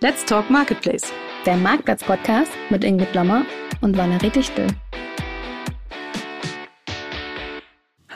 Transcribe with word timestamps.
Let's 0.00 0.26
Talk 0.26 0.50
Marketplace. 0.50 1.10
Der 1.46 1.56
Marktplatz-Podcast 1.56 2.52
mit 2.68 2.84
Ingrid 2.84 3.14
Lommer 3.14 3.46
und 3.80 3.96
Valerie 3.96 4.28
Dichtel. 4.28 4.66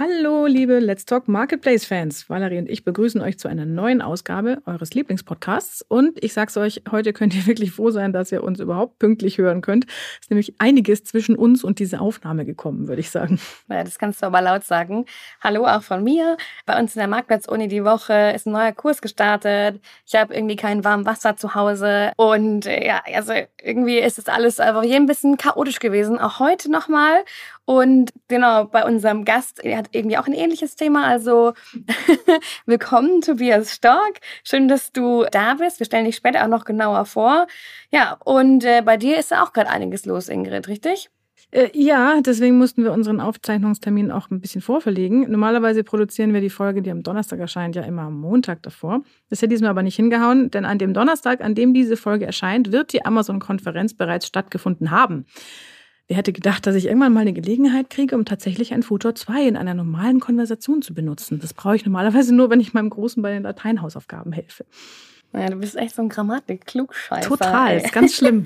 Hallo, 0.03 0.47
liebe 0.47 0.79
Let's 0.79 1.05
Talk 1.05 1.29
Marketplace 1.29 1.85
Fans. 1.85 2.31
Valerie 2.31 2.57
und 2.57 2.71
ich 2.71 2.87
begrüßen 2.87 3.21
euch 3.21 3.39
zu 3.39 3.49
einer 3.49 3.67
neuen 3.67 4.01
Ausgabe 4.01 4.62
eures 4.65 4.95
Lieblingspodcasts. 4.95 5.84
Und 5.87 6.25
ich 6.25 6.33
sag's 6.33 6.57
euch, 6.57 6.80
heute 6.91 7.12
könnt 7.12 7.34
ihr 7.34 7.46
wirklich 7.46 7.73
froh 7.73 7.91
sein, 7.91 8.15
dass 8.15 8.33
ihr 8.33 8.43
uns 8.43 8.61
überhaupt 8.61 8.98
pünktlich 8.98 9.37
hören 9.37 9.61
könnt. 9.61 9.84
Es 9.84 10.21
ist 10.23 10.30
nämlich 10.30 10.55
einiges 10.59 11.05
zwischen 11.05 11.37
uns 11.37 11.62
und 11.62 11.80
diese 11.80 12.01
Aufnahme 12.01 12.47
gekommen, 12.47 12.89
würde 12.89 13.01
ich 13.01 13.11
sagen. 13.11 13.39
Ja, 13.69 13.84
das 13.84 13.98
kannst 13.98 14.23
du 14.23 14.27
aber 14.27 14.41
laut 14.41 14.65
sagen. 14.65 15.05
Hallo 15.43 15.66
auch 15.66 15.83
von 15.83 16.03
mir. 16.03 16.37
Bei 16.67 16.80
uns 16.80 16.96
in 16.96 17.01
der 17.01 17.09
Marktplatz-Uni 17.09 17.69
die 17.69 17.85
Woche 17.85 18.32
ist 18.35 18.46
ein 18.46 18.53
neuer 18.53 18.73
Kurs 18.73 19.01
gestartet. 19.01 19.80
Ich 20.07 20.15
habe 20.16 20.35
irgendwie 20.35 20.57
kein 20.57 20.82
warmes 20.82 21.07
Wasser 21.07 21.37
zu 21.37 21.55
Hause. 21.55 22.12
Und 22.16 22.66
äh, 22.66 22.85
ja, 22.85 23.02
also 23.15 23.32
irgendwie 23.62 23.98
ist 23.98 24.19
es 24.19 24.27
alles 24.27 24.60
einfach 24.60 24.82
hier 24.82 24.96
ein 24.96 25.07
bisschen 25.07 25.37
chaotisch 25.37 25.79
gewesen. 25.79 26.19
Auch 26.19 26.41
heute 26.41 26.71
nochmal. 26.71 27.23
Und 27.70 28.12
genau, 28.27 28.65
bei 28.65 28.84
unserem 28.84 29.24
Gast, 29.24 29.62
er 29.65 29.77
hat 29.77 29.91
irgendwie 29.92 30.19
auch 30.19 30.27
ein 30.27 30.33
ähnliches 30.33 30.74
Thema. 30.74 31.06
Also 31.06 31.52
willkommen, 32.66 33.20
Tobias 33.20 33.73
Stork. 33.73 34.19
Schön, 34.43 34.66
dass 34.66 34.91
du 34.91 35.24
da 35.30 35.55
bist. 35.55 35.79
Wir 35.79 35.87
stellen 35.87 36.05
dich 36.05 36.16
später 36.16 36.43
auch 36.43 36.48
noch 36.48 36.65
genauer 36.65 37.05
vor. 37.05 37.46
Ja, 37.93 38.16
und 38.24 38.65
äh, 38.65 38.83
bei 38.84 38.96
dir 38.96 39.20
ist 39.20 39.33
auch 39.33 39.52
gerade 39.52 39.70
einiges 39.70 40.05
los, 40.05 40.29
Ingrid, 40.29 40.66
richtig? 40.66 41.10
Äh, 41.52 41.69
ja, 41.73 42.20
deswegen 42.20 42.59
mussten 42.59 42.83
wir 42.83 42.91
unseren 42.91 43.20
Aufzeichnungstermin 43.20 44.10
auch 44.10 44.32
ein 44.32 44.41
bisschen 44.41 44.62
vorverlegen. 44.62 45.30
Normalerweise 45.30 45.84
produzieren 45.84 46.34
wir 46.34 46.41
die 46.41 46.51
Folge, 46.51 46.82
die 46.82 46.91
am 46.91 47.05
Donnerstag 47.05 47.38
erscheint, 47.38 47.77
ja 47.77 47.82
immer 47.82 48.02
am 48.02 48.21
Montag 48.21 48.65
davor. 48.65 49.02
Das 49.29 49.43
hätte 49.43 49.51
diesmal 49.51 49.71
aber 49.71 49.84
nicht 49.84 49.95
hingehauen, 49.95 50.51
denn 50.51 50.65
an 50.65 50.79
dem 50.79 50.93
Donnerstag, 50.93 51.41
an 51.41 51.55
dem 51.55 51.73
diese 51.73 51.96
Folge 51.96 52.26
erscheint, 52.26 52.73
wird 52.73 52.93
die 52.93 53.04
Amazon-Konferenz 53.04 53.95
bereits 53.95 54.26
stattgefunden 54.26 54.91
haben. 54.91 55.26
Wer 56.11 56.16
hätte 56.16 56.33
gedacht, 56.33 56.66
dass 56.66 56.75
ich 56.75 56.87
irgendwann 56.87 57.13
mal 57.13 57.21
eine 57.21 57.33
Gelegenheit 57.33 57.89
kriege, 57.89 58.16
um 58.16 58.25
tatsächlich 58.25 58.75
ein 58.75 58.83
Futur 58.83 59.15
2 59.15 59.47
in 59.47 59.57
einer 59.57 59.75
normalen 59.75 60.19
Konversation 60.19 60.83
zu 60.83 60.93
benutzen? 60.93 61.39
Das 61.39 61.55
brauche 61.55 61.77
ich 61.77 61.85
normalerweise 61.85 62.35
nur, 62.35 62.51
wenn 62.51 62.59
ich 62.59 62.75
meinem 62.75 62.91
Großen 62.91 63.23
bei 63.23 63.30
den 63.30 63.45
Lateinhausaufgaben 63.45 64.33
helfe. 64.33 64.66
Naja, 65.31 65.50
du 65.50 65.56
bist 65.59 65.77
echt 65.77 65.94
so 65.94 66.03
ein 66.03 66.09
Grammatik-Klugscheißer. 66.09 67.28
Total, 67.28 67.75
ey. 67.75 67.84
ist 67.84 67.93
ganz 67.93 68.16
schlimm. 68.16 68.44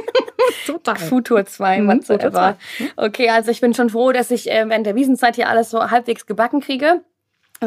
Total. 0.66 0.94
Futur 0.94 1.44
2, 1.44 1.80
mhm, 1.80 1.88
whatsoever. 1.88 2.56
Okay, 2.94 3.30
also 3.30 3.50
ich 3.50 3.60
bin 3.60 3.74
schon 3.74 3.90
froh, 3.90 4.12
dass 4.12 4.30
ich 4.30 4.48
äh, 4.48 4.64
während 4.68 4.86
der 4.86 4.94
Wiesenzeit 4.94 5.34
hier 5.34 5.48
alles 5.48 5.70
so 5.70 5.90
halbwegs 5.90 6.26
gebacken 6.26 6.60
kriege. 6.60 7.02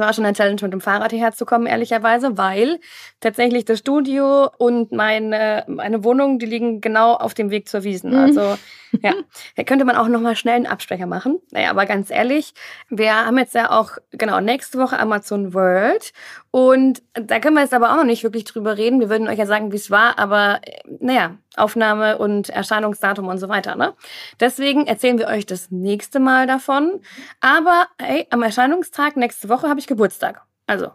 War 0.01 0.13
schon 0.13 0.25
eine 0.25 0.35
Challenge, 0.35 0.61
mit 0.61 0.73
dem 0.73 0.81
Fahrrad 0.81 1.11
hierher 1.11 1.31
zu 1.31 1.45
kommen, 1.45 1.65
ehrlicherweise, 1.65 2.37
weil 2.37 2.79
tatsächlich 3.19 3.65
das 3.65 3.79
Studio 3.79 4.49
und 4.57 4.91
meine, 4.91 5.63
meine 5.67 6.03
Wohnung, 6.03 6.37
die 6.37 6.45
liegen 6.45 6.81
genau 6.81 7.13
auf 7.13 7.33
dem 7.33 7.49
Weg 7.49 7.69
zur 7.69 7.83
Wiesen. 7.83 8.11
Mhm. 8.11 8.17
Also, 8.17 8.57
ja, 9.01 9.13
da 9.55 9.63
könnte 9.63 9.85
man 9.85 9.95
auch 9.95 10.07
nochmal 10.07 10.35
schnell 10.35 10.55
einen 10.55 10.67
Absprecher 10.67 11.05
machen. 11.05 11.39
Naja, 11.51 11.69
aber 11.69 11.85
ganz 11.85 12.11
ehrlich, 12.11 12.53
wir 12.89 13.25
haben 13.25 13.37
jetzt 13.37 13.55
ja 13.55 13.71
auch, 13.71 13.91
genau, 14.11 14.39
nächste 14.39 14.77
Woche 14.77 14.99
Amazon 14.99 15.53
World. 15.53 16.11
Und 16.55 17.03
da 17.11 17.41
können 17.41 17.55
wir 17.55 17.63
jetzt 17.63 17.73
aber 17.73 17.91
auch 17.91 17.97
noch 17.97 18.05
nicht 18.05 18.23
wirklich 18.23 18.45
drüber 18.45 18.77
reden. 18.77 19.01
Wir 19.01 19.09
würden 19.09 19.27
euch 19.27 19.37
ja 19.37 19.45
sagen, 19.45 19.73
wie 19.73 19.75
es 19.75 19.91
war, 19.91 20.17
aber 20.17 20.61
naja, 21.01 21.35
Aufnahme 21.57 22.17
und 22.17 22.47
Erscheinungsdatum 22.47 23.27
und 23.27 23.39
so 23.39 23.49
weiter. 23.49 23.75
Ne? 23.75 23.93
Deswegen 24.39 24.87
erzählen 24.87 25.17
wir 25.17 25.27
euch 25.27 25.45
das 25.45 25.69
nächste 25.69 26.21
Mal 26.21 26.47
davon. 26.47 27.01
Aber 27.41 27.87
hey, 27.99 28.25
am 28.29 28.41
Erscheinungstag 28.41 29.17
nächste 29.17 29.49
Woche 29.49 29.67
habe 29.67 29.81
ich 29.81 29.87
Geburtstag. 29.87 30.43
Also, 30.65 30.91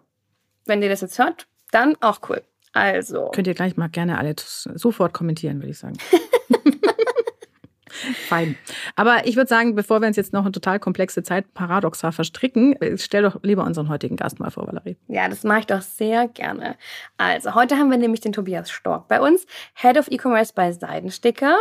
wenn 0.65 0.81
ihr 0.81 0.89
das 0.89 1.03
jetzt 1.03 1.19
hört, 1.19 1.47
dann 1.73 1.95
auch 2.01 2.21
cool. 2.31 2.43
Also. 2.73 3.31
Könnt 3.35 3.47
ihr 3.47 3.53
gleich 3.53 3.77
mal 3.77 3.91
gerne 3.91 4.17
alle 4.17 4.37
sofort 4.39 5.13
kommentieren, 5.13 5.59
würde 5.59 5.73
ich 5.73 5.79
sagen. 5.79 5.99
Fein. 8.29 8.57
Aber 8.97 9.27
ich 9.27 9.37
würde 9.37 9.49
sagen, 9.49 9.75
bevor 9.75 10.01
wir 10.01 10.09
uns 10.09 10.17
jetzt 10.17 10.33
noch 10.33 10.43
eine 10.43 10.53
total 10.53 10.79
komplexe 10.79 11.23
Zeit 11.23 11.53
paradoxa 11.55 12.13
verstricken, 12.13 12.77
stell 12.97 13.23
doch 13.23 13.43
lieber 13.43 13.65
unseren 13.65 13.89
heutigen 13.89 14.17
Gast 14.17 14.41
mal 14.41 14.51
vor, 14.51 14.67
Valerie. 14.67 14.97
Ja, 15.09 15.29
das 15.29 15.45
mache 15.45 15.61
ich 15.61 15.67
doch 15.67 15.83
sehr 15.83 16.29
gerne. 16.29 16.77
Also, 17.19 17.55
heute 17.55 17.77
haben 17.77 17.91
wir 17.91 17.99
nämlich 17.99 18.21
den 18.21 18.33
Tobias 18.33 18.71
Stork 18.71 19.09
bei 19.09 19.21
uns, 19.21 19.47
Head 19.75 19.99
of 19.99 20.09
E-Commerce 20.11 20.53
bei 20.55 20.73
Seidensticker. 20.73 21.57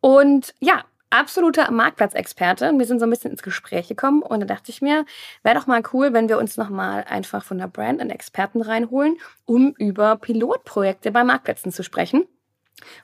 Und 0.00 0.54
ja, 0.60 0.84
absoluter 1.10 1.70
Marktplatzexperte. 1.70 2.72
Wir 2.76 2.86
sind 2.86 3.00
so 3.00 3.04
ein 3.06 3.10
bisschen 3.10 3.32
ins 3.32 3.42
Gespräch 3.42 3.88
gekommen 3.88 4.22
und 4.22 4.40
da 4.40 4.46
dachte 4.46 4.70
ich 4.70 4.80
mir, 4.80 5.04
wäre 5.42 5.56
doch 5.56 5.66
mal 5.66 5.82
cool, 5.92 6.12
wenn 6.12 6.28
wir 6.28 6.38
uns 6.38 6.56
nochmal 6.56 7.04
einfach 7.08 7.44
von 7.44 7.58
der 7.58 7.66
Brand 7.66 8.00
einen 8.00 8.10
Experten 8.10 8.62
reinholen, 8.62 9.16
um 9.44 9.74
über 9.76 10.16
Pilotprojekte 10.16 11.10
bei 11.10 11.24
Marktplätzen 11.24 11.72
zu 11.72 11.82
sprechen. 11.82 12.26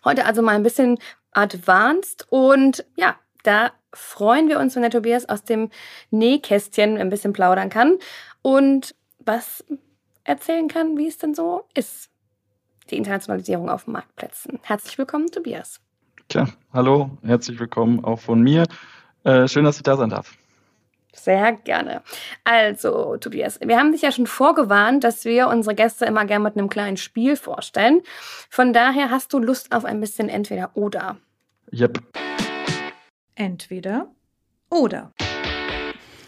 Heute 0.04 0.24
also 0.24 0.42
mal 0.42 0.54
ein 0.54 0.62
bisschen 0.62 0.98
advanced 1.32 2.26
und 2.30 2.84
ja, 2.96 3.16
da 3.42 3.72
freuen 3.92 4.48
wir 4.48 4.58
uns, 4.58 4.74
wenn 4.74 4.82
der 4.82 4.90
Tobias 4.90 5.28
aus 5.28 5.44
dem 5.44 5.70
Nähkästchen 6.10 6.98
ein 6.98 7.10
bisschen 7.10 7.32
plaudern 7.32 7.70
kann 7.70 7.98
und 8.42 8.94
was 9.18 9.64
erzählen 10.24 10.68
kann, 10.68 10.96
wie 10.98 11.06
es 11.06 11.18
denn 11.18 11.34
so 11.34 11.64
ist, 11.74 12.10
die 12.90 12.96
Internationalisierung 12.96 13.68
auf 13.68 13.86
Marktplätzen. 13.86 14.58
Herzlich 14.62 14.98
willkommen, 14.98 15.30
Tobias. 15.30 15.80
Tja, 16.28 16.48
hallo, 16.72 17.10
herzlich 17.22 17.58
willkommen 17.60 18.04
auch 18.04 18.18
von 18.18 18.40
mir. 18.40 18.64
Äh, 19.24 19.46
schön, 19.48 19.64
dass 19.64 19.76
ich 19.76 19.82
da 19.82 19.96
sein 19.96 20.10
darf. 20.10 20.36
Sehr 21.16 21.52
gerne. 21.52 22.02
Also, 22.44 23.16
Tobias, 23.16 23.58
wir 23.60 23.78
haben 23.78 23.92
dich 23.92 24.02
ja 24.02 24.12
schon 24.12 24.26
vorgewarnt, 24.26 25.02
dass 25.02 25.24
wir 25.24 25.48
unsere 25.48 25.74
Gäste 25.74 26.04
immer 26.04 26.24
gerne 26.24 26.44
mit 26.44 26.56
einem 26.56 26.68
kleinen 26.68 26.96
Spiel 26.96 27.36
vorstellen. 27.36 28.02
Von 28.50 28.72
daher 28.72 29.10
hast 29.10 29.32
du 29.32 29.38
Lust 29.38 29.74
auf 29.74 29.84
ein 29.84 30.00
bisschen 30.00 30.28
entweder 30.28 30.70
oder. 30.74 31.16
Yep. 31.72 32.00
Entweder 33.34 34.08
oder. 34.70 35.12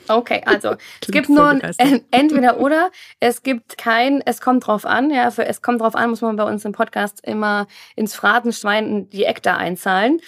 Okay, 0.09 0.43
also 0.47 0.77
es 1.01 1.09
gibt 1.09 1.29
nur 1.29 1.49
ein 1.79 2.03
entweder 2.11 2.59
oder. 2.61 2.91
Es 3.21 3.43
gibt 3.43 3.79
kein, 3.79 4.23
es 4.25 4.41
kommt 4.41 4.67
drauf 4.67 4.87
an. 4.87 5.11
Ja, 5.11 5.31
für 5.31 5.45
es 5.47 5.63
kommt 5.63 5.81
drauf 5.81 5.95
an, 5.95 6.11
muss 6.11 6.21
man 6.21 6.37
bei 6.37 6.45
uns 6.45 6.65
im 6.65 6.73
Podcast 6.73 7.21
immer 7.27 7.67
ins 7.97 8.15
Phrasenschwein 8.15 9.09
die 9.11 9.25
Ekta 9.25 9.57
einzahlen. 9.57 10.21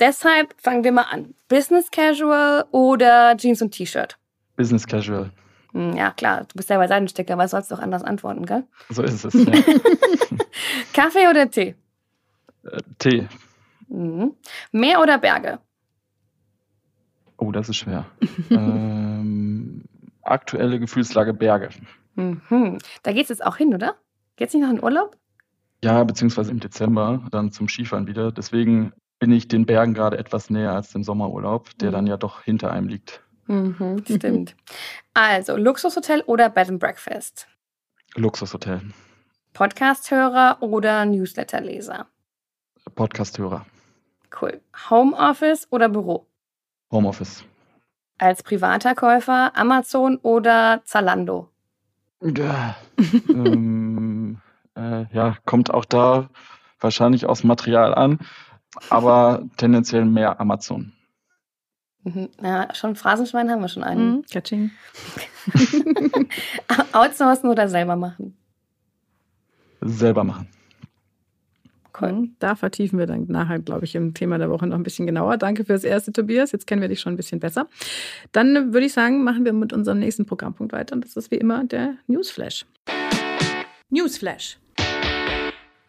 Deshalb 0.00 0.54
fangen 0.58 0.84
wir 0.84 0.92
mal 0.92 1.06
an. 1.10 1.34
Business 1.48 1.90
Casual 1.90 2.64
oder 2.70 3.36
Jeans 3.36 3.62
und 3.62 3.72
T-Shirt? 3.72 4.18
Business 4.56 4.86
Casual. 4.86 5.30
Hm, 5.72 5.94
ja, 5.96 6.10
klar, 6.10 6.40
du 6.44 6.54
bist 6.54 6.68
selber 6.68 6.88
Seidensticker, 6.88 7.36
weil 7.36 7.48
sollst 7.48 7.70
du 7.70 7.74
auch 7.74 7.80
anders 7.80 8.02
antworten, 8.02 8.46
gell? 8.46 8.64
So 8.88 9.02
ist 9.02 9.24
es. 9.24 9.34
Ja. 9.34 9.52
Kaffee 10.94 11.28
oder 11.28 11.50
Tee? 11.50 11.74
Äh, 12.64 12.80
Tee. 12.98 13.28
Mhm. 13.88 14.32
Meer 14.72 15.00
oder 15.00 15.18
Berge? 15.18 15.58
Oh, 17.36 17.52
das 17.52 17.68
ist 17.68 17.76
schwer. 17.76 18.06
ähm, 18.50 19.25
aktuelle 20.30 20.78
Gefühlslage 20.78 21.34
Berge. 21.34 21.70
Mhm. 22.14 22.78
Da 23.02 23.12
geht 23.12 23.24
es 23.24 23.28
jetzt 23.28 23.44
auch 23.44 23.56
hin, 23.56 23.74
oder? 23.74 23.96
Geht's 24.36 24.54
nicht 24.54 24.62
noch 24.62 24.70
in 24.70 24.82
Urlaub? 24.82 25.16
Ja, 25.84 26.02
beziehungsweise 26.04 26.50
im 26.50 26.60
Dezember 26.60 27.22
dann 27.30 27.52
zum 27.52 27.68
Skifahren 27.68 28.06
wieder. 28.06 28.32
Deswegen 28.32 28.92
bin 29.18 29.32
ich 29.32 29.48
den 29.48 29.66
Bergen 29.66 29.94
gerade 29.94 30.18
etwas 30.18 30.50
näher 30.50 30.72
als 30.72 30.92
dem 30.92 31.02
Sommerurlaub, 31.02 31.76
der 31.78 31.90
mhm. 31.90 31.94
dann 31.94 32.06
ja 32.06 32.16
doch 32.16 32.42
hinter 32.42 32.72
einem 32.72 32.88
liegt. 32.88 33.22
Mhm, 33.46 34.02
stimmt. 34.04 34.56
also, 35.14 35.56
Luxushotel 35.56 36.22
oder 36.22 36.48
Bed 36.48 36.68
and 36.68 36.80
Breakfast? 36.80 37.46
Luxushotel. 38.16 38.80
Podcast-Hörer 39.52 40.58
oder 40.60 41.04
Newsletter-Leser? 41.06 42.06
Podcast-Hörer. 42.94 43.64
Cool. 44.40 44.60
Homeoffice 44.90 45.66
oder 45.70 45.88
Büro? 45.88 46.26
Homeoffice. 46.90 47.44
Als 48.18 48.42
privater 48.42 48.94
Käufer 48.94 49.52
Amazon 49.56 50.16
oder 50.18 50.80
Zalando? 50.84 51.48
Ja, 52.22 52.76
ähm, 53.28 54.40
äh, 54.74 55.04
ja, 55.12 55.36
kommt 55.44 55.70
auch 55.70 55.84
da 55.84 56.28
wahrscheinlich 56.80 57.26
aus 57.26 57.44
Material 57.44 57.94
an, 57.94 58.18
aber 58.90 59.42
tendenziell 59.56 60.04
mehr 60.04 60.40
Amazon. 60.40 60.92
Mhm. 62.04 62.28
Ja, 62.42 62.74
schon 62.74 62.96
Phrasenschwein 62.96 63.50
haben 63.50 63.60
wir 63.60 63.68
schon 63.68 63.82
einen. 63.82 64.16
Mhm, 64.16 64.24
Catching. 64.30 64.70
Outsourcen 66.92 67.50
oder 67.50 67.68
selber 67.68 67.96
machen? 67.96 68.36
Selber 69.80 70.24
machen. 70.24 70.48
Cool. 72.00 72.28
Da 72.38 72.54
vertiefen 72.54 72.98
wir 72.98 73.06
dann 73.06 73.26
nachher, 73.28 73.58
glaube 73.58 73.84
ich, 73.84 73.94
im 73.94 74.14
Thema 74.14 74.38
der 74.38 74.50
Woche 74.50 74.66
noch 74.66 74.76
ein 74.76 74.82
bisschen 74.82 75.06
genauer. 75.06 75.36
Danke 75.38 75.64
fürs 75.64 75.84
erste, 75.84 76.12
Tobias. 76.12 76.52
Jetzt 76.52 76.66
kennen 76.66 76.82
wir 76.82 76.88
dich 76.88 77.00
schon 77.00 77.14
ein 77.14 77.16
bisschen 77.16 77.40
besser. 77.40 77.68
Dann 78.32 78.72
würde 78.72 78.86
ich 78.86 78.92
sagen, 78.92 79.24
machen 79.24 79.44
wir 79.44 79.52
mit 79.52 79.72
unserem 79.72 79.98
nächsten 79.98 80.26
Programmpunkt 80.26 80.72
weiter. 80.72 80.94
Und 80.94 81.04
das 81.04 81.16
ist 81.16 81.30
wie 81.30 81.36
immer 81.36 81.64
der 81.64 81.94
Newsflash. 82.06 82.66
Newsflash. 83.88 84.58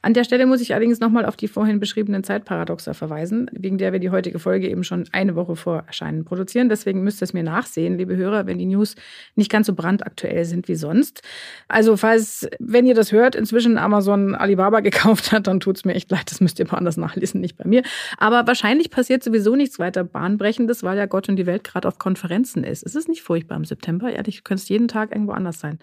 An 0.07 0.13
der 0.13 0.24
Stelle 0.24 0.45
muss 0.45 0.62
ich 0.62 0.74
allerdings 0.74 1.01
nochmal 1.01 1.25
auf 1.25 1.36
die 1.36 1.50
vorhin 1.50 1.81
beschriebenen 1.81 2.24
Zeitparadoxa 2.24 2.94
verweisen, 2.94 3.51
wegen 3.51 3.77
der 3.77 3.92
wir 3.92 4.00
die 4.00 4.09
heutige 4.09 4.39
Folge 4.39 4.69
eben 4.69 4.86
schon 4.86 5.04
eine 5.12 5.36
Woche 5.36 5.57
vor 5.57 5.83
Erscheinen 5.86 6.24
produzieren. 6.24 6.69
Deswegen 6.69 7.04
müsst 7.04 7.21
ihr 7.21 7.25
es 7.25 7.33
mir 7.33 7.44
nachsehen, 7.44 7.98
liebe 7.98 8.15
Hörer, 8.15 8.48
wenn 8.48 8.57
die 8.57 8.68
News 8.68 8.95
nicht 9.36 9.51
ganz 9.51 9.68
so 9.68 9.74
brandaktuell 9.74 10.45
sind 10.45 10.69
wie 10.69 10.75
sonst. 10.75 11.24
Also 11.68 11.98
falls, 11.98 12.48
wenn 12.57 12.86
ihr 12.86 12.95
das 12.95 13.12
hört, 13.12 13.36
inzwischen 13.36 13.77
Amazon 13.77 14.33
Alibaba 14.33 14.80
gekauft 14.89 15.33
hat, 15.33 15.48
dann 15.48 15.59
tut 15.59 15.75
es 15.75 15.83
mir 15.83 15.94
echt 15.94 16.09
leid, 16.09 16.31
das 16.31 16.39
müsst 16.39 16.57
ihr 16.59 16.68
mal 16.68 16.77
anders 16.77 16.95
nachlesen, 16.95 17.42
nicht 17.42 17.57
bei 17.57 17.68
mir. 17.68 17.83
Aber 18.18 18.48
wahrscheinlich 18.48 18.89
passiert 18.89 19.25
sowieso 19.25 19.57
nichts 19.57 19.77
weiter 19.77 20.06
Bahnbrechendes, 20.06 20.83
weil 20.83 20.98
ja 20.98 21.06
Gott 21.06 21.27
und 21.27 21.36
die 21.36 21.45
Welt 21.45 21.65
gerade 21.65 21.86
auf 21.86 22.00
Konferenzen 22.00 22.63
ist. 22.63 22.81
Es 22.86 22.95
ist 22.95 23.09
nicht 23.09 23.24
furchtbar 23.24 23.57
im 23.57 23.65
September, 23.65 24.09
ehrlich, 24.09 24.38
du 24.38 24.44
könntest 24.44 24.69
jeden 24.69 24.88
Tag 24.88 25.12
irgendwo 25.12 25.33
anders 25.33 25.59
sein. 25.59 25.80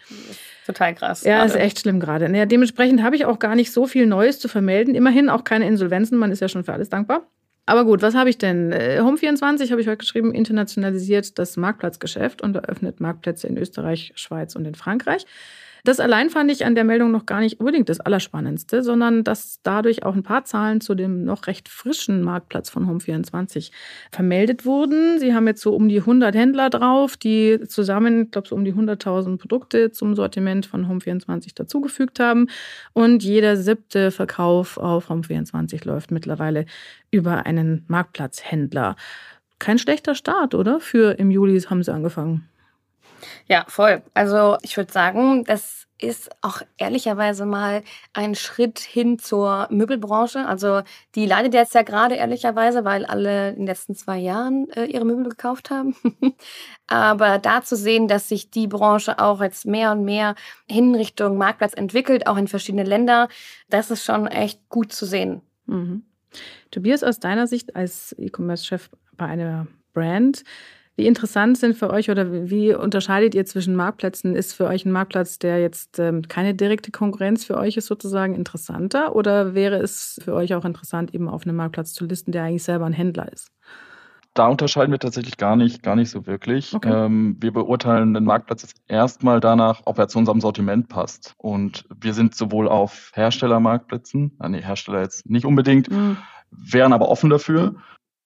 Total 0.64 0.94
krass. 0.94 1.24
Ja, 1.24 1.40
gerade. 1.40 1.48
ist 1.48 1.56
echt 1.56 1.80
schlimm 1.80 2.00
gerade. 2.00 2.34
Ja, 2.34 2.46
dementsprechend 2.46 3.02
habe 3.02 3.16
ich 3.16 3.26
auch 3.26 3.38
gar 3.38 3.54
nicht 3.54 3.70
so 3.70 3.86
viel 3.86 4.06
Neues 4.14 4.38
zu 4.38 4.48
vermelden. 4.48 4.94
Immerhin 4.94 5.28
auch 5.28 5.42
keine 5.42 5.66
Insolvenzen, 5.66 6.18
man 6.18 6.30
ist 6.30 6.40
ja 6.40 6.48
schon 6.48 6.62
für 6.62 6.72
alles 6.72 6.88
dankbar. 6.88 7.26
Aber 7.66 7.84
gut, 7.84 8.02
was 8.02 8.14
habe 8.14 8.30
ich 8.30 8.38
denn? 8.38 8.72
Äh, 8.72 9.00
Home24 9.00 9.70
habe 9.70 9.80
ich 9.80 9.88
heute 9.88 9.96
geschrieben, 9.98 10.32
internationalisiert 10.32 11.38
das 11.38 11.56
Marktplatzgeschäft 11.56 12.42
und 12.42 12.54
eröffnet 12.54 13.00
Marktplätze 13.00 13.48
in 13.48 13.56
Österreich, 13.56 14.12
Schweiz 14.14 14.54
und 14.54 14.66
in 14.66 14.74
Frankreich. 14.74 15.24
Das 15.86 16.00
allein 16.00 16.30
fand 16.30 16.50
ich 16.50 16.64
an 16.64 16.74
der 16.74 16.84
Meldung 16.84 17.10
noch 17.10 17.26
gar 17.26 17.40
nicht 17.40 17.60
unbedingt 17.60 17.90
das 17.90 18.00
Allerspannendste, 18.00 18.82
sondern 18.82 19.22
dass 19.22 19.60
dadurch 19.62 20.02
auch 20.02 20.14
ein 20.14 20.22
paar 20.22 20.46
Zahlen 20.46 20.80
zu 20.80 20.94
dem 20.94 21.24
noch 21.24 21.46
recht 21.46 21.68
frischen 21.68 22.22
Marktplatz 22.22 22.70
von 22.70 22.88
Home24 22.88 23.70
vermeldet 24.10 24.64
wurden. 24.64 25.18
Sie 25.18 25.34
haben 25.34 25.46
jetzt 25.46 25.60
so 25.60 25.74
um 25.74 25.90
die 25.90 26.00
100 26.00 26.34
Händler 26.34 26.70
drauf, 26.70 27.18
die 27.18 27.60
zusammen, 27.68 28.24
ich 28.24 28.30
glaube, 28.30 28.48
so 28.48 28.54
um 28.56 28.64
die 28.64 28.72
100.000 28.72 29.36
Produkte 29.36 29.90
zum 29.90 30.14
Sortiment 30.14 30.64
von 30.64 30.88
Home24 30.88 31.54
dazugefügt 31.54 32.18
haben. 32.18 32.48
Und 32.94 33.22
jeder 33.22 33.58
siebte 33.58 34.10
Verkauf 34.10 34.78
auf 34.78 35.10
Home24 35.10 35.86
läuft 35.86 36.10
mittlerweile 36.10 36.64
über 37.10 37.44
einen 37.44 37.84
Marktplatzhändler. 37.88 38.96
Kein 39.58 39.78
schlechter 39.78 40.14
Start, 40.14 40.54
oder? 40.54 40.80
Für 40.80 41.18
im 41.18 41.30
Juli 41.30 41.60
haben 41.60 41.82
sie 41.82 41.92
angefangen. 41.92 42.48
Ja, 43.46 43.64
voll. 43.68 44.02
Also 44.14 44.56
ich 44.62 44.76
würde 44.76 44.92
sagen, 44.92 45.44
das 45.44 45.84
ist 45.98 46.30
auch 46.42 46.60
ehrlicherweise 46.76 47.46
mal 47.46 47.82
ein 48.12 48.34
Schritt 48.34 48.80
hin 48.80 49.18
zur 49.18 49.68
Möbelbranche. 49.70 50.46
Also 50.46 50.82
die 51.14 51.24
leidet 51.24 51.54
jetzt 51.54 51.74
ja 51.74 51.82
gerade 51.82 52.16
ehrlicherweise, 52.16 52.84
weil 52.84 53.06
alle 53.06 53.50
in 53.50 53.56
den 53.56 53.66
letzten 53.66 53.94
zwei 53.94 54.18
Jahren 54.18 54.68
äh, 54.70 54.86
ihre 54.86 55.04
Möbel 55.04 55.28
gekauft 55.28 55.70
haben. 55.70 55.94
Aber 56.86 57.38
da 57.38 57.62
zu 57.62 57.76
sehen, 57.76 58.08
dass 58.08 58.28
sich 58.28 58.50
die 58.50 58.66
Branche 58.66 59.18
auch 59.18 59.40
jetzt 59.40 59.66
mehr 59.66 59.92
und 59.92 60.04
mehr 60.04 60.34
hin 60.68 60.94
Richtung 60.94 61.38
Marktplatz 61.38 61.74
entwickelt, 61.74 62.26
auch 62.26 62.36
in 62.36 62.48
verschiedene 62.48 62.84
Länder, 62.84 63.28
das 63.70 63.90
ist 63.90 64.04
schon 64.04 64.26
echt 64.26 64.68
gut 64.68 64.92
zu 64.92 65.06
sehen. 65.06 65.42
Mhm. 65.66 66.04
Tobias, 66.72 67.04
aus 67.04 67.20
deiner 67.20 67.46
Sicht 67.46 67.76
als 67.76 68.14
E-Commerce-Chef 68.18 68.90
bei 69.16 69.26
einer 69.26 69.68
Brand, 69.92 70.42
wie 70.96 71.06
interessant 71.06 71.58
sind 71.58 71.76
für 71.76 71.90
euch 71.90 72.10
oder 72.10 72.48
wie 72.48 72.72
unterscheidet 72.74 73.34
ihr 73.34 73.44
zwischen 73.44 73.74
Marktplätzen? 73.74 74.36
Ist 74.36 74.52
für 74.52 74.66
euch 74.66 74.84
ein 74.84 74.92
Marktplatz, 74.92 75.38
der 75.40 75.60
jetzt 75.60 75.98
ähm, 75.98 76.22
keine 76.28 76.54
direkte 76.54 76.92
Konkurrenz 76.92 77.44
für 77.44 77.56
euch 77.56 77.76
ist, 77.76 77.86
sozusagen 77.86 78.34
interessanter? 78.34 79.16
Oder 79.16 79.54
wäre 79.54 79.76
es 79.76 80.20
für 80.24 80.34
euch 80.34 80.54
auch 80.54 80.64
interessant, 80.64 81.12
eben 81.12 81.28
auf 81.28 81.44
einem 81.44 81.56
Marktplatz 81.56 81.94
zu 81.94 82.04
listen, 82.04 82.30
der 82.30 82.44
eigentlich 82.44 82.62
selber 82.62 82.86
ein 82.86 82.92
Händler 82.92 83.32
ist? 83.32 83.50
Da 84.34 84.48
unterscheiden 84.48 84.90
wir 84.90 84.98
tatsächlich 84.98 85.36
gar 85.36 85.54
nicht, 85.54 85.82
gar 85.82 85.94
nicht 85.94 86.10
so 86.10 86.26
wirklich. 86.26 86.74
Okay. 86.74 86.92
Ähm, 86.92 87.36
wir 87.40 87.52
beurteilen 87.52 88.14
den 88.14 88.24
Marktplatz 88.24 88.62
jetzt 88.62 88.80
erstmal 88.88 89.40
danach, 89.40 89.82
ob 89.84 89.98
er 89.98 90.08
zu 90.08 90.18
unserem 90.18 90.40
Sortiment 90.40 90.88
passt. 90.88 91.34
Und 91.38 91.84
wir 92.00 92.14
sind 92.14 92.34
sowohl 92.34 92.68
auf 92.68 93.12
Herstellermarktplätzen, 93.14 94.36
äh, 94.40 94.48
nee, 94.48 94.60
Hersteller 94.60 95.02
jetzt 95.02 95.28
nicht 95.28 95.44
unbedingt, 95.44 95.88
mhm. 95.90 96.18
wären 96.50 96.92
aber 96.92 97.08
offen 97.08 97.30
dafür. 97.30 97.76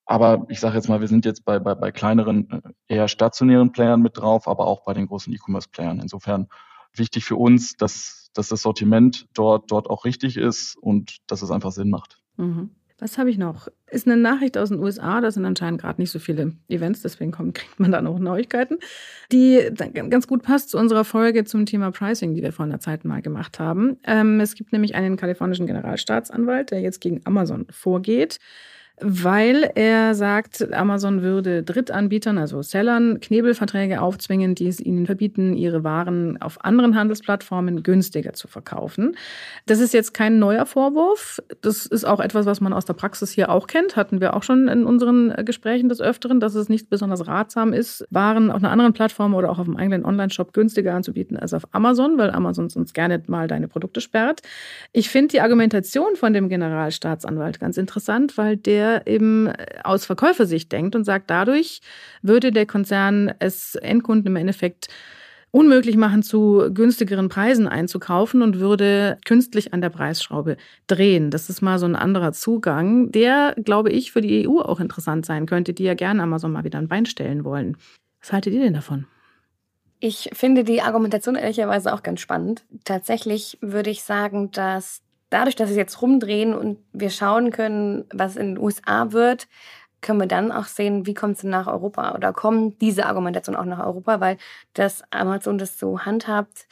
Aber 0.09 0.47
ich 0.49 0.59
sage 0.59 0.75
jetzt 0.75 0.89
mal, 0.89 1.03
wir 1.03 1.07
sind 1.07 1.27
jetzt 1.27 1.45
bei, 1.45 1.59
bei, 1.59 1.75
bei 1.75 1.93
kleineren, 1.93 2.49
äh, 2.89 2.95
eher 2.95 3.09
stationären 3.09 3.73
Playern 3.73 4.01
mit 4.01 4.17
drauf, 4.17 4.49
aber 4.49 4.67
auch 4.67 4.83
bei 4.83 4.95
den 4.95 5.07
großen 5.07 5.33
E-Commerce-Playern. 5.35 6.01
Insofern 6.01 6.49
wichtig 6.95 7.27
für 7.27 7.37
uns, 7.37 7.77
dass, 7.77 8.31
dass 8.33 8.49
das 8.49 8.63
Sortiment 8.63 9.27
dort, 9.35 9.71
dort 9.71 9.91
auch 9.91 10.07
richtig 10.07 10.39
ist 10.39 10.77
und 10.77 11.19
dass 11.27 11.43
es 11.43 11.51
einfach 11.51 11.73
Sinn 11.73 11.91
macht. 11.91 12.23
Mhm. 12.39 12.71
Was 12.99 13.19
habe 13.19 13.29
ich 13.29 13.37
noch? 13.37 13.69
Ist 13.91 14.09
eine 14.09 14.17
Nachricht 14.17 14.57
aus 14.57 14.71
den 14.71 14.81
USA, 14.81 15.21
da 15.21 15.31
sind 15.31 15.45
anscheinend 15.45 15.83
gerade 15.83 16.01
nicht 16.01 16.11
so 16.11 16.19
viele 16.19 16.55
Events, 16.69 17.03
deswegen 17.03 17.31
kommt, 17.31 17.55
kriegt 17.59 17.79
man 17.79 17.93
da 17.93 18.01
noch 18.01 18.19
Neuigkeiten, 18.19 18.79
die 19.31 19.71
ganz 20.09 20.27
gut 20.27 20.43
passt 20.43 20.71
zu 20.71 20.79
unserer 20.79 21.05
Folge 21.05 21.45
zum 21.45 21.67
Thema 21.67 21.91
Pricing, 21.91 22.35
die 22.35 22.43
wir 22.43 22.55
vor 22.55 22.65
einer 22.65 22.81
Zeit 22.81 23.05
mal 23.05 23.21
gemacht 23.21 23.61
haben. 23.61 23.99
Ähm, 24.05 24.41
es 24.41 24.55
gibt 24.55 24.73
nämlich 24.73 24.95
einen 24.95 25.19
kalifornischen 25.19 25.67
Generalstaatsanwalt, 25.67 26.71
der 26.71 26.81
jetzt 26.81 27.03
gegen 27.03 27.21
Amazon 27.27 27.67
vorgeht 27.71 28.39
weil 29.01 29.71
er 29.75 30.15
sagt, 30.15 30.73
Amazon 30.73 31.23
würde 31.23 31.63
Drittanbietern, 31.63 32.39
also 32.39 32.63
Sellern, 32.63 33.21
Knebelverträge 33.21 34.01
aufzwingen, 34.01 34.55
die 34.55 34.69
es 34.69 34.81
ihnen 34.81 35.07
verbieten, 35.07 35.55
ihre 35.55 35.85
Waren 35.85 36.41
auf 36.41 36.65
anderen 36.65 36.97
Handelsplattformen 36.97 37.83
günstiger 37.83 38.33
zu 38.33 38.49
verkaufen. 38.49 39.17
Das 39.67 39.81
ist 39.81 39.95
jetzt 39.95 40.15
kein 40.15 40.39
neuer 40.39 40.67
Vorwurf. 40.67 41.41
Das 41.61 41.87
ist 41.87 42.05
auch 42.05 42.21
etwas, 42.21 42.47
was 42.47 42.61
man 42.61 42.73
aus 42.73 42.85
der 42.85 42.95
Praxis 42.95 43.31
hier 43.31 43.51
auch 43.51 43.67
kennt. 43.67 43.97
Hatten 43.97 44.21
wir 44.21 44.35
auch 44.35 44.43
schon 44.43 44.69
in 44.69 44.85
unseren 44.85 45.33
Gesprächen 45.45 45.89
des 45.89 46.01
Öfteren, 46.01 46.41
dass 46.41 46.55
es 46.55 46.69
nicht 46.69 46.91
besonders 46.91 47.27
ratsam 47.27 47.73
ist, 47.73 48.05
Waren 48.11 48.51
auf 48.51 48.63
einer 48.63 48.71
anderen 48.71 48.93
Plattform 48.93 49.35
oder 49.35 49.51
auch 49.51 49.59
auf 49.59 49.67
einem 49.67 49.77
eigenen 49.77 50.05
Online-Shop 50.05 50.53
günstiger 50.53 50.95
anzubieten 50.95 51.37
als 51.37 51.55
auf 51.55 51.63
Amazon, 51.73 52.19
weil 52.19 52.31
Amazon 52.31 52.69
sonst 52.69 52.95
gerne 52.95 53.23
mal 53.27 53.49
deine 53.49 53.69
Produkte 53.69 54.01
sperrt. 54.01 54.41
Ich 54.93 55.09
finde 55.11 55.29
die 55.29 55.41
Argumentation 55.41 56.17
von 56.17 56.33
dem 56.33 56.49
Generalstaatsanwalt 56.49 57.61
ganz 57.61 57.77
interessant, 57.77 58.37
weil 58.39 58.57
der 58.57 58.88
eben 59.07 59.53
aus 59.85 60.05
Verkäufersicht 60.05 60.71
denkt 60.73 60.97
und 60.97 61.05
sagt, 61.05 61.31
dadurch 61.31 61.81
würde 62.23 62.53
der 62.53 62.67
Konzern 62.67 63.33
es 63.39 63.75
Endkunden 63.75 64.27
im 64.27 64.37
Endeffekt 64.37 64.89
unmöglich 65.51 65.97
machen, 65.97 66.23
zu 66.23 66.71
günstigeren 66.73 67.29
Preisen 67.29 67.67
einzukaufen 67.67 68.43
und 68.43 68.59
würde 68.59 69.19
künstlich 69.25 69.73
an 69.73 69.81
der 69.81 69.89
Preisschraube 69.89 70.57
drehen. 70.87 71.31
Das 71.31 71.49
ist 71.49 71.63
mal 71.63 71.79
so 71.79 71.87
ein 71.87 71.97
anderer 71.97 72.33
Zugang, 72.33 73.11
der, 73.13 73.55
glaube 73.65 73.91
ich, 73.91 74.13
für 74.13 74.21
die 74.21 74.47
EU 74.47 74.61
auch 74.61 74.81
interessant 74.81 75.25
sein 75.25 75.47
könnte, 75.47 75.73
die 75.73 75.85
ja 75.85 75.95
gerne 75.95 76.23
Amazon 76.23 76.53
mal 76.53 76.65
wieder 76.65 76.79
ein 76.79 76.89
Bein 76.89 77.07
stellen 77.07 77.45
wollen. 77.45 77.77
Was 78.21 78.33
haltet 78.33 78.53
ihr 78.53 78.61
denn 78.61 78.75
davon? 78.75 79.07
Ich 80.01 80.31
finde 80.33 80.63
die 80.65 80.83
Argumentation 80.83 81.35
ehrlicherweise 81.35 81.93
auch 81.93 82.03
ganz 82.03 82.21
spannend. 82.21 82.65
Tatsächlich 82.85 83.59
würde 83.61 83.91
ich 83.91 84.03
sagen, 84.03 84.51
dass 84.53 85.03
dadurch, 85.31 85.57
dass 85.57 85.71
wir 85.71 85.77
jetzt 85.77 86.01
rumdrehen 86.03 86.55
und 86.55 86.79
wir 86.93 87.11
schauen 87.11 87.51
können, 87.51 88.05
was 88.13 88.37
in 88.37 88.55
den 88.55 88.59
USA 88.59 89.13
wird, 89.13 89.49
können 90.01 90.21
wir 90.21 90.29
dann 90.29 90.53
auch 90.53 90.67
sehen, 90.67 91.07
wie 91.07 91.15
kommt 91.15 91.39
es 91.39 91.45
nach 91.45 91.67
Europa 91.67 92.15
oder 92.15 92.33
kommen 92.33 92.79
diese 92.79 93.07
Argumentation 93.07 93.57
auch 93.57 93.65
nach 93.65 93.85
Europa, 93.85 94.21
weil 94.21 94.37
das 94.75 95.03
Amazon 95.11 95.59
das 95.59 95.79
so 95.79 96.01
handhabt. 96.01 96.67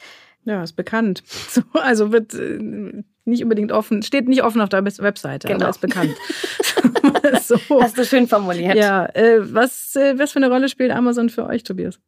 Ja, 0.45 0.63
ist 0.63 0.73
bekannt. 0.73 1.23
So, 1.49 1.61
also 1.73 2.11
wird 2.11 2.33
äh, 2.33 3.03
nicht 3.25 3.43
unbedingt 3.43 3.71
offen, 3.71 4.01
steht 4.01 4.29
nicht 4.29 4.43
offen 4.43 4.61
auf 4.61 4.69
der 4.69 4.85
Webseite, 4.85 5.47
genau. 5.47 5.61
aber 5.61 5.69
ist 5.69 5.81
bekannt. 5.81 6.15
so. 7.41 7.81
Hast 7.81 7.97
du 7.97 8.05
schön 8.05 8.27
formuliert. 8.27 8.75
Ja, 8.75 9.05
äh, 9.13 9.39
was, 9.53 9.95
äh, 9.95 10.17
was 10.17 10.31
für 10.31 10.37
eine 10.37 10.49
Rolle 10.49 10.69
spielt 10.69 10.91
Amazon 10.91 11.29
für 11.29 11.45
euch, 11.45 11.63
Tobias? 11.63 11.99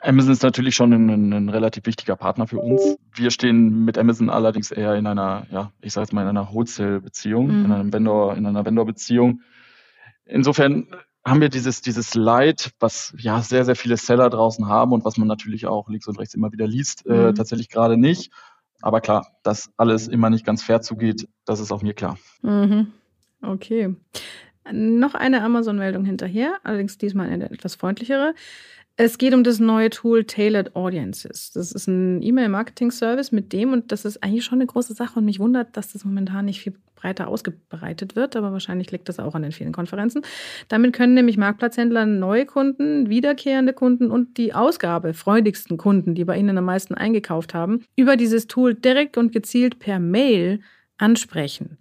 Amazon 0.00 0.32
ist 0.32 0.42
natürlich 0.42 0.74
schon 0.74 0.92
ein, 0.92 1.32
ein, 1.32 1.48
relativ 1.48 1.86
wichtiger 1.86 2.16
Partner 2.16 2.46
für 2.46 2.58
uns. 2.58 2.96
Wir 3.14 3.30
stehen 3.30 3.84
mit 3.84 3.98
Amazon 3.98 4.30
allerdings 4.30 4.70
eher 4.70 4.94
in 4.96 5.06
einer, 5.06 5.46
ja, 5.50 5.72
ich 5.80 5.92
sage 5.92 6.04
jetzt 6.04 6.12
mal 6.12 6.22
in 6.22 6.28
einer 6.28 6.52
Wholesale-Beziehung, 6.52 7.46
mhm. 7.46 7.64
in 7.64 7.72
einem 7.72 7.92
Vendor, 7.92 8.36
in 8.36 8.46
einer 8.46 8.64
Vendor-Beziehung. 8.64 9.40
Insofern 10.24 10.88
haben 11.24 11.40
wir 11.40 11.48
dieses, 11.48 11.80
dieses 11.82 12.14
Leid, 12.14 12.72
was 12.80 13.14
ja 13.18 13.42
sehr, 13.42 13.64
sehr 13.64 13.76
viele 13.76 13.96
Seller 13.96 14.28
draußen 14.28 14.66
haben 14.66 14.92
und 14.92 15.04
was 15.04 15.16
man 15.16 15.28
natürlich 15.28 15.66
auch 15.66 15.88
links 15.88 16.06
und 16.08 16.18
rechts 16.18 16.34
immer 16.34 16.52
wieder 16.52 16.66
liest, 16.66 17.06
äh, 17.06 17.12
mhm. 17.12 17.26
äh, 17.28 17.34
tatsächlich 17.34 17.68
gerade 17.68 17.96
nicht. 17.96 18.32
Aber 18.80 19.00
klar, 19.00 19.28
dass 19.44 19.70
alles 19.76 20.08
immer 20.08 20.28
nicht 20.30 20.44
ganz 20.44 20.62
fair 20.62 20.80
zugeht, 20.80 21.28
das 21.44 21.60
ist 21.60 21.70
auch 21.70 21.82
mir 21.82 21.94
klar. 21.94 22.18
Mhm. 22.42 22.88
Okay. 23.40 23.94
Noch 24.70 25.14
eine 25.14 25.42
Amazon-Meldung 25.42 26.04
hinterher, 26.04 26.58
allerdings 26.62 26.98
diesmal 26.98 27.28
eine 27.28 27.50
etwas 27.50 27.74
freundlichere. 27.74 28.34
Es 29.04 29.18
geht 29.18 29.34
um 29.34 29.42
das 29.42 29.58
neue 29.58 29.90
Tool 29.90 30.22
Tailored 30.22 30.76
Audiences. 30.76 31.50
Das 31.50 31.72
ist 31.72 31.88
ein 31.88 32.22
E-Mail-Marketing-Service 32.22 33.32
mit 33.32 33.52
dem 33.52 33.72
und 33.72 33.90
das 33.90 34.04
ist 34.04 34.22
eigentlich 34.22 34.44
schon 34.44 34.60
eine 34.60 34.66
große 34.66 34.94
Sache 34.94 35.18
und 35.18 35.24
mich 35.24 35.40
wundert, 35.40 35.76
dass 35.76 35.92
das 35.92 36.04
momentan 36.04 36.44
nicht 36.44 36.60
viel 36.60 36.74
breiter 36.94 37.26
ausgebreitet 37.26 38.14
wird, 38.14 38.36
aber 38.36 38.52
wahrscheinlich 38.52 38.92
liegt 38.92 39.08
das 39.08 39.18
auch 39.18 39.34
an 39.34 39.42
den 39.42 39.50
vielen 39.50 39.72
Konferenzen. 39.72 40.22
Damit 40.68 40.92
können 40.92 41.14
nämlich 41.14 41.36
Marktplatzhändler 41.36 42.06
neue 42.06 42.46
Kunden, 42.46 43.08
wiederkehrende 43.08 43.72
Kunden 43.72 44.08
und 44.08 44.38
die 44.38 44.54
ausgabefreudigsten 44.54 45.78
Kunden, 45.78 46.14
die 46.14 46.24
bei 46.24 46.38
ihnen 46.38 46.56
am 46.56 46.64
meisten 46.64 46.94
eingekauft 46.94 47.54
haben, 47.54 47.84
über 47.96 48.16
dieses 48.16 48.46
Tool 48.46 48.74
direkt 48.74 49.18
und 49.18 49.32
gezielt 49.32 49.80
per 49.80 49.98
Mail 49.98 50.60
ansprechen. 50.98 51.76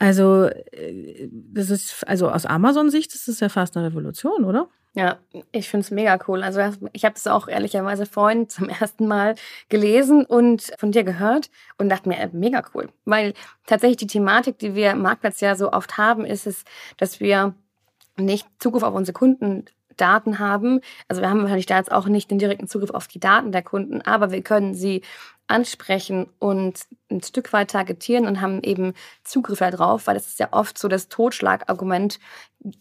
Also, 0.00 0.46
äh, 0.72 1.28
das 1.30 1.70
ist, 1.70 2.08
also 2.08 2.28
aus 2.28 2.44
Amazon-Sicht 2.44 3.14
ist 3.14 3.28
das 3.28 3.38
ja 3.38 3.48
fast 3.48 3.76
eine 3.76 3.86
Revolution, 3.86 4.42
oder? 4.42 4.68
Ja, 4.94 5.18
ich 5.52 5.68
finde 5.68 5.84
es 5.84 5.92
mega 5.92 6.18
cool. 6.26 6.42
Also 6.42 6.60
ich 6.92 7.04
habe 7.04 7.14
es 7.14 7.26
auch 7.28 7.46
ehrlicherweise 7.46 8.06
vorhin 8.06 8.48
zum 8.48 8.68
ersten 8.80 9.06
Mal 9.06 9.36
gelesen 9.68 10.24
und 10.24 10.72
von 10.78 10.90
dir 10.90 11.04
gehört 11.04 11.50
und 11.78 11.88
dachte 11.88 12.08
mir, 12.08 12.18
äh, 12.18 12.28
mega 12.32 12.62
cool. 12.74 12.88
Weil 13.04 13.34
tatsächlich 13.66 13.98
die 13.98 14.06
Thematik, 14.08 14.58
die 14.58 14.74
wir 14.74 14.90
im 14.90 15.02
Marktplatz 15.02 15.40
ja 15.40 15.54
so 15.54 15.72
oft 15.72 15.96
haben, 15.96 16.24
ist 16.24 16.46
es, 16.46 16.64
dass 16.96 17.20
wir 17.20 17.54
nicht 18.16 18.46
Zugriff 18.58 18.82
auf 18.82 18.94
unsere 18.94 19.16
Kunden 19.16 19.64
Daten 19.96 20.38
haben. 20.38 20.80
Also 21.08 21.22
wir 21.22 21.30
haben 21.30 21.42
wahrscheinlich 21.42 21.66
da 21.66 21.76
jetzt 21.76 21.92
auch 21.92 22.06
nicht 22.06 22.30
den 22.30 22.38
direkten 22.38 22.66
Zugriff 22.66 22.90
auf 22.90 23.06
die 23.06 23.20
Daten 23.20 23.52
der 23.52 23.62
Kunden, 23.62 24.00
aber 24.02 24.30
wir 24.32 24.42
können 24.42 24.74
sie 24.74 25.02
ansprechen 25.50 26.28
und 26.38 26.86
ein 27.10 27.22
Stück 27.22 27.52
weit 27.52 27.72
targetieren 27.72 28.26
und 28.26 28.40
haben 28.40 28.62
eben 28.62 28.94
Zugriff 29.24 29.58
darauf, 29.58 30.06
weil 30.06 30.14
das 30.14 30.28
ist 30.28 30.38
ja 30.38 30.48
oft 30.52 30.78
so 30.78 30.88
das 30.88 31.08
Totschlagargument 31.08 32.20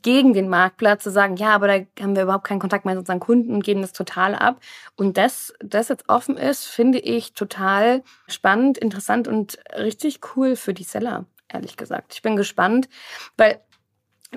gegen 0.02 0.34
den 0.34 0.50
Marktplatz 0.50 1.04
zu 1.04 1.12
sagen, 1.12 1.36
ja, 1.38 1.50
aber 1.50 1.68
da 1.68 2.04
haben 2.04 2.16
wir 2.16 2.24
überhaupt 2.24 2.46
keinen 2.46 2.60
Kontakt 2.60 2.86
mehr 2.86 2.94
mit 2.94 3.00
unseren 3.00 3.20
Kunden 3.20 3.54
und 3.54 3.64
geben 3.64 3.82
das 3.82 3.94
total 3.94 4.36
ab. 4.36 4.62
Und 4.96 5.18
das, 5.18 5.54
das 5.60 5.90
jetzt 5.90 6.10
offen 6.10 6.38
ist, 6.38 6.66
finde 6.66 7.00
ich 7.00 7.34
total 7.34 8.04
spannend, 8.28 8.78
interessant 8.78 9.28
und 9.28 9.58
richtig 9.76 10.20
cool 10.36 10.56
für 10.56 10.74
die 10.74 10.84
Seller, 10.84 11.26
ehrlich 11.48 11.78
gesagt. 11.78 12.14
Ich 12.14 12.22
bin 12.22 12.36
gespannt, 12.36 12.90
weil 13.38 13.62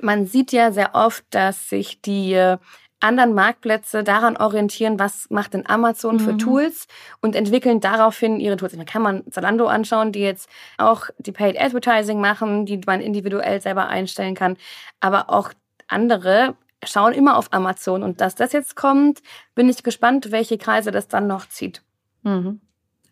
man 0.00 0.26
sieht 0.26 0.52
ja 0.52 0.72
sehr 0.72 0.94
oft, 0.94 1.24
dass 1.30 1.68
sich 1.68 2.00
die 2.00 2.56
anderen 3.02 3.34
Marktplätze 3.34 4.04
daran 4.04 4.36
orientieren, 4.36 4.98
was 4.98 5.28
macht 5.30 5.54
denn 5.54 5.66
Amazon 5.66 6.20
für 6.20 6.34
mhm. 6.34 6.38
Tools 6.38 6.86
und 7.20 7.34
entwickeln 7.34 7.80
daraufhin 7.80 8.38
ihre 8.38 8.56
Tools. 8.56 8.76
Man 8.76 8.86
kann 8.86 9.02
man 9.02 9.24
Zalando 9.30 9.66
anschauen, 9.66 10.12
die 10.12 10.20
jetzt 10.20 10.48
auch 10.78 11.06
die 11.18 11.32
Paid 11.32 11.60
Advertising 11.60 12.20
machen, 12.20 12.66
die 12.66 12.80
man 12.86 13.00
individuell 13.00 13.60
selber 13.60 13.88
einstellen 13.88 14.34
kann, 14.34 14.56
aber 15.00 15.30
auch 15.30 15.52
andere 15.88 16.54
schauen 16.84 17.12
immer 17.12 17.36
auf 17.36 17.52
Amazon 17.52 18.02
und 18.02 18.20
dass 18.20 18.34
das 18.34 18.52
jetzt 18.52 18.76
kommt, 18.76 19.22
bin 19.54 19.68
ich 19.68 19.82
gespannt, 19.82 20.32
welche 20.32 20.58
Kreise 20.58 20.90
das 20.90 21.08
dann 21.08 21.26
noch 21.26 21.48
zieht. 21.48 21.82
Mhm. 22.22 22.60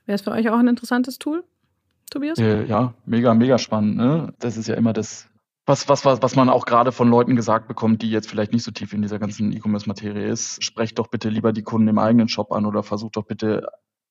Wäre 0.06 0.16
es 0.16 0.22
für 0.22 0.32
euch 0.32 0.48
auch 0.50 0.58
ein 0.58 0.68
interessantes 0.68 1.18
Tool, 1.18 1.44
Tobias? 2.10 2.38
Äh, 2.38 2.64
ja, 2.64 2.94
mega, 3.06 3.34
mega 3.34 3.58
spannend. 3.58 3.96
Ne? 3.96 4.34
Das 4.40 4.56
ist 4.56 4.66
ja 4.66 4.74
immer 4.74 4.92
das 4.92 5.29
was, 5.70 5.88
was, 5.88 6.04
was, 6.04 6.20
was 6.20 6.36
man 6.36 6.48
auch 6.48 6.66
gerade 6.66 6.90
von 6.90 7.08
Leuten 7.08 7.36
gesagt 7.36 7.68
bekommt, 7.68 8.02
die 8.02 8.10
jetzt 8.10 8.28
vielleicht 8.28 8.52
nicht 8.52 8.64
so 8.64 8.72
tief 8.72 8.92
in 8.92 9.02
dieser 9.02 9.20
ganzen 9.20 9.52
E-Commerce-Materie 9.52 10.26
ist, 10.26 10.62
sprecht 10.62 10.98
doch 10.98 11.06
bitte 11.06 11.28
lieber 11.28 11.52
die 11.52 11.62
Kunden 11.62 11.86
im 11.86 11.98
eigenen 11.98 12.28
Shop 12.28 12.52
an 12.52 12.66
oder 12.66 12.82
versucht 12.82 13.16
doch 13.16 13.24
bitte 13.24 13.68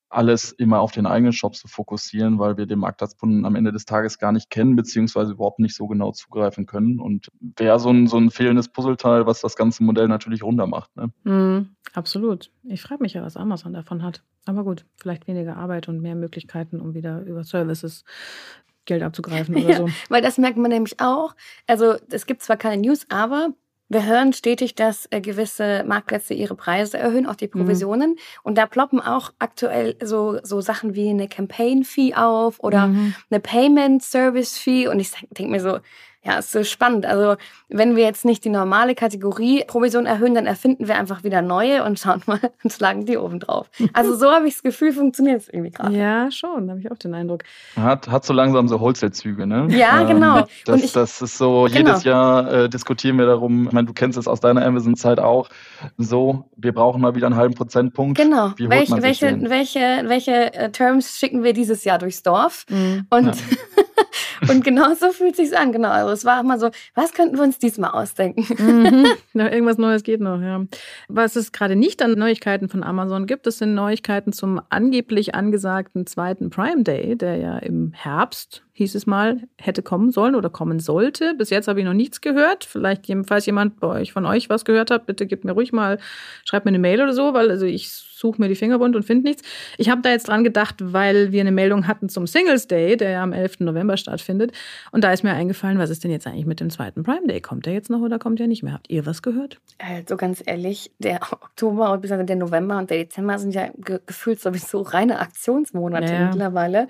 alles 0.07 0.51
immer 0.53 0.79
auf 0.79 0.91
den 0.91 1.05
eigenen 1.05 1.33
Shop 1.33 1.55
zu 1.55 1.67
fokussieren, 1.67 2.39
weil 2.39 2.57
wir 2.57 2.65
den 2.65 2.79
Marktplatzkunden 2.79 3.45
am 3.45 3.55
Ende 3.55 3.71
des 3.71 3.85
Tages 3.85 4.17
gar 4.17 4.31
nicht 4.31 4.49
kennen, 4.49 4.75
beziehungsweise 4.75 5.33
überhaupt 5.33 5.59
nicht 5.59 5.75
so 5.75 5.85
genau 5.85 6.11
zugreifen 6.13 6.65
können. 6.65 6.99
Und 6.99 7.27
wäre 7.57 7.77
so 7.79 7.91
ein, 7.91 8.07
so 8.07 8.17
ein 8.17 8.31
fehlendes 8.31 8.69
Puzzleteil, 8.69 9.27
was 9.27 9.41
das 9.41 9.55
ganze 9.55 9.83
Modell 9.83 10.07
natürlich 10.07 10.41
runter 10.41 10.65
macht. 10.65 10.89
Ne? 10.95 11.11
Mm, 11.25 11.75
absolut. 11.93 12.51
Ich 12.63 12.81
frage 12.81 13.03
mich 13.03 13.13
ja, 13.13 13.21
was 13.21 13.37
Amazon 13.37 13.73
davon 13.73 14.01
hat. 14.01 14.23
Aber 14.45 14.63
gut, 14.63 14.85
vielleicht 14.95 15.27
weniger 15.27 15.57
Arbeit 15.57 15.89
und 15.89 16.01
mehr 16.01 16.15
Möglichkeiten, 16.15 16.79
um 16.79 16.95
wieder 16.95 17.21
über 17.21 17.43
Services 17.43 18.03
Geld 18.89 19.03
abzugreifen 19.03 19.55
oder 19.63 19.69
ja, 19.69 19.77
so. 19.77 19.89
Weil 20.10 20.22
das 20.22 20.38
merkt 20.38 20.58
man 20.58 20.72
nämlich 20.72 21.00
auch. 21.00 21.36
Also 21.67 21.96
es 22.12 22.25
gibt 22.25 22.43
zwar 22.43 22.58
keine 22.58 22.81
News, 22.81 23.05
aber 23.10 23.53
wir 23.91 24.05
hören 24.05 24.34
stetig, 24.34 24.75
dass 24.75 25.08
äh, 25.10 25.19
gewisse 25.19 25.84
Marktplätze 25.84 26.36
ihre 26.36 26.55
Preise 26.55 27.00
erhöhen, 27.00 27.25
auch 27.25 27.36
die 27.36 27.48
mhm. 27.48 27.51
Provisionen. 27.51 28.12
Mhm. 28.12 28.17
Und 28.43 28.58
da 28.58 28.67
ploppen 28.67 29.01
auch 29.01 29.31
aktuell 29.39 29.96
so, 30.01 30.38
so 30.43 30.62
Sachen 30.62 30.93
wie 30.93 31.10
eine 31.10 31.27
Campaign-Fee 31.27 32.13
auf 32.13 32.60
oder 32.60 32.88
mhm. 32.88 33.15
eine 33.31 33.39
Payment-Service-Fee. 33.39 34.88
Und 34.88 35.00
ich 35.00 35.12
denke 35.31 35.51
mir 35.51 35.60
so, 35.60 35.79
ja, 36.23 36.38
ist 36.39 36.51
so 36.51 36.63
spannend. 36.65 37.05
Also, 37.05 37.38
wenn 37.69 37.95
wir 37.95 38.03
jetzt 38.03 38.25
nicht 38.25 38.43
die 38.43 38.49
normale 38.49 38.93
Kategorie 38.93 39.63
Provision 39.65 40.05
erhöhen, 40.05 40.35
dann 40.35 40.47
erfinden 40.47 40.88
wir 40.88 40.97
einfach 40.97 41.23
wieder 41.23 41.41
neue 41.41 41.83
und 41.85 41.97
schauen 41.97 42.21
mal 42.25 42.39
und 42.63 42.73
schlagen 42.73 43.05
die 43.05 43.17
oben 43.17 43.39
drauf. 43.39 43.69
Also, 43.93 44.15
so 44.15 44.29
habe 44.29 44.47
ich 44.47 44.55
das 44.55 44.63
Gefühl, 44.63 44.91
funktioniert 44.91 45.41
es 45.41 45.47
irgendwie 45.47 45.71
gerade. 45.71 45.95
Ja, 45.95 46.29
schon, 46.29 46.69
habe 46.69 46.79
ich 46.81 46.91
auch 46.91 46.97
den 46.97 47.13
Eindruck. 47.13 47.43
Hat, 47.77 48.09
hat 48.09 48.25
so 48.25 48.33
langsam 48.33 48.67
so 48.67 48.81
Wholesale-Züge, 48.81 49.47
ne? 49.47 49.67
Ja, 49.69 50.01
ähm, 50.01 50.07
genau. 50.07 50.45
Das, 50.65 50.83
ich, 50.83 50.91
das 50.91 51.21
ist 51.21 51.38
so, 51.38 51.67
genau. 51.71 51.77
jedes 51.77 52.03
Jahr 52.03 52.51
äh, 52.51 52.69
diskutieren 52.69 53.17
wir 53.17 53.25
darum, 53.25 53.67
ich 53.67 53.71
meine, 53.71 53.88
du 53.88 53.93
kennst 53.93 54.17
es 54.17 54.27
aus 54.27 54.41
deiner 54.41 54.65
Amazon-Zeit 54.65 55.19
auch, 55.19 55.49
so, 55.97 56.49
wir 56.57 56.73
brauchen 56.73 57.01
mal 57.01 57.15
wieder 57.15 57.27
einen 57.27 57.38
halben 57.38 57.53
Prozentpunkt. 57.53 58.17
Genau. 58.17 58.51
Welch, 58.57 58.91
welche, 58.91 59.49
welche, 59.49 60.03
welche 60.05 60.53
äh, 60.53 60.69
Terms 60.71 61.17
schicken 61.17 61.43
wir 61.43 61.53
dieses 61.53 61.85
Jahr 61.85 61.97
durchs 61.97 62.23
Dorf? 62.23 62.65
Mhm. 62.69 63.05
Und 63.09 63.27
ja. 63.27 63.33
Und 64.49 64.63
genau 64.63 64.93
so 64.93 65.11
fühlt 65.11 65.35
sich's 65.35 65.53
an, 65.53 65.71
genau. 65.71 65.89
Also 65.89 66.11
es 66.11 66.25
war 66.25 66.39
immer 66.39 66.57
so, 66.59 66.69
was 66.95 67.13
könnten 67.13 67.37
wir 67.37 67.43
uns 67.43 67.59
diesmal 67.59 67.91
ausdenken? 67.91 68.45
Mhm. 68.57 69.07
Na, 69.33 69.51
irgendwas 69.51 69.77
Neues 69.77 70.03
geht 70.03 70.21
noch, 70.21 70.41
ja. 70.41 70.65
Was 71.07 71.35
es 71.35 71.51
gerade 71.51 71.75
nicht 71.75 72.01
an 72.01 72.13
Neuigkeiten 72.13 72.69
von 72.69 72.83
Amazon 72.83 73.25
gibt, 73.25 73.45
das 73.45 73.57
sind 73.57 73.73
Neuigkeiten 73.73 74.33
zum 74.33 74.61
angeblich 74.69 75.35
angesagten 75.35 76.05
zweiten 76.05 76.49
Prime 76.49 76.83
Day, 76.83 77.15
der 77.15 77.37
ja 77.37 77.57
im 77.57 77.91
Herbst 77.93 78.63
hieß 78.79 78.95
es 78.95 79.05
mal, 79.05 79.41
hätte 79.57 79.83
kommen 79.83 80.09
sollen 80.11 80.35
oder 80.35 80.49
kommen 80.49 80.79
sollte. 80.79 81.33
Bis 81.35 81.49
jetzt 81.49 81.67
habe 81.67 81.79
ich 81.81 81.85
noch 81.85 81.93
nichts 81.93 82.21
gehört. 82.21 82.63
Vielleicht, 82.63 83.11
falls 83.27 83.45
jemand 83.45 83.79
bei 83.81 83.87
euch 83.87 84.13
von 84.13 84.25
euch 84.25 84.49
was 84.49 84.63
gehört 84.63 84.89
hat, 84.89 85.05
bitte 85.05 85.27
gebt 85.27 85.43
mir 85.43 85.51
ruhig 85.51 85.73
mal, 85.73 85.99
schreibt 86.45 86.65
mir 86.65 86.69
eine 86.69 86.79
Mail 86.79 87.01
oder 87.01 87.13
so, 87.13 87.33
weil 87.33 87.51
also 87.51 87.65
ich 87.65 87.89
suche 88.19 88.41
mir 88.41 88.47
die 88.47 88.55
Finger 88.55 88.79
bunt 88.79 88.95
und 88.95 89.03
finde 89.03 89.27
nichts. 89.27 89.43
Ich 89.77 89.89
habe 89.89 90.01
da 90.01 90.09
jetzt 90.09 90.27
dran 90.27 90.43
gedacht, 90.43 90.75
weil 90.79 91.31
wir 91.31 91.41
eine 91.41 91.51
Meldung 91.51 91.88
hatten 91.88 92.09
zum 92.09 92.27
Singles 92.27 92.67
Day, 92.67 92.97
der 92.97 93.11
ja 93.11 93.23
am 93.23 93.33
11. 93.33 93.61
November 93.61 93.97
stattfindet. 93.97 94.51
Und 94.91 95.03
da 95.03 95.11
ist 95.11 95.23
mir 95.23 95.33
eingefallen, 95.33 95.79
was 95.79 95.89
ist 95.89 96.03
denn 96.03 96.11
jetzt 96.11 96.27
eigentlich 96.27 96.45
mit 96.45 96.59
dem 96.59 96.69
zweiten 96.69 97.03
Prime 97.03 97.27
Day? 97.27 97.41
Kommt 97.41 97.65
der 97.65 97.73
jetzt 97.73 97.89
noch 97.89 98.01
oder 98.01 98.19
kommt 98.19 98.39
der 98.39 98.47
nicht 98.47 98.63
mehr? 98.63 98.73
Habt 98.73 98.89
ihr 98.89 99.05
was 99.05 99.21
gehört? 99.21 99.59
Also 99.77 100.17
ganz 100.17 100.43
ehrlich, 100.45 100.91
der 100.99 101.21
Oktober 101.31 101.91
und 101.91 102.01
bis 102.01 102.09
der 102.09 102.35
November 102.35 102.77
und 102.77 102.89
der 102.89 102.97
Dezember 102.97 103.39
sind 103.39 103.55
ja 103.55 103.69
ge 103.77 103.99
gefühlt 104.05 104.39
sowieso 104.39 104.81
reine 104.81 105.19
Aktionsmonate 105.19 106.13
ja. 106.13 106.25
mittlerweile. 106.27 106.88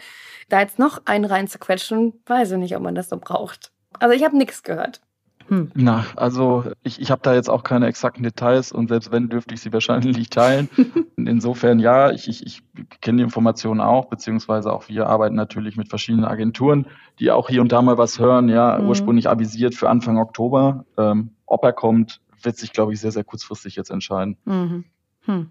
Da 0.49 0.61
jetzt 0.61 0.79
noch 0.79 1.01
einen 1.05 1.25
reinzuquetschen, 1.25 2.13
weiß 2.25 2.51
ich 2.51 2.57
nicht, 2.57 2.75
ob 2.75 2.83
man 2.83 2.95
das 2.95 3.09
so 3.09 3.17
braucht. 3.17 3.71
Also 3.99 4.15
ich 4.15 4.23
habe 4.23 4.37
nichts 4.37 4.63
gehört. 4.63 5.01
Hm. 5.49 5.71
Na, 5.73 6.05
also 6.15 6.63
ich, 6.83 7.01
ich 7.01 7.09
habe 7.09 7.21
da 7.23 7.33
jetzt 7.33 7.49
auch 7.49 7.63
keine 7.63 7.87
exakten 7.87 8.21
Details 8.23 8.71
und 8.71 8.87
selbst 8.87 9.11
wenn, 9.11 9.29
dürfte 9.29 9.55
ich 9.55 9.61
sie 9.61 9.73
wahrscheinlich 9.73 10.15
nicht 10.15 10.31
teilen. 10.31 10.69
Insofern 11.17 11.79
ja, 11.79 12.11
ich, 12.11 12.27
ich, 12.27 12.45
ich 12.45 12.61
kenne 13.01 13.17
die 13.17 13.23
Informationen 13.23 13.81
auch, 13.81 14.05
beziehungsweise 14.05 14.71
auch 14.71 14.87
wir 14.89 15.07
arbeiten 15.07 15.35
natürlich 15.35 15.75
mit 15.75 15.89
verschiedenen 15.89 16.25
Agenturen, 16.25 16.85
die 17.17 17.31
auch 17.31 17.49
hier 17.49 17.61
und 17.61 17.71
da 17.71 17.81
mal 17.81 17.97
was 17.97 18.19
hören, 18.19 18.47
ja, 18.47 18.77
mhm. 18.77 18.89
ursprünglich 18.89 19.27
avisiert 19.27 19.73
für 19.73 19.89
Anfang 19.89 20.17
Oktober. 20.17 20.85
Ähm, 20.97 21.31
ob 21.47 21.63
er 21.63 21.73
kommt, 21.73 22.21
wird 22.43 22.57
sich, 22.57 22.71
glaube 22.71 22.93
ich, 22.93 23.01
sehr, 23.01 23.11
sehr 23.11 23.23
kurzfristig 23.23 23.75
jetzt 23.75 23.89
entscheiden. 23.89 24.37
Mhm. 24.45 24.85
Hm. 25.25 25.49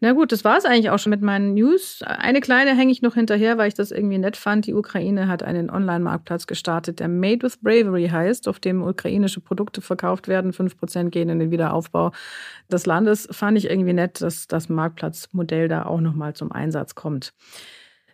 Na 0.00 0.12
gut, 0.12 0.32
das 0.32 0.44
war 0.44 0.56
es 0.56 0.64
eigentlich 0.64 0.90
auch 0.90 0.98
schon 0.98 1.10
mit 1.10 1.20
meinen 1.20 1.54
News. 1.54 2.02
Eine 2.02 2.40
kleine 2.40 2.74
hänge 2.74 2.92
ich 2.92 3.02
noch 3.02 3.14
hinterher, 3.14 3.58
weil 3.58 3.68
ich 3.68 3.74
das 3.74 3.90
irgendwie 3.90 4.18
nett 4.18 4.36
fand. 4.36 4.66
Die 4.66 4.74
Ukraine 4.74 5.28
hat 5.28 5.42
einen 5.42 5.70
Online-Marktplatz 5.70 6.46
gestartet, 6.46 7.00
der 7.00 7.08
Made 7.08 7.42
with 7.42 7.58
Bravery 7.58 8.08
heißt, 8.08 8.48
auf 8.48 8.60
dem 8.60 8.82
ukrainische 8.82 9.40
Produkte 9.40 9.80
verkauft 9.82 10.28
werden. 10.28 10.52
Fünf 10.52 10.78
Prozent 10.78 11.12
gehen 11.12 11.28
in 11.28 11.38
den 11.38 11.50
Wiederaufbau 11.50 12.12
des 12.70 12.86
Landes. 12.86 13.28
Fand 13.30 13.58
ich 13.58 13.68
irgendwie 13.68 13.92
nett, 13.92 14.22
dass 14.22 14.46
das 14.46 14.68
Marktplatzmodell 14.68 15.68
da 15.68 15.84
auch 15.84 16.00
nochmal 16.00 16.34
zum 16.34 16.50
Einsatz 16.52 16.94
kommt. 16.94 17.34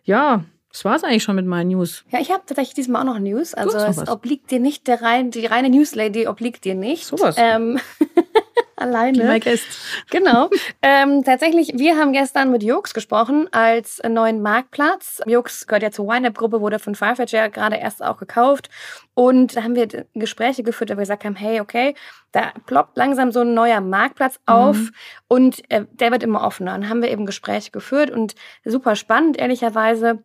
Ja, 0.03 0.43
das 0.71 0.85
war 0.85 0.95
es 0.95 1.03
eigentlich 1.03 1.23
schon 1.23 1.35
mit 1.35 1.45
meinen 1.45 1.69
News. 1.69 2.03
Ja, 2.11 2.19
ich 2.19 2.29
habe 2.29 2.43
tatsächlich 2.45 2.75
diesmal 2.75 3.01
auch 3.01 3.13
noch 3.13 3.19
News. 3.19 3.53
Also 3.53 3.77
es 3.77 4.07
obliegt 4.07 4.51
dir 4.51 4.59
nicht 4.59 4.87
der 4.87 5.01
rein, 5.01 5.31
die 5.31 5.45
reine 5.45 5.69
Newslady 5.69 6.27
obliegt 6.27 6.65
dir 6.65 6.75
nicht. 6.75 7.05
Sowas. 7.05 7.35
Ähm, 7.39 7.79
alleine. 8.75 9.25
My 9.25 9.39
guest. 9.39 9.65
Genau. 10.09 10.49
ähm, 10.81 11.23
tatsächlich, 11.23 11.73
wir 11.75 11.97
haben 11.97 12.13
gestern 12.13 12.51
mit 12.51 12.63
Jux 12.63 12.93
gesprochen 12.93 13.47
als 13.51 14.01
neuen 14.07 14.41
Marktplatz. 14.41 15.21
Jux 15.25 15.67
gehört 15.67 15.83
ja 15.83 15.91
zur 15.91 16.13
YNAB-Gruppe, 16.13 16.61
wurde 16.61 16.79
von 16.79 16.95
Farfetch 16.95 17.33
ja 17.33 17.47
gerade 17.47 17.77
erst 17.77 18.03
auch 18.03 18.17
gekauft. 18.17 18.69
Und 19.13 19.55
da 19.55 19.63
haben 19.63 19.75
wir 19.75 19.87
Gespräche 20.13 20.63
geführt, 20.63 20.89
wo 20.89 20.93
wir 20.93 21.01
gesagt 21.01 21.25
haben, 21.25 21.35
hey, 21.35 21.59
okay, 21.59 21.95
da 22.31 22.51
ploppt 22.65 22.97
langsam 22.97 23.31
so 23.31 23.41
ein 23.41 23.53
neuer 23.53 23.81
Marktplatz 23.81 24.39
auf 24.45 24.77
mhm. 24.77 24.91
und 25.27 25.71
äh, 25.71 25.85
der 25.91 26.11
wird 26.11 26.23
immer 26.23 26.43
offener. 26.43 26.75
Und 26.75 26.89
haben 26.89 27.01
wir 27.01 27.09
eben 27.09 27.25
Gespräche 27.25 27.71
geführt 27.71 28.11
und 28.11 28.35
super 28.63 28.95
spannend, 28.95 29.37
ehrlicherweise, 29.37 30.23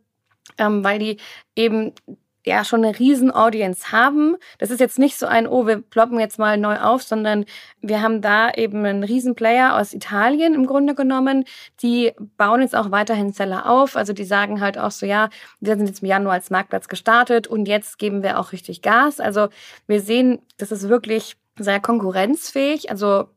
ähm, 0.59 0.85
weil 0.85 0.99
die 0.99 1.17
eben 1.57 1.95
ja 2.45 2.65
schon 2.65 2.85
eine 2.85 2.99
riesen 2.99 3.31
Audience 3.31 3.93
haben. 3.93 4.37
Das 4.59 4.71
ist 4.71 4.81
jetzt 4.81 4.99
nicht 4.99 5.19
so 5.19 5.27
ein, 5.27 5.47
oh, 5.47 5.67
wir 5.67 5.81
ploppen 5.81 6.19
jetzt 6.19 6.39
mal 6.39 6.57
neu 6.59 6.79
auf, 6.79 7.03
sondern 7.03 7.45
wir 7.81 8.03
haben 8.03 8.21
da 8.21 8.51
eben 8.51 8.85
einen 8.85 9.05
riesen 9.05 9.35
Player 9.35 9.77
aus 9.77 9.95
Italien 9.95 10.55
im 10.55 10.67
Grunde 10.67 10.95
genommen. 10.95 11.45
Die 11.83 12.13
bauen 12.37 12.61
jetzt 12.61 12.77
auch 12.77 12.91
weiterhin 12.91 13.33
Seller 13.33 13.69
auf. 13.69 13.97
Also 13.97 14.13
die 14.13 14.25
sagen 14.25 14.61
halt 14.61 14.79
auch 14.79 14.91
so, 14.91 15.07
ja, 15.07 15.29
wir 15.61 15.77
sind 15.77 15.87
jetzt 15.87 16.03
im 16.03 16.09
Januar 16.09 16.35
als 16.35 16.51
Marktplatz 16.51 16.89
gestartet 16.89 17.47
und 17.47 17.67
jetzt 17.67 17.99
geben 17.99 18.23
wir 18.23 18.39
auch 18.39 18.53
richtig 18.53 18.83
Gas. 18.83 19.21
Also 19.21 19.49
wir 19.87 20.01
sehen, 20.01 20.41
das 20.59 20.73
ist 20.73 20.89
wirklich 20.89 21.37
sehr 21.59 21.81
konkurrenzfähig. 21.81 22.91
Also 22.91 23.29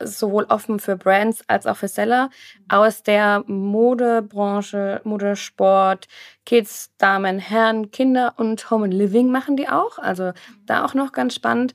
sowohl 0.00 0.44
offen 0.44 0.78
für 0.80 0.96
Brands 0.96 1.42
als 1.46 1.66
auch 1.66 1.76
für 1.76 1.88
Seller 1.88 2.30
aus 2.68 3.02
der 3.02 3.44
Modebranche, 3.46 5.00
Modesport, 5.04 6.08
Kids, 6.46 6.90
Damen, 6.98 7.38
Herren, 7.38 7.90
Kinder 7.90 8.34
und 8.36 8.70
Home 8.70 8.84
and 8.84 8.94
Living 8.94 9.30
machen 9.30 9.56
die 9.56 9.68
auch. 9.68 9.98
Also 9.98 10.32
da 10.66 10.84
auch 10.84 10.94
noch 10.94 11.12
ganz 11.12 11.34
spannend. 11.34 11.74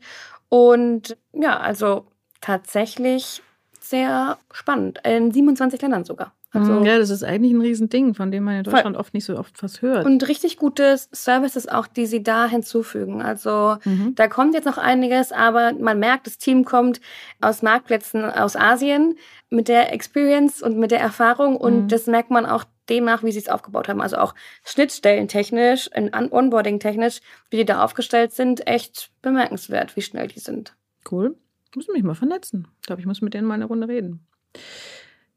Und 0.50 1.18
ja, 1.34 1.60
also 1.60 2.08
tatsächlich 2.42 3.42
sehr 3.80 4.38
spannend. 4.52 5.00
In 5.04 5.32
27 5.32 5.82
Ländern 5.82 6.06
sogar. 6.06 6.34
Also 6.56 6.84
ja, 6.84 6.98
das 6.98 7.10
ist 7.10 7.24
eigentlich 7.24 7.54
ein 7.54 7.62
Riesending, 7.62 8.14
von 8.14 8.32
dem 8.32 8.44
man 8.44 8.58
in 8.58 8.64
Deutschland 8.64 8.98
oft 8.98 9.14
nicht 9.14 9.26
so 9.26 9.38
oft 9.38 9.62
was 9.62 9.82
hört. 9.82 10.06
Und 10.06 10.28
richtig 10.28 10.58
gute 10.58 10.98
Services 11.12 11.68
auch, 11.68 11.88
die 11.88 12.06
sie 12.06 12.24
da 12.24 12.48
hinzufügen. 12.48 13.22
Also 13.22 13.78
mhm. 13.84 14.16
da 14.16 14.28
kommt 14.28 14.54
jetzt 14.54 14.66
noch 14.66 14.78
einiges, 14.78 15.32
aber 15.32 15.74
man 15.74 16.00
merkt, 16.00 16.28
das 16.28 16.38
Team 16.38 16.66
kommt 16.66 17.02
aus 17.42 17.62
Marktplätzen 17.62 18.24
aus 18.26 18.56
Asien 18.56 19.18
mit 19.50 19.68
der 19.68 19.94
Experience 19.94 20.62
und 20.62 20.78
mit 20.78 20.92
der 20.92 21.00
Erfahrung 21.00 21.58
und 21.58 21.84
mhm. 21.84 21.88
das 21.88 22.08
merkt 22.08 22.32
man 22.32 22.46
auch 22.46 22.64
demnach, 22.90 23.24
wie 23.24 23.32
sie 23.32 23.40
es 23.40 23.50
aufgebaut 23.50 23.88
haben. 23.88 24.02
Also 24.02 24.18
auch 24.18 24.36
schnittstellentechnisch, 24.64 25.90
Onboarding-technisch, 25.94 27.22
wie 27.50 27.58
die 27.58 27.66
da 27.66 27.84
aufgestellt 27.84 28.32
sind, 28.34 28.68
echt 28.68 29.12
bemerkenswert, 29.22 29.96
wie 29.96 30.02
schnell 30.02 30.28
die 30.28 30.40
sind. 30.40 30.76
Cool. 31.10 31.36
Ich 31.72 31.76
muss 31.76 31.88
mich 31.88 32.04
mal 32.04 32.16
vernetzen. 32.16 32.68
Ich 32.82 32.88
glaube, 32.88 33.02
ich 33.02 33.08
muss 33.08 33.22
mit 33.22 33.34
denen 33.34 33.48
mal 33.48 33.56
eine 33.56 33.66
Runde 33.66 33.88
reden. 33.88 34.26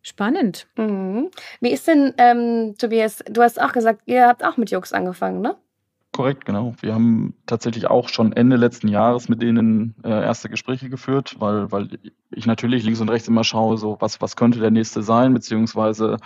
Spannend. 0.09 0.67
Mhm. 0.79 1.29
Wie 1.61 1.71
ist 1.71 1.87
denn, 1.87 2.15
ähm, 2.17 2.77
Tobias, 2.79 3.23
du 3.31 3.43
hast 3.43 3.61
auch 3.61 3.73
gesagt, 3.73 4.01
ihr 4.07 4.27
habt 4.27 4.43
auch 4.43 4.57
mit 4.57 4.71
Jux 4.71 4.95
angefangen, 4.95 5.43
ne? 5.43 5.55
Korrekt, 6.13 6.47
genau. 6.47 6.75
Wir 6.81 6.95
haben 6.95 7.35
tatsächlich 7.45 7.89
auch 7.89 8.09
schon 8.09 8.33
Ende 8.33 8.57
letzten 8.57 8.89
Jahres 8.89 9.29
mit 9.29 9.43
denen 9.43 9.95
äh, 10.03 10.09
erste 10.09 10.49
Gespräche 10.49 10.89
geführt, 10.89 11.37
weil, 11.41 11.71
weil 11.71 11.99
ich 12.31 12.47
natürlich 12.47 12.85
links 12.85 13.01
und 13.01 13.11
rechts 13.11 13.29
immer 13.29 13.45
schaue, 13.45 13.77
so 13.77 13.99
was, 14.01 14.19
was 14.23 14.35
könnte 14.35 14.61
der 14.61 14.71
nächste 14.71 15.03
sein, 15.03 15.35
beziehungsweise 15.35 16.17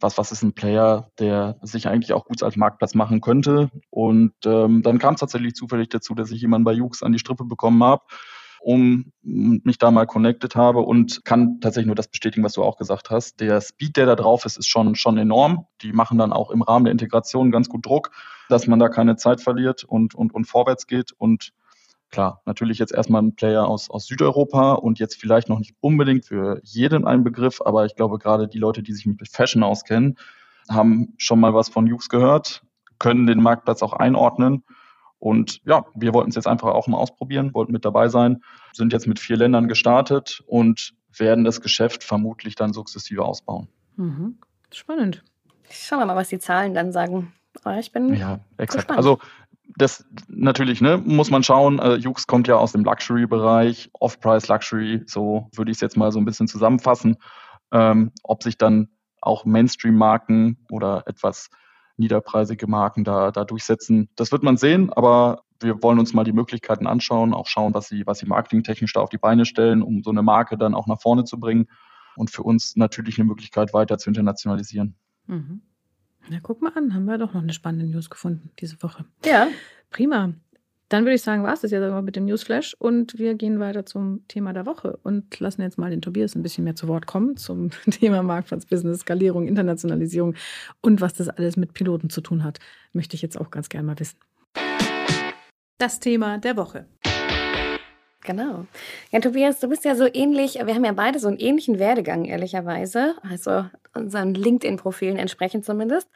was, 0.00 0.18
was 0.18 0.32
ist 0.32 0.42
ein 0.42 0.52
Player, 0.52 1.10
der 1.18 1.56
sich 1.62 1.88
eigentlich 1.88 2.12
auch 2.12 2.26
gut 2.26 2.42
als 2.42 2.56
Marktplatz 2.56 2.94
machen 2.94 3.22
könnte. 3.22 3.70
Und 3.88 4.34
ähm, 4.44 4.82
dann 4.82 4.98
kam 4.98 5.14
es 5.14 5.20
tatsächlich 5.20 5.54
zufällig 5.54 5.88
dazu, 5.88 6.14
dass 6.14 6.30
ich 6.30 6.42
jemanden 6.42 6.64
bei 6.64 6.72
Jux 6.72 7.02
an 7.02 7.12
die 7.12 7.18
Strippe 7.18 7.44
bekommen 7.44 7.82
habe 7.82 8.02
um 8.60 9.12
mich 9.22 9.78
da 9.78 9.90
mal 9.90 10.06
connected 10.06 10.54
habe 10.54 10.80
und 10.80 11.24
kann 11.24 11.60
tatsächlich 11.60 11.86
nur 11.86 11.96
das 11.96 12.08
bestätigen, 12.08 12.44
was 12.44 12.52
du 12.52 12.62
auch 12.62 12.76
gesagt 12.76 13.10
hast. 13.10 13.40
Der 13.40 13.60
Speed, 13.60 13.96
der 13.96 14.06
da 14.06 14.16
drauf 14.16 14.44
ist, 14.44 14.58
ist 14.58 14.68
schon, 14.68 14.94
schon 14.94 15.16
enorm. 15.16 15.66
Die 15.80 15.92
machen 15.92 16.18
dann 16.18 16.32
auch 16.32 16.50
im 16.50 16.62
Rahmen 16.62 16.84
der 16.84 16.92
Integration 16.92 17.50
ganz 17.50 17.68
gut 17.68 17.86
Druck, 17.86 18.10
dass 18.48 18.66
man 18.66 18.78
da 18.78 18.88
keine 18.88 19.16
Zeit 19.16 19.40
verliert 19.40 19.84
und, 19.84 20.14
und, 20.14 20.34
und 20.34 20.44
vorwärts 20.44 20.86
geht. 20.86 21.12
Und 21.12 21.52
klar, 22.10 22.42
natürlich 22.44 22.78
jetzt 22.78 22.92
erstmal 22.92 23.22
ein 23.22 23.34
Player 23.34 23.66
aus, 23.66 23.88
aus 23.88 24.06
Südeuropa 24.06 24.74
und 24.74 24.98
jetzt 24.98 25.18
vielleicht 25.18 25.48
noch 25.48 25.58
nicht 25.58 25.74
unbedingt 25.80 26.26
für 26.26 26.60
jeden 26.62 27.06
ein 27.06 27.24
Begriff, 27.24 27.62
aber 27.64 27.86
ich 27.86 27.96
glaube 27.96 28.18
gerade 28.18 28.46
die 28.46 28.58
Leute, 28.58 28.82
die 28.82 28.92
sich 28.92 29.06
mit 29.06 29.26
Fashion 29.28 29.62
auskennen, 29.62 30.16
haben 30.68 31.14
schon 31.16 31.40
mal 31.40 31.54
was 31.54 31.70
von 31.70 31.86
Jux 31.86 32.10
gehört, 32.10 32.62
können 32.98 33.26
den 33.26 33.42
Marktplatz 33.42 33.82
auch 33.82 33.94
einordnen 33.94 34.64
und 35.20 35.60
ja, 35.66 35.84
wir 35.94 36.14
wollten 36.14 36.30
es 36.30 36.34
jetzt 36.34 36.48
einfach 36.48 36.70
auch 36.70 36.88
mal 36.88 36.96
ausprobieren, 36.96 37.54
wollten 37.54 37.72
mit 37.72 37.84
dabei 37.84 38.08
sein, 38.08 38.42
sind 38.72 38.92
jetzt 38.92 39.06
mit 39.06 39.20
vier 39.20 39.36
Ländern 39.36 39.68
gestartet 39.68 40.42
und 40.46 40.94
werden 41.16 41.44
das 41.44 41.60
Geschäft 41.60 42.02
vermutlich 42.02 42.54
dann 42.54 42.72
sukzessive 42.72 43.22
ausbauen. 43.24 43.68
Mhm. 43.96 44.38
Spannend. 44.72 45.22
Schauen 45.70 45.98
wir 46.00 46.06
mal, 46.06 46.16
was 46.16 46.28
die 46.28 46.38
Zahlen 46.38 46.74
dann 46.74 46.90
sagen. 46.90 47.32
Aber 47.62 47.78
ich 47.78 47.92
bin 47.92 48.14
ja 48.14 48.40
exakt. 48.56 48.88
Gespannt. 48.88 48.96
Also 48.96 49.18
das 49.76 50.06
natürlich, 50.28 50.80
ne, 50.80 50.96
muss 50.96 51.30
man 51.30 51.42
schauen. 51.42 51.78
Äh, 51.78 51.94
Jux 51.96 52.26
kommt 52.26 52.48
ja 52.48 52.56
aus 52.56 52.72
dem 52.72 52.84
Luxury-Bereich, 52.84 53.90
Off-Price 53.92 54.48
Luxury, 54.48 55.02
so 55.06 55.48
würde 55.54 55.70
ich 55.70 55.76
es 55.76 55.80
jetzt 55.80 55.96
mal 55.96 56.12
so 56.12 56.18
ein 56.18 56.24
bisschen 56.24 56.48
zusammenfassen. 56.48 57.16
Ähm, 57.72 58.10
ob 58.22 58.42
sich 58.42 58.56
dann 58.56 58.88
auch 59.20 59.44
Mainstream-Marken 59.44 60.64
oder 60.70 61.04
etwas 61.06 61.50
niederpreisige 61.96 62.66
Marken 62.66 63.04
da, 63.04 63.30
da 63.30 63.44
durchsetzen. 63.44 64.08
Das 64.16 64.32
wird 64.32 64.42
man 64.42 64.56
sehen, 64.56 64.92
aber 64.92 65.42
wir 65.60 65.82
wollen 65.82 65.98
uns 65.98 66.14
mal 66.14 66.24
die 66.24 66.32
Möglichkeiten 66.32 66.86
anschauen, 66.86 67.34
auch 67.34 67.46
schauen, 67.46 67.74
was 67.74 67.88
sie, 67.88 68.06
was 68.06 68.18
sie 68.18 68.26
marketingtechnisch 68.26 68.92
da 68.92 69.00
auf 69.00 69.10
die 69.10 69.18
Beine 69.18 69.44
stellen, 69.44 69.82
um 69.82 70.02
so 70.02 70.10
eine 70.10 70.22
Marke 70.22 70.56
dann 70.56 70.74
auch 70.74 70.86
nach 70.86 71.00
vorne 71.00 71.24
zu 71.24 71.38
bringen 71.38 71.68
und 72.16 72.30
für 72.30 72.42
uns 72.42 72.76
natürlich 72.76 73.18
eine 73.18 73.26
Möglichkeit 73.26 73.74
weiter 73.74 73.98
zu 73.98 74.08
internationalisieren. 74.08 74.96
Mhm. 75.26 75.62
Na, 76.28 76.38
guck 76.42 76.62
mal 76.62 76.72
an, 76.74 76.94
haben 76.94 77.04
wir 77.04 77.18
doch 77.18 77.34
noch 77.34 77.42
eine 77.42 77.52
spannende 77.52 77.86
News 77.86 78.10
gefunden 78.10 78.50
diese 78.58 78.82
Woche. 78.82 79.04
Ja. 79.24 79.48
Prima. 79.90 80.34
Dann 80.90 81.04
würde 81.04 81.14
ich 81.14 81.22
sagen, 81.22 81.44
war 81.44 81.52
es 81.52 81.60
das 81.60 81.70
ja 81.70 82.02
mit 82.02 82.16
dem 82.16 82.24
Newsflash 82.24 82.74
und 82.80 83.16
wir 83.16 83.36
gehen 83.36 83.60
weiter 83.60 83.86
zum 83.86 84.26
Thema 84.26 84.52
der 84.52 84.66
Woche 84.66 84.98
und 85.04 85.38
lassen 85.38 85.62
jetzt 85.62 85.78
mal 85.78 85.88
den 85.88 86.02
Tobias 86.02 86.34
ein 86.34 86.42
bisschen 86.42 86.64
mehr 86.64 86.74
zu 86.74 86.88
Wort 86.88 87.06
kommen 87.06 87.36
zum 87.36 87.70
Thema 87.90 88.24
Marktplatzbusiness, 88.24 89.02
Skalierung, 89.02 89.46
Internationalisierung 89.46 90.34
und 90.80 91.00
was 91.00 91.14
das 91.14 91.28
alles 91.28 91.56
mit 91.56 91.74
Piloten 91.74 92.10
zu 92.10 92.20
tun 92.20 92.42
hat. 92.42 92.58
Möchte 92.92 93.14
ich 93.14 93.22
jetzt 93.22 93.40
auch 93.40 93.52
ganz 93.52 93.68
gerne 93.68 93.86
mal 93.86 94.00
wissen. 94.00 94.18
Das 95.78 96.00
Thema 96.00 96.38
der 96.38 96.56
Woche. 96.56 96.86
Genau. 98.22 98.66
Ja, 99.12 99.20
Tobias, 99.20 99.60
du 99.60 99.68
bist 99.68 99.84
ja 99.84 99.94
so 99.94 100.06
ähnlich, 100.12 100.54
wir 100.54 100.74
haben 100.74 100.84
ja 100.84 100.92
beide 100.92 101.18
so 101.18 101.28
einen 101.28 101.38
ähnlichen 101.38 101.78
Werdegang, 101.78 102.26
ehrlicherweise. 102.26 103.14
Also 103.28 103.64
unseren 103.94 104.34
LinkedIn-Profilen 104.34 105.16
entsprechend 105.16 105.64
zumindest. 105.64 106.08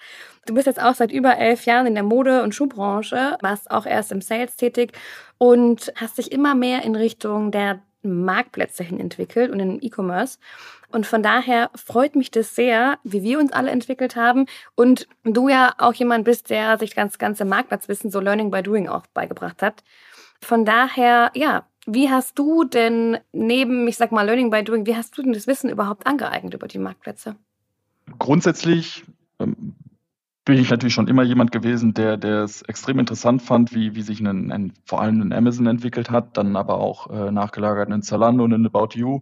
Du 0.46 0.54
bist 0.54 0.66
jetzt 0.66 0.82
auch 0.82 0.94
seit 0.94 1.10
über 1.10 1.38
elf 1.38 1.64
Jahren 1.64 1.86
in 1.86 1.94
der 1.94 2.02
Mode- 2.02 2.42
und 2.42 2.54
Schuhbranche, 2.54 3.38
warst 3.40 3.70
auch 3.70 3.86
erst 3.86 4.12
im 4.12 4.20
Sales 4.20 4.56
tätig 4.56 4.92
und 5.38 5.92
hast 5.96 6.18
dich 6.18 6.30
immer 6.30 6.54
mehr 6.54 6.82
in 6.82 6.94
Richtung 6.94 7.50
der 7.50 7.80
Marktplätze 8.02 8.84
hin 8.84 9.00
entwickelt 9.00 9.50
und 9.50 9.60
in 9.60 9.82
E-Commerce. 9.82 10.38
Und 10.92 11.06
von 11.06 11.22
daher 11.22 11.70
freut 11.74 12.14
mich 12.14 12.30
das 12.30 12.54
sehr, 12.54 12.98
wie 13.02 13.22
wir 13.22 13.38
uns 13.40 13.52
alle 13.52 13.70
entwickelt 13.70 14.14
haben. 14.14 14.46
Und 14.76 15.08
du 15.24 15.48
ja 15.48 15.72
auch 15.78 15.94
jemand 15.94 16.24
bist, 16.24 16.50
der 16.50 16.78
sich 16.78 16.94
das 16.94 17.18
ganze 17.18 17.44
Marktplatzwissen, 17.44 18.10
so 18.10 18.20
Learning 18.20 18.50
by 18.50 18.62
Doing 18.62 18.88
auch 18.88 19.06
beigebracht 19.08 19.62
hat. 19.62 19.82
Von 20.40 20.64
daher, 20.64 21.30
ja, 21.34 21.66
wie 21.86 22.10
hast 22.10 22.38
du 22.38 22.64
denn 22.64 23.18
neben, 23.32 23.86
ich 23.88 23.96
sag 23.96 24.12
mal, 24.12 24.22
Learning 24.22 24.50
by 24.50 24.62
Doing, 24.64 24.86
wie 24.86 24.96
hast 24.96 25.16
du 25.16 25.22
denn 25.22 25.32
das 25.32 25.46
Wissen 25.46 25.70
überhaupt 25.70 26.06
angeeignet 26.06 26.54
über 26.54 26.68
die 26.68 26.78
Marktplätze? 26.78 27.36
Grundsätzlich 28.18 29.04
ähm, 29.38 29.74
bin 30.44 30.58
ich 30.58 30.70
natürlich 30.70 30.94
schon 30.94 31.08
immer 31.08 31.22
jemand 31.22 31.52
gewesen, 31.52 31.94
der, 31.94 32.22
es 32.22 32.62
extrem 32.62 32.98
interessant 32.98 33.42
fand, 33.42 33.74
wie, 33.74 33.94
wie 33.94 34.02
sich 34.02 34.20
ein, 34.20 34.52
ein, 34.52 34.72
vor 34.84 35.00
allem 35.00 35.20
ein 35.22 35.32
Amazon 35.32 35.66
entwickelt 35.66 36.10
hat, 36.10 36.36
dann 36.36 36.56
aber 36.56 36.78
auch 36.78 37.08
äh, 37.10 37.30
nachgelagert 37.30 37.88
in 37.88 38.02
Zalando 38.02 38.44
und 38.44 38.52
in 38.52 38.66
About 38.66 38.98
You. 38.98 39.20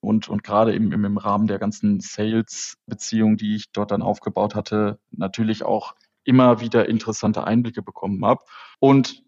Und, 0.00 0.28
und 0.28 0.44
gerade 0.44 0.72
im, 0.72 0.92
im 0.92 1.18
Rahmen 1.18 1.46
der 1.46 1.58
ganzen 1.58 2.00
Sales-Beziehung, 2.00 3.36
die 3.36 3.56
ich 3.56 3.72
dort 3.72 3.90
dann 3.90 4.02
aufgebaut 4.02 4.54
hatte, 4.54 4.98
natürlich 5.10 5.64
auch 5.64 5.94
immer 6.24 6.60
wieder 6.60 6.88
interessante 6.88 7.44
Einblicke 7.44 7.82
bekommen 7.82 8.24
habe. 8.24 8.42
Und 8.78 9.25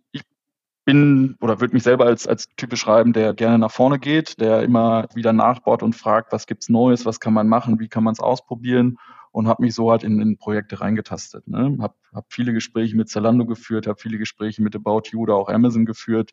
bin 0.88 1.37
oder 1.42 1.61
würde 1.61 1.74
mich 1.74 1.83
selber 1.83 2.07
als, 2.07 2.27
als 2.27 2.48
Typ 2.57 2.70
beschreiben, 2.70 3.12
der 3.12 3.35
gerne 3.35 3.59
nach 3.59 3.70
vorne 3.70 3.98
geht, 3.98 4.40
der 4.40 4.62
immer 4.62 5.07
wieder 5.14 5.35
nachbaut 5.35 5.83
und 5.83 5.94
fragt, 5.94 6.33
was 6.33 6.46
gibt's 6.46 6.70
Neues, 6.70 7.05
was 7.05 7.20
kann 7.20 7.35
man 7.35 7.46
machen, 7.46 7.79
wie 7.79 7.88
kann 7.88 8.03
man 8.03 8.12
es 8.12 8.20
ausprobieren 8.20 8.96
und 9.31 9.48
habe 9.48 9.64
mich 9.64 9.74
so 9.74 9.90
halt 9.90 10.03
in, 10.03 10.18
in 10.18 10.38
Projekte 10.38 10.81
reingetastet. 10.81 11.46
Ne? 11.46 11.77
Habe 11.83 11.94
hab 12.14 12.33
viele 12.33 12.55
Gespräche 12.55 12.96
mit 12.96 13.11
Zalando 13.11 13.44
geführt, 13.44 13.87
habe 13.87 14.01
viele 14.01 14.16
Gespräche 14.16 14.62
mit 14.62 14.74
About 14.74 15.11
You 15.12 15.20
oder 15.20 15.35
auch 15.35 15.51
Amazon 15.51 15.85
geführt 15.85 16.31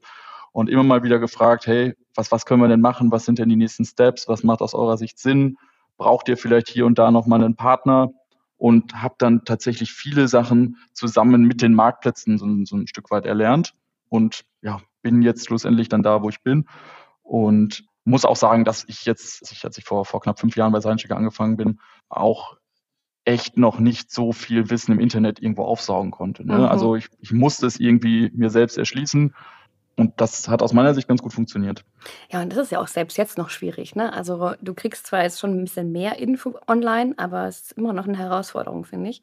und 0.54 0.70
immer 0.70 0.84
mal 0.84 1.04
wieder 1.04 1.20
gefragt, 1.20 1.68
hey, 1.68 1.94
was, 2.16 2.32
was 2.32 2.46
können 2.46 2.62
wir 2.62 2.70
denn 2.70 2.80
machen, 2.80 3.12
was 3.12 3.26
sind 3.26 3.40
denn 3.40 3.50
die 3.50 3.58
nächsten 3.58 3.84
Steps, 3.84 4.30
was 4.30 4.46
macht 4.46 4.62
aus 4.62 4.74
eurer 4.74 4.96
Sicht 4.96 5.20
Sinn, 5.20 5.58
braucht 5.98 6.30
ihr 6.30 6.38
vielleicht 6.38 6.70
hier 6.70 6.86
und 6.86 6.98
da 6.98 7.12
nochmal 7.12 7.44
einen 7.44 7.58
Partner? 7.58 8.12
Und 8.58 9.02
habe 9.02 9.16
dann 9.18 9.44
tatsächlich 9.44 9.92
viele 9.92 10.30
Sachen 10.30 10.78
zusammen 10.94 11.44
mit 11.44 11.62
den 11.62 11.74
Marktplätzen 11.74 12.38
so, 12.38 12.48
so 12.64 12.78
ein 12.78 12.88
Stück 12.88 13.12
weit 13.12 13.26
erlernt 13.26 13.74
und 14.16 14.46
ja, 14.62 14.82
bin 15.02 15.22
jetzt 15.22 15.46
schlussendlich 15.46 15.90
dann 15.90 16.04
da, 16.04 16.24
wo 16.24 16.30
ich 16.30 16.42
bin. 16.42 16.68
Und 17.22 17.86
muss 18.04 18.26
auch 18.26 18.36
sagen, 18.36 18.66
dass 18.66 18.86
ich 18.88 19.06
jetzt, 19.06 19.64
als 19.64 19.78
ich 19.78 19.84
vor, 19.84 20.06
vor 20.06 20.22
knapp 20.22 20.40
fünf 20.40 20.56
Jahren 20.56 20.72
bei 20.72 20.80
Scientific 20.80 21.16
angefangen 21.16 21.58
bin, 21.58 21.80
auch 22.08 22.58
echt 23.26 23.58
noch 23.58 23.80
nicht 23.80 24.12
so 24.12 24.32
viel 24.32 24.70
Wissen 24.70 24.92
im 24.92 25.00
Internet 25.00 25.42
irgendwo 25.42 25.64
aufsaugen 25.64 26.12
konnte. 26.12 26.46
Ne? 26.46 26.60
Mhm. 26.60 26.66
Also 26.66 26.96
ich, 26.96 27.10
ich 27.20 27.32
musste 27.32 27.66
es 27.66 27.80
irgendwie 27.80 28.32
mir 28.36 28.52
selbst 28.52 28.78
erschließen 28.78 29.34
und 29.98 30.20
das 30.20 30.50
hat 30.50 30.62
aus 30.62 30.74
meiner 30.74 30.94
Sicht 30.94 31.08
ganz 31.08 31.22
gut 31.22 31.34
funktioniert. 31.34 31.86
Ja, 32.30 32.42
und 32.42 32.52
das 32.52 32.60
ist 32.60 32.72
ja 32.72 32.80
auch 32.80 32.88
selbst 32.88 33.18
jetzt 33.18 33.38
noch 33.38 33.50
schwierig. 33.50 33.96
Ne? 33.96 34.12
Also 34.12 34.54
du 34.62 34.74
kriegst 34.74 35.08
zwar 35.08 35.24
jetzt 35.24 35.40
schon 35.40 35.58
ein 35.58 35.64
bisschen 35.64 35.92
mehr 35.92 36.20
Info 36.20 36.56
online, 36.68 37.14
aber 37.18 37.48
es 37.48 37.62
ist 37.62 37.72
immer 37.74 37.94
noch 37.94 38.08
eine 38.08 38.18
Herausforderung, 38.18 38.84
finde 38.84 39.10
ich. 39.10 39.22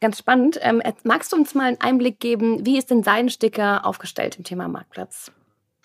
Ganz 0.00 0.18
spannend. 0.18 0.58
Ähm, 0.62 0.82
magst 1.04 1.32
du 1.32 1.36
uns 1.36 1.54
mal 1.54 1.68
einen 1.68 1.80
Einblick 1.80 2.18
geben, 2.18 2.66
wie 2.66 2.78
ist 2.78 2.90
denn 2.90 3.04
Seidensticker 3.04 3.86
aufgestellt 3.86 4.36
im 4.36 4.44
Thema 4.44 4.66
Marktplatz? 4.66 5.30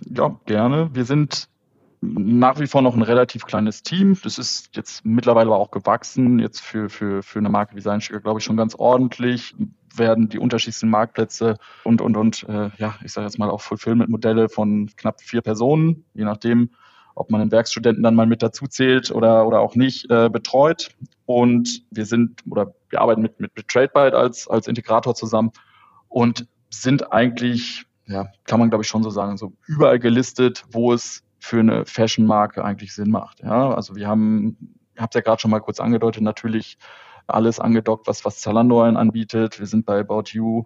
Ja, 0.09 0.39
gerne. 0.45 0.89
Wir 0.93 1.05
sind 1.05 1.47
nach 2.01 2.59
wie 2.59 2.67
vor 2.67 2.81
noch 2.81 2.95
ein 2.95 3.01
relativ 3.01 3.45
kleines 3.45 3.83
Team. 3.83 4.17
Das 4.23 4.37
ist 4.37 4.75
jetzt 4.75 5.05
mittlerweile 5.05 5.47
aber 5.47 5.57
auch 5.57 5.71
gewachsen. 5.71 6.39
Jetzt 6.39 6.59
für, 6.59 6.89
für, 6.89 7.23
für 7.23 7.39
eine 7.39 7.49
Marke 7.49 7.75
wie 7.75 7.81
Seinsticker, 7.81 8.19
glaube 8.19 8.39
ich, 8.39 8.45
schon 8.45 8.57
ganz 8.57 8.75
ordentlich. 8.75 9.55
Werden 9.95 10.29
die 10.29 10.39
unterschiedlichsten 10.39 10.89
Marktplätze 10.89 11.57
und, 11.83 12.01
und, 12.01 12.17
und, 12.17 12.43
äh, 12.49 12.69
ja, 12.77 12.95
ich 13.03 13.13
sage 13.13 13.27
jetzt 13.27 13.37
mal 13.37 13.49
auch 13.49 13.61
Fulfillment-Modelle 13.61 14.49
von 14.49 14.89
knapp 14.95 15.21
vier 15.21 15.41
Personen, 15.41 16.05
je 16.13 16.23
nachdem, 16.23 16.71
ob 17.15 17.29
man 17.29 17.41
einen 17.41 17.51
Werkstudenten 17.51 18.03
dann 18.03 18.15
mal 18.15 18.25
mit 18.25 18.41
dazu 18.41 18.65
zählt 18.67 19.11
oder, 19.11 19.45
oder 19.45 19.59
auch 19.59 19.75
nicht, 19.75 20.09
äh, 20.09 20.29
betreut. 20.29 20.89
Und 21.25 21.83
wir 21.91 22.05
sind, 22.05 22.41
oder 22.49 22.73
wir 22.89 23.01
arbeiten 23.01 23.21
mit, 23.21 23.39
mit, 23.39 23.55
mit 23.55 23.67
TradeByte 23.67 24.17
als, 24.17 24.47
als 24.47 24.67
Integrator 24.67 25.13
zusammen 25.15 25.51
und 26.09 26.47
sind 26.69 27.11
eigentlich, 27.11 27.85
ja, 28.07 28.27
kann 28.45 28.59
man 28.59 28.69
glaube 28.69 28.83
ich 28.83 28.87
schon 28.87 29.03
so 29.03 29.09
sagen, 29.09 29.37
so 29.37 29.53
überall 29.67 29.99
gelistet, 29.99 30.65
wo 30.71 30.91
es 30.91 31.23
für 31.39 31.59
eine 31.59 31.85
Fashion-Marke 31.85 32.63
eigentlich 32.63 32.93
Sinn 32.93 33.11
macht. 33.11 33.41
Ja, 33.41 33.73
also 33.73 33.95
wir 33.95 34.07
haben, 34.07 34.57
ich 34.95 35.01
habe 35.01 35.09
es 35.09 35.15
ja 35.15 35.21
gerade 35.21 35.41
schon 35.41 35.51
mal 35.51 35.59
kurz 35.59 35.79
angedeutet, 35.79 36.23
natürlich 36.23 36.77
alles 37.27 37.59
angedockt, 37.59 38.07
was, 38.07 38.25
was 38.25 38.39
Zalando 38.39 38.81
anbietet. 38.81 39.59
Wir 39.59 39.67
sind 39.67 39.85
bei 39.85 39.99
About 39.99 40.31
You 40.31 40.65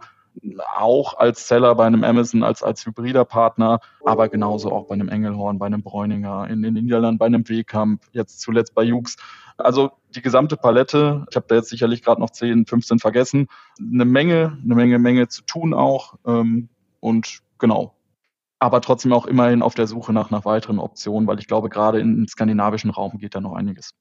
auch 0.75 1.17
als 1.17 1.47
Seller 1.47 1.75
bei 1.75 1.85
einem 1.85 2.03
Amazon, 2.03 2.43
als, 2.43 2.63
als 2.63 2.85
hybrider 2.85 3.25
Partner, 3.25 3.79
aber 4.05 4.29
genauso 4.29 4.71
auch 4.71 4.87
bei 4.87 4.93
einem 4.93 5.09
Engelhorn, 5.09 5.59
bei 5.59 5.65
einem 5.65 5.83
Bräuninger, 5.83 6.47
in 6.49 6.61
den 6.61 6.75
Niederlanden, 6.75 7.17
bei 7.17 7.25
einem 7.25 7.47
Wehkamp, 7.47 8.03
jetzt 8.11 8.41
zuletzt 8.41 8.75
bei 8.75 8.83
Jux. 8.83 9.17
Also 9.57 9.91
die 10.15 10.21
gesamte 10.21 10.55
Palette, 10.55 11.25
ich 11.29 11.35
habe 11.35 11.47
da 11.47 11.55
jetzt 11.55 11.69
sicherlich 11.69 12.03
gerade 12.03 12.21
noch 12.21 12.29
10, 12.29 12.65
15 12.65 12.99
vergessen, 12.99 13.47
eine 13.79 14.05
Menge, 14.05 14.57
eine 14.63 14.75
Menge, 14.75 14.99
Menge 14.99 15.27
zu 15.27 15.43
tun 15.43 15.73
auch. 15.73 16.15
Ähm, 16.25 16.69
und 16.99 17.39
genau, 17.57 17.95
aber 18.59 18.81
trotzdem 18.81 19.13
auch 19.13 19.25
immerhin 19.25 19.61
auf 19.61 19.75
der 19.75 19.87
Suche 19.87 20.13
nach, 20.13 20.29
nach 20.29 20.45
weiteren 20.45 20.79
Optionen, 20.79 21.27
weil 21.27 21.39
ich 21.39 21.47
glaube, 21.47 21.69
gerade 21.69 21.99
im 21.99 22.27
skandinavischen 22.27 22.91
Raum 22.91 23.17
geht 23.17 23.35
da 23.35 23.41
noch 23.41 23.53
einiges. 23.53 23.91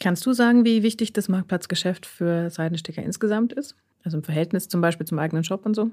Kannst 0.00 0.26
du 0.26 0.32
sagen, 0.32 0.64
wie 0.64 0.82
wichtig 0.82 1.12
das 1.12 1.28
Marktplatzgeschäft 1.28 2.06
für 2.06 2.50
Seidensticker 2.50 3.02
insgesamt 3.02 3.52
ist? 3.52 3.74
Also 4.04 4.18
im 4.18 4.24
Verhältnis 4.24 4.68
zum 4.68 4.80
Beispiel 4.80 5.06
zum 5.06 5.18
eigenen 5.18 5.42
Shop 5.42 5.64
und 5.64 5.74
so? 5.74 5.90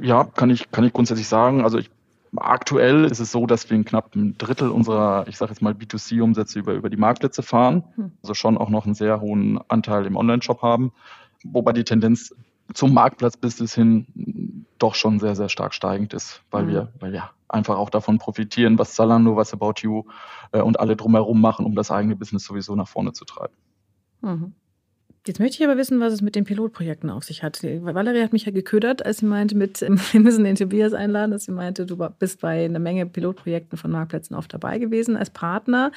Ja, 0.00 0.24
kann 0.24 0.50
ich, 0.50 0.70
kann 0.70 0.84
ich 0.84 0.92
grundsätzlich 0.92 1.28
sagen. 1.28 1.62
Also 1.64 1.78
ich, 1.78 1.90
aktuell 2.36 3.04
ist 3.04 3.20
es 3.20 3.32
so, 3.32 3.46
dass 3.46 3.68
wir 3.70 3.76
ein 3.76 3.84
knapp 3.84 4.14
ein 4.14 4.36
Drittel 4.36 4.70
unserer, 4.70 5.26
ich 5.28 5.36
sage 5.36 5.52
jetzt 5.52 5.62
mal, 5.62 5.72
B2C-Umsätze 5.72 6.58
über, 6.58 6.74
über 6.74 6.90
die 6.90 6.96
Marktplätze 6.96 7.42
fahren. 7.42 7.84
Hm. 7.96 8.12
Also 8.22 8.34
schon 8.34 8.58
auch 8.58 8.68
noch 8.68 8.84
einen 8.84 8.94
sehr 8.94 9.20
hohen 9.20 9.60
Anteil 9.68 10.06
im 10.06 10.16
Online-Shop 10.16 10.62
haben. 10.62 10.92
Wobei 11.44 11.72
die 11.72 11.84
Tendenz 11.84 12.34
zum 12.74 12.94
Marktplatzbusiness 12.94 13.74
hin 13.74 14.66
doch 14.78 14.94
schon 14.94 15.18
sehr, 15.18 15.36
sehr 15.36 15.48
stark 15.48 15.74
steigend 15.74 16.14
ist, 16.14 16.42
weil 16.50 16.64
mhm. 16.64 16.68
wir, 16.68 16.92
weil 17.00 17.12
wir 17.12 17.30
einfach 17.48 17.76
auch 17.76 17.90
davon 17.90 18.18
profitieren, 18.18 18.78
was 18.78 18.94
Zalando, 18.94 19.36
was 19.36 19.52
About 19.52 19.74
You 19.82 20.04
äh, 20.52 20.60
und 20.60 20.80
alle 20.80 20.96
drumherum 20.96 21.40
machen, 21.40 21.66
um 21.66 21.74
das 21.74 21.90
eigene 21.90 22.16
Business 22.16 22.44
sowieso 22.44 22.76
nach 22.76 22.88
vorne 22.88 23.12
zu 23.12 23.24
treiben. 23.24 23.54
Mhm. 24.22 24.54
Jetzt 25.26 25.38
möchte 25.38 25.58
ich 25.58 25.68
aber 25.68 25.76
wissen, 25.76 26.00
was 26.00 26.14
es 26.14 26.22
mit 26.22 26.34
den 26.34 26.44
Pilotprojekten 26.44 27.10
auf 27.10 27.24
sich 27.24 27.42
hat. 27.42 27.62
Valerie 27.62 28.22
hat 28.22 28.32
mich 28.32 28.46
ja 28.46 28.52
geködert, 28.52 29.04
als 29.04 29.18
sie 29.18 29.26
meinte, 29.26 29.54
mit, 29.54 29.80
wir 30.12 30.20
müssen 30.20 30.44
den 30.44 30.56
Tobias 30.56 30.94
einladen, 30.94 31.30
dass 31.30 31.44
sie 31.44 31.52
meinte, 31.52 31.84
du 31.84 31.96
bist 32.18 32.40
bei 32.40 32.64
einer 32.64 32.78
Menge 32.78 33.04
Pilotprojekten 33.04 33.76
von 33.76 33.90
Marktplätzen 33.90 34.34
oft 34.34 34.52
dabei 34.54 34.78
gewesen 34.78 35.16
als 35.16 35.28
Partner. 35.28 35.92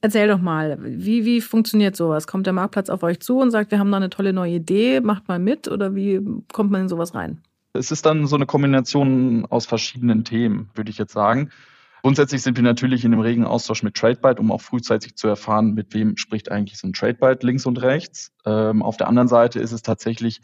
Erzähl 0.00 0.26
doch 0.26 0.40
mal, 0.40 0.78
wie, 0.80 1.26
wie 1.26 1.42
funktioniert 1.42 1.96
sowas? 1.96 2.26
Kommt 2.26 2.46
der 2.46 2.54
Marktplatz 2.54 2.88
auf 2.88 3.02
euch 3.02 3.20
zu 3.20 3.38
und 3.38 3.50
sagt, 3.50 3.70
wir 3.70 3.78
haben 3.78 3.90
da 3.90 3.98
eine 3.98 4.10
tolle 4.10 4.32
neue 4.32 4.54
Idee, 4.54 5.00
macht 5.00 5.28
mal 5.28 5.38
mit 5.38 5.68
oder 5.68 5.94
wie 5.94 6.20
kommt 6.52 6.70
man 6.70 6.82
in 6.82 6.88
sowas 6.88 7.14
rein? 7.14 7.42
Es 7.74 7.90
ist 7.90 8.06
dann 8.06 8.26
so 8.26 8.36
eine 8.36 8.46
Kombination 8.46 9.46
aus 9.50 9.66
verschiedenen 9.66 10.24
Themen, 10.24 10.70
würde 10.74 10.90
ich 10.90 10.98
jetzt 10.98 11.12
sagen. 11.12 11.50
Grundsätzlich 12.02 12.42
sind 12.42 12.56
wir 12.56 12.64
natürlich 12.64 13.04
in 13.04 13.12
dem 13.12 13.20
regen 13.20 13.44
Austausch 13.44 13.84
mit 13.84 13.94
TradeByte, 13.94 14.40
um 14.40 14.50
auch 14.50 14.60
frühzeitig 14.60 15.14
zu 15.14 15.28
erfahren, 15.28 15.72
mit 15.74 15.94
wem 15.94 16.16
spricht 16.16 16.50
eigentlich 16.50 16.78
so 16.78 16.88
ein 16.88 16.92
TradeByte 16.92 17.46
links 17.46 17.64
und 17.64 17.80
rechts. 17.80 18.32
Ähm, 18.44 18.82
auf 18.82 18.96
der 18.96 19.08
anderen 19.08 19.28
Seite 19.28 19.60
ist 19.60 19.70
es 19.70 19.82
tatsächlich 19.82 20.40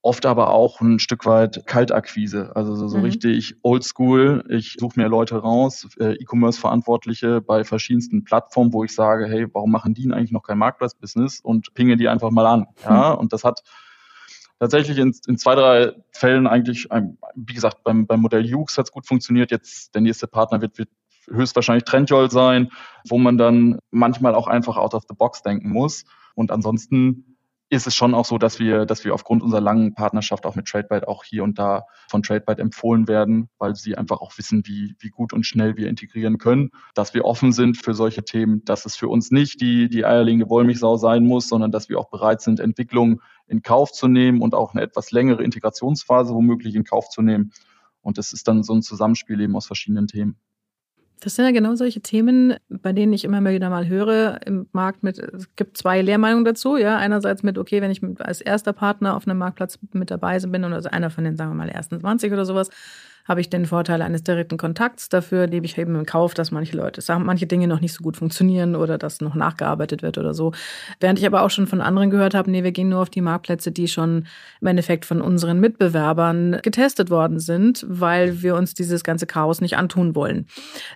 oft 0.00 0.26
aber 0.26 0.50
auch 0.50 0.80
ein 0.80 0.98
Stück 0.98 1.26
weit 1.26 1.66
Kaltakquise, 1.66 2.56
also 2.56 2.74
so, 2.74 2.88
so 2.88 2.98
mhm. 2.98 3.04
richtig 3.04 3.54
oldschool. 3.62 4.44
Ich 4.48 4.76
suche 4.78 4.98
mir 4.98 5.08
Leute 5.08 5.36
raus, 5.36 5.88
äh, 6.00 6.14
E-Commerce-Verantwortliche 6.14 7.40
bei 7.40 7.64
verschiedensten 7.64 8.24
Plattformen, 8.24 8.72
wo 8.72 8.82
ich 8.82 8.94
sage, 8.94 9.26
hey, 9.26 9.46
warum 9.52 9.70
machen 9.70 9.94
die 9.94 10.10
eigentlich 10.10 10.32
noch 10.32 10.42
kein 10.42 10.58
Marktplatz-Business 10.58 11.40
und 11.40 11.72
pinge 11.74 11.96
die 11.96 12.08
einfach 12.08 12.30
mal 12.30 12.46
an. 12.46 12.66
Ja, 12.82 13.12
mhm. 13.12 13.20
und 13.20 13.32
das 13.32 13.44
hat 13.44 13.62
tatsächlich 14.62 14.98
in, 14.98 15.12
in 15.26 15.36
zwei, 15.38 15.56
drei 15.56 15.92
Fällen 16.12 16.46
eigentlich, 16.46 16.86
wie 17.34 17.52
gesagt, 17.52 17.82
beim, 17.82 18.06
beim 18.06 18.20
Modell 18.20 18.44
Hughes 18.44 18.78
hat 18.78 18.86
es 18.86 18.92
gut 18.92 19.08
funktioniert. 19.08 19.50
Jetzt 19.50 19.92
der 19.92 20.02
nächste 20.02 20.28
Partner 20.28 20.60
wird, 20.60 20.78
wird 20.78 20.88
höchstwahrscheinlich 21.28 21.82
Trendjoll 21.82 22.30
sein, 22.30 22.70
wo 23.08 23.18
man 23.18 23.38
dann 23.38 23.80
manchmal 23.90 24.36
auch 24.36 24.46
einfach 24.46 24.76
out 24.76 24.94
of 24.94 25.02
the 25.08 25.16
box 25.16 25.42
denken 25.42 25.70
muss. 25.70 26.04
Und 26.36 26.52
ansonsten 26.52 27.31
ist 27.72 27.86
es 27.86 27.94
schon 27.94 28.14
auch 28.14 28.26
so, 28.26 28.36
dass 28.36 28.58
wir, 28.58 28.84
dass 28.84 29.02
wir 29.02 29.14
aufgrund 29.14 29.42
unserer 29.42 29.62
langen 29.62 29.94
Partnerschaft 29.94 30.44
auch 30.44 30.56
mit 30.56 30.66
TradeByte 30.66 31.08
auch 31.08 31.24
hier 31.24 31.42
und 31.42 31.58
da 31.58 31.86
von 32.10 32.22
TradeByte 32.22 32.60
empfohlen 32.60 33.08
werden, 33.08 33.48
weil 33.56 33.74
sie 33.74 33.96
einfach 33.96 34.20
auch 34.20 34.36
wissen, 34.36 34.66
wie, 34.66 34.94
wie 34.98 35.08
gut 35.08 35.32
und 35.32 35.46
schnell 35.46 35.78
wir 35.78 35.88
integrieren 35.88 36.36
können, 36.36 36.68
dass 36.92 37.14
wir 37.14 37.24
offen 37.24 37.50
sind 37.50 37.78
für 37.78 37.94
solche 37.94 38.24
Themen, 38.24 38.62
dass 38.66 38.84
es 38.84 38.94
für 38.94 39.08
uns 39.08 39.30
nicht 39.30 39.62
die, 39.62 39.88
die 39.88 40.04
eierlegende 40.04 40.50
Wollmilchsau 40.50 40.98
sein 40.98 41.24
muss, 41.24 41.48
sondern 41.48 41.70
dass 41.70 41.88
wir 41.88 41.98
auch 41.98 42.10
bereit 42.10 42.42
sind, 42.42 42.60
Entwicklungen 42.60 43.22
in 43.46 43.62
Kauf 43.62 43.90
zu 43.90 44.06
nehmen 44.06 44.42
und 44.42 44.54
auch 44.54 44.74
eine 44.74 44.82
etwas 44.82 45.10
längere 45.10 45.42
Integrationsphase 45.42 46.34
womöglich 46.34 46.74
in 46.74 46.84
Kauf 46.84 47.08
zu 47.08 47.22
nehmen. 47.22 47.52
Und 48.02 48.18
das 48.18 48.34
ist 48.34 48.48
dann 48.48 48.62
so 48.64 48.74
ein 48.74 48.82
Zusammenspiel 48.82 49.40
eben 49.40 49.56
aus 49.56 49.66
verschiedenen 49.66 50.08
Themen. 50.08 50.36
Das 51.24 51.36
sind 51.36 51.44
ja 51.44 51.52
genau 51.52 51.76
solche 51.76 52.00
Themen, 52.00 52.56
bei 52.68 52.92
denen 52.92 53.12
ich 53.12 53.22
immer 53.22 53.44
wieder 53.48 53.70
mal 53.70 53.86
höre 53.86 54.40
im 54.44 54.66
Markt 54.72 55.04
mit, 55.04 55.20
es 55.20 55.54
gibt 55.54 55.76
zwei 55.76 56.02
Lehrmeinungen 56.02 56.44
dazu, 56.44 56.76
ja. 56.76 56.96
Einerseits 56.96 57.44
mit, 57.44 57.58
okay, 57.58 57.80
wenn 57.80 57.92
ich 57.92 58.02
als 58.18 58.40
erster 58.40 58.72
Partner 58.72 59.16
auf 59.16 59.28
einem 59.28 59.38
Marktplatz 59.38 59.78
mit 59.92 60.10
dabei 60.10 60.40
bin 60.40 60.64
oder 60.64 60.74
also 60.74 60.88
einer 60.88 61.10
von 61.10 61.22
den, 61.22 61.36
sagen 61.36 61.52
wir 61.52 61.54
mal, 61.54 61.68
ersten 61.68 62.00
20 62.00 62.32
oder 62.32 62.44
sowas, 62.44 62.70
habe 63.24 63.40
ich 63.40 63.50
den 63.50 63.66
Vorteil 63.66 64.02
eines 64.02 64.22
direkten 64.22 64.56
Kontakts. 64.56 65.08
Dafür 65.08 65.46
lebe 65.46 65.66
ich 65.66 65.78
eben 65.78 65.94
im 65.94 66.06
Kauf, 66.06 66.34
dass 66.34 66.50
manche 66.50 66.76
Leute 66.76 67.00
sagen, 67.00 67.24
manche 67.24 67.46
Dinge 67.46 67.68
noch 67.68 67.80
nicht 67.80 67.92
so 67.92 68.02
gut 68.02 68.16
funktionieren 68.16 68.74
oder 68.74 68.98
dass 68.98 69.20
noch 69.20 69.34
nachgearbeitet 69.34 70.02
wird 70.02 70.18
oder 70.18 70.34
so. 70.34 70.52
Während 71.00 71.18
ich 71.18 71.26
aber 71.26 71.42
auch 71.42 71.50
schon 71.50 71.66
von 71.66 71.80
anderen 71.80 72.10
gehört 72.10 72.34
habe, 72.34 72.50
nee, 72.50 72.64
wir 72.64 72.72
gehen 72.72 72.88
nur 72.88 73.00
auf 73.00 73.10
die 73.10 73.20
Marktplätze, 73.20 73.72
die 73.72 73.88
schon 73.88 74.26
im 74.60 74.66
Endeffekt 74.66 75.04
von 75.04 75.20
unseren 75.20 75.60
Mitbewerbern 75.60 76.58
getestet 76.62 77.10
worden 77.10 77.38
sind, 77.38 77.84
weil 77.88 78.42
wir 78.42 78.56
uns 78.56 78.74
dieses 78.74 79.04
ganze 79.04 79.26
Chaos 79.26 79.60
nicht 79.60 79.76
antun 79.76 80.14
wollen. 80.14 80.46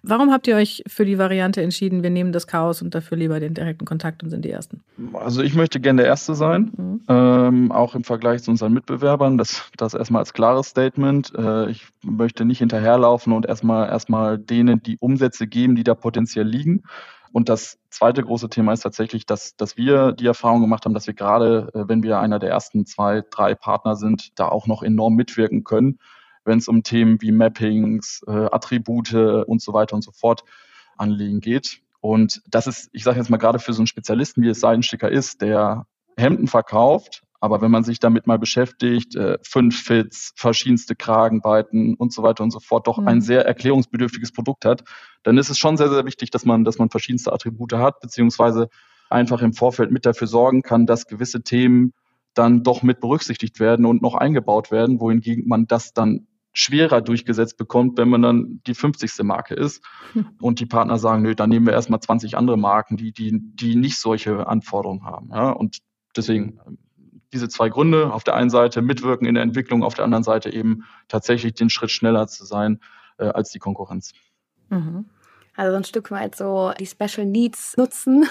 Warum 0.03 0.31
habt 0.31 0.47
ihr 0.47 0.57
euch 0.57 0.83
für 0.87 1.05
die 1.05 1.19
Variante 1.19 1.62
entschieden, 1.62 2.03
wir 2.03 2.11
nehmen 2.11 2.33
das 2.33 2.47
Chaos 2.47 2.83
und 2.83 2.95
dafür 2.95 3.17
lieber 3.17 3.41
den 3.41 3.55
direkten 3.55 3.85
Kontakt 3.85 4.23
und 4.23 4.31
sind 4.31 4.45
die 4.45 4.51
Ersten? 4.51 4.83
Also 5.15 5.43
ich 5.43 5.55
möchte 5.55 5.81
gerne 5.81 6.03
der 6.03 6.11
Erste 6.11 6.35
sein, 6.35 6.73
mhm. 6.77 7.01
ähm, 7.09 7.73
auch 7.73 7.95
im 7.95 8.05
Vergleich 8.05 8.43
zu 8.43 8.51
unseren 8.51 8.73
Mitbewerbern. 8.73 9.39
Das, 9.39 9.62
das 9.77 9.95
erstmal 9.95 10.21
als 10.21 10.33
klares 10.33 10.69
Statement. 10.69 11.33
Äh, 11.37 11.71
ich 11.71 11.87
möchte 12.17 12.45
nicht 12.45 12.59
hinterherlaufen 12.59 13.33
und 13.33 13.47
erstmal 13.47 13.89
erstmal 13.89 14.39
denen 14.39 14.83
die 14.83 14.99
Umsätze 14.99 15.47
geben, 15.47 15.77
die 15.77 15.85
da 15.85 15.95
potenziell 15.95 16.47
liegen. 16.47 16.83
Und 17.33 17.49
das 17.49 17.79
zweite 17.91 18.23
große 18.23 18.49
Thema 18.49 18.73
ist 18.73 18.81
tatsächlich, 18.81 19.27
dass, 19.27 19.57
dass 19.57 19.77
wir 19.77 20.13
die 20.13 20.27
Erfahrung 20.27 20.61
gemacht 20.63 20.85
haben, 20.85 20.95
dass 20.95 21.07
wir 21.07 21.15
gerade, 21.15 21.71
äh, 21.75 21.85
wenn 21.87 22.03
wir 22.03 22.19
einer 22.19 22.39
der 22.39 22.51
ersten 22.51 22.87
zwei, 22.87 23.23
drei 23.31 23.55
Partner 23.55 23.97
sind, 23.97 24.39
da 24.39 24.49
auch 24.49 24.67
noch 24.67 24.83
enorm 24.83 25.15
mitwirken 25.17 25.65
können, 25.65 25.99
wenn 26.45 26.59
es 26.59 26.69
um 26.69 26.83
Themen 26.83 27.21
wie 27.21 27.33
Mappings, 27.33 28.23
äh, 28.27 28.49
Attribute 28.53 29.13
und 29.47 29.61
so 29.61 29.73
weiter 29.73 29.97
und 29.97 30.03
so 30.03 30.13
fort 30.13 30.45
anlegen 30.97 31.41
geht. 31.41 31.81
Und 32.01 32.43
das 32.49 32.67
ist, 32.67 32.89
ich 32.93 33.05
sage 33.05 33.19
jetzt 33.19 33.31
mal 33.31 33.37
gerade 33.37 33.59
für 33.59 33.73
so 33.73 33.81
einen 33.81 33.87
Spezialisten, 33.87 34.43
wie 34.43 34.49
es 34.49 34.61
Seidensticker 34.61 35.11
ist, 35.11 35.43
der 35.43 35.87
Hemden 36.17 36.47
verkauft, 36.47 37.26
aber 37.40 37.61
wenn 37.61 37.70
man 37.70 37.85
sich 37.85 37.99
damit 37.99 38.27
mal 38.27 38.38
beschäftigt, 38.38 39.14
äh, 39.16 39.38
fünf 39.42 39.83
Fits, 39.83 40.33
verschiedenste 40.37 40.94
Kragenweiten 40.94 41.94
und 41.94 42.12
so 42.12 42.22
weiter 42.22 42.42
und 42.42 42.51
so 42.51 42.61
fort, 42.61 42.87
doch 42.87 42.99
mhm. 42.99 43.09
ein 43.09 43.20
sehr 43.20 43.46
erklärungsbedürftiges 43.46 44.33
Produkt 44.33 44.64
hat, 44.64 44.85
dann 45.22 45.38
ist 45.38 45.51
es 45.51 45.59
schon 45.59 45.77
sehr, 45.77 45.88
sehr 45.90 46.05
wichtig, 46.05 46.31
dass 46.31 46.44
man, 46.44 46.64
dass 46.64 46.79
man 46.79 46.90
verschiedenste 46.90 47.33
Attribute 47.33 47.75
hat, 47.75 48.01
beziehungsweise 48.01 48.68
einfach 49.11 49.42
im 49.42 49.53
Vorfeld 49.53 49.90
mit 49.90 50.07
dafür 50.07 50.27
sorgen 50.27 50.62
kann, 50.62 50.87
dass 50.87 51.07
gewisse 51.07 51.42
Themen 51.42 51.92
dann 52.35 52.62
doch 52.62 52.83
mit 52.83 53.01
berücksichtigt 53.01 53.61
werden 53.61 53.87
und 53.87 54.03
noch 54.03 54.14
eingebaut 54.14 54.70
werden, 54.70 55.01
wohingegen 55.01 55.49
man 55.49 55.66
das 55.66 55.92
dann 55.92 56.27
schwerer 56.53 57.03
durchgesetzt 57.03 57.59
bekommt, 57.59 57.99
wenn 57.99 58.09
man 58.09 58.22
dann 58.22 58.61
die 58.66 58.75
50. 58.75 59.22
Marke 59.25 59.55
ist 59.55 59.85
hm. 60.12 60.27
und 60.40 60.61
die 60.61 60.66
Partner 60.66 60.99
sagen, 60.99 61.22
nö, 61.22 61.35
dann 61.35 61.51
nehmen 61.51 61.66
wir 61.66 61.75
erstmal 61.75 62.01
20 62.01 62.37
andere 62.37 62.57
Marken, 62.57 62.96
die, 62.96 63.12
die, 63.12 63.38
die 63.40 63.77
nicht 63.77 63.99
solche 63.99 64.46
Anforderungen 64.46 65.05
haben. 65.05 65.29
Ja? 65.31 65.51
Und 65.51 65.79
deswegen 66.16 66.59
diese 67.37 67.49
zwei 67.49 67.68
Gründe. 67.68 68.12
Auf 68.12 68.25
der 68.25 68.35
einen 68.35 68.51
Seite 68.51 68.83
mitwirken 68.83 69.27
in 69.27 69.35
der 69.35 69.42
Entwicklung, 69.42 69.83
auf 69.83 69.94
der 69.94 70.05
anderen 70.05 70.25
Seite 70.25 70.53
eben 70.53 70.85
tatsächlich 71.09 71.55
den 71.55 71.70
Schritt 71.70 71.90
schneller 71.90 72.27
zu 72.27 72.44
sein 72.44 72.81
äh, 73.18 73.27
als 73.27 73.51
die 73.51 73.59
Konkurrenz. 73.59 74.12
Mhm. 74.70 75.07
Also 75.57 75.72
so 75.72 75.77
ein 75.79 75.85
Stück 75.85 76.11
weit 76.11 76.35
so 76.35 76.72
die 76.79 76.87
Special 76.87 77.27
Needs 77.27 77.77
nutzen 77.77 78.29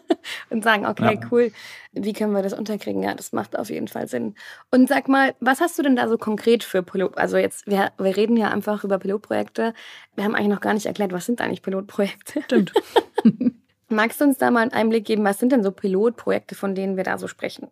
und 0.50 0.62
sagen, 0.62 0.86
okay, 0.86 1.18
ja. 1.20 1.28
cool, 1.30 1.52
wie 1.92 2.12
können 2.12 2.32
wir 2.32 2.42
das 2.42 2.52
unterkriegen? 2.52 3.02
Ja, 3.02 3.14
das 3.14 3.32
macht 3.32 3.58
auf 3.58 3.68
jeden 3.68 3.88
Fall 3.88 4.06
Sinn. 4.08 4.36
Und 4.70 4.88
sag 4.88 5.08
mal, 5.08 5.34
was 5.40 5.60
hast 5.60 5.78
du 5.78 5.82
denn 5.82 5.96
da 5.96 6.08
so 6.08 6.18
konkret 6.18 6.62
für 6.62 6.82
Pilot? 6.82 7.18
Also 7.18 7.36
jetzt, 7.36 7.66
wir, 7.66 7.90
wir 7.98 8.16
reden 8.16 8.36
ja 8.36 8.48
einfach 8.48 8.84
über 8.84 8.98
Pilotprojekte. 8.98 9.74
Wir 10.14 10.24
haben 10.24 10.36
eigentlich 10.36 10.54
noch 10.54 10.60
gar 10.60 10.74
nicht 10.74 10.86
erklärt, 10.86 11.12
was 11.12 11.26
sind 11.26 11.40
eigentlich 11.40 11.62
Pilotprojekte? 11.62 12.42
Stimmt. 12.42 12.72
Magst 13.88 14.20
du 14.20 14.26
uns 14.26 14.38
da 14.38 14.50
mal 14.50 14.60
einen 14.60 14.72
Einblick 14.72 15.04
geben, 15.04 15.24
was 15.24 15.38
sind 15.38 15.50
denn 15.50 15.64
so 15.64 15.72
Pilotprojekte, 15.72 16.54
von 16.54 16.74
denen 16.74 16.96
wir 16.96 17.04
da 17.04 17.18
so 17.18 17.26
sprechen? 17.26 17.68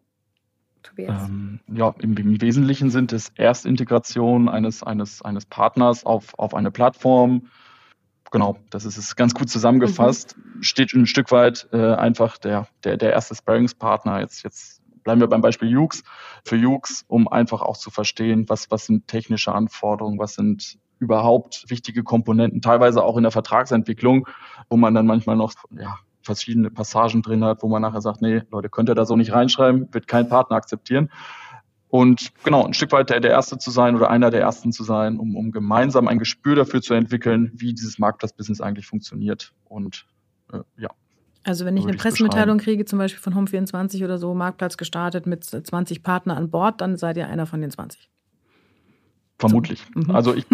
Tobias? 0.87 1.29
Ähm, 1.29 1.61
ja, 1.73 1.95
im, 1.99 2.17
im, 2.17 2.41
Wesentlichen 2.41 2.91
sind 2.91 3.13
es 3.13 3.31
Erstintegration 3.35 4.49
eines, 4.49 4.83
eines, 4.83 5.23
eines 5.23 5.47
Partners 5.47 6.05
auf, 6.07 6.39
auf 6.39 6.55
eine 6.55 6.71
Plattform. 6.71 7.49
Genau, 8.31 8.59
das 8.71 8.85
ist 8.85 8.97
es 8.97 9.17
ganz 9.17 9.35
gut 9.35 9.51
zusammengefasst. 9.51 10.37
Mhm. 10.37 10.63
Steht 10.63 10.93
ein 10.95 11.07
Stück 11.07 11.31
weit 11.31 11.69
äh, 11.73 11.95
einfach 11.95 12.39
der, 12.39 12.69
der, 12.85 12.97
der 12.97 13.13
erste 13.13 13.35
Sparringspartner. 13.35 14.21
Jetzt, 14.21 14.43
jetzt 14.43 14.83
bleiben 15.05 15.21
wir 15.21 15.29
beim 15.29 15.41
Beispiel 15.41 15.71
Jux. 15.71 16.03
Für 16.45 16.57
Jux, 16.57 17.05
um 17.09 17.29
einfach 17.29 17.63
auch 17.63 17.77
zu 17.77 17.91
verstehen, 17.91 18.49
was, 18.49 18.71
was 18.71 18.87
sind 18.87 19.07
technische 19.07 19.53
Anforderungen, 19.53 20.19
was 20.19 20.35
sind 20.35 20.79
überhaupt 20.99 21.65
wichtige 21.69 22.03
Komponenten, 22.03 22.63
teilweise 22.63 23.05
auch 23.05 23.17
in 23.17 23.23
der 23.23 23.33
Vertragsentwicklung, 23.33 24.27
wo 24.71 24.77
man 24.77 24.95
dann 24.95 25.07
manchmal 25.07 25.37
noch 25.37 25.53
ja, 25.79 25.99
verschiedene 26.27 26.71
Passagen 26.71 27.23
drin 27.23 27.43
hat, 27.45 27.63
wo 27.63 27.69
man 27.69 27.81
nachher 27.83 28.03
sagt, 28.03 28.21
nee, 28.21 28.43
Leute, 28.51 28.69
könnt 28.69 28.91
ihr 28.91 28.95
da 28.95 29.07
so 29.07 29.17
nicht 29.17 29.33
reinschreiben, 29.33 29.89
wird 29.93 30.07
kein 30.07 30.29
Partner 30.29 30.57
akzeptieren. 30.57 31.11
Und 31.89 32.33
genau, 32.45 32.67
ein 32.67 32.75
Stück 32.75 32.93
weit 32.93 33.11
der, 33.11 33.21
der 33.21 33.31
Erste 33.31 33.59
zu 33.59 33.71
sein 33.71 33.95
oder 33.97 34.11
einer 34.11 34.31
der 34.31 34.41
Ersten 34.41 34.73
zu 34.73 34.85
sein, 34.85 35.19
um, 35.19 35.37
um 35.37 35.53
gemeinsam 35.53 36.09
ein 36.09 36.19
Gespür 36.19 36.57
dafür 36.57 36.83
zu 36.83 36.95
entwickeln, 36.95 37.53
wie 37.55 37.73
dieses 37.73 37.99
Marktplatzbusiness 37.99 38.61
eigentlich 38.61 38.87
funktioniert. 38.87 39.55
Und 39.65 40.05
äh, 40.53 40.59
ja. 40.77 40.91
Also 41.45 41.65
wenn 41.65 41.77
ich 41.77 41.85
eine 41.85 41.97
Pressemitteilung 41.97 42.59
kriege, 42.59 42.85
zum 42.85 42.99
Beispiel 42.99 43.23
von 43.23 43.35
Home24 43.35 44.05
oder 44.05 44.19
so, 44.19 44.35
Marktplatz 44.35 44.77
gestartet 44.77 45.27
mit 45.27 45.45
20 45.45 46.03
Partnern 46.03 46.37
an 46.37 46.51
Bord, 46.51 46.81
dann 46.81 46.97
seid 46.97 47.17
ihr 47.17 47.29
einer 47.29 47.47
von 47.47 47.61
den 47.61 47.71
20. 47.71 48.11
Vermutlich. 49.39 49.85
So. 49.95 50.01
Mhm. 50.01 50.17
Also 50.17 50.35
ich, 50.35 50.47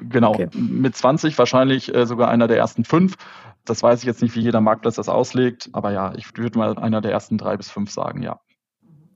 genau, 0.00 0.34
okay. 0.34 0.48
mit 0.54 0.96
20 0.96 1.36
wahrscheinlich 1.38 1.94
äh, 1.94 2.06
sogar 2.06 2.28
einer 2.28 2.48
der 2.48 2.56
ersten 2.56 2.84
fünf. 2.84 3.16
Das 3.64 3.82
weiß 3.82 4.00
ich 4.00 4.06
jetzt 4.06 4.22
nicht, 4.22 4.34
wie 4.34 4.40
jeder 4.40 4.60
Marktplatz 4.60 4.96
das 4.96 5.08
auslegt, 5.08 5.70
aber 5.72 5.92
ja, 5.92 6.14
ich 6.16 6.36
würde 6.36 6.58
mal 6.58 6.76
einer 6.78 7.00
der 7.00 7.12
ersten 7.12 7.38
drei 7.38 7.56
bis 7.56 7.70
fünf 7.70 7.90
sagen, 7.90 8.22
ja. 8.22 8.40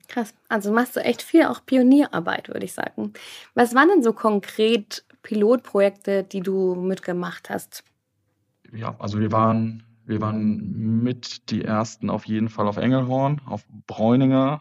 Krass. 0.08 0.34
Also 0.48 0.72
machst 0.72 0.94
du 0.94 1.00
echt 1.00 1.22
viel 1.22 1.46
auch 1.46 1.64
Pionierarbeit, 1.66 2.48
würde 2.48 2.64
ich 2.64 2.72
sagen. 2.72 3.12
Was 3.54 3.74
waren 3.74 3.88
denn 3.88 4.02
so 4.02 4.12
konkret 4.12 5.04
Pilotprojekte, 5.22 6.22
die 6.22 6.40
du 6.40 6.76
mitgemacht 6.76 7.50
hast? 7.50 7.82
Ja, 8.72 8.94
also 8.98 9.18
wir 9.18 9.32
waren, 9.32 9.82
wir 10.04 10.20
waren 10.20 11.02
mit 11.02 11.50
die 11.50 11.64
ersten 11.64 12.10
auf 12.10 12.26
jeden 12.26 12.48
Fall 12.48 12.68
auf 12.68 12.76
Engelhorn, 12.76 13.40
auf 13.46 13.64
Bräuninger, 13.86 14.60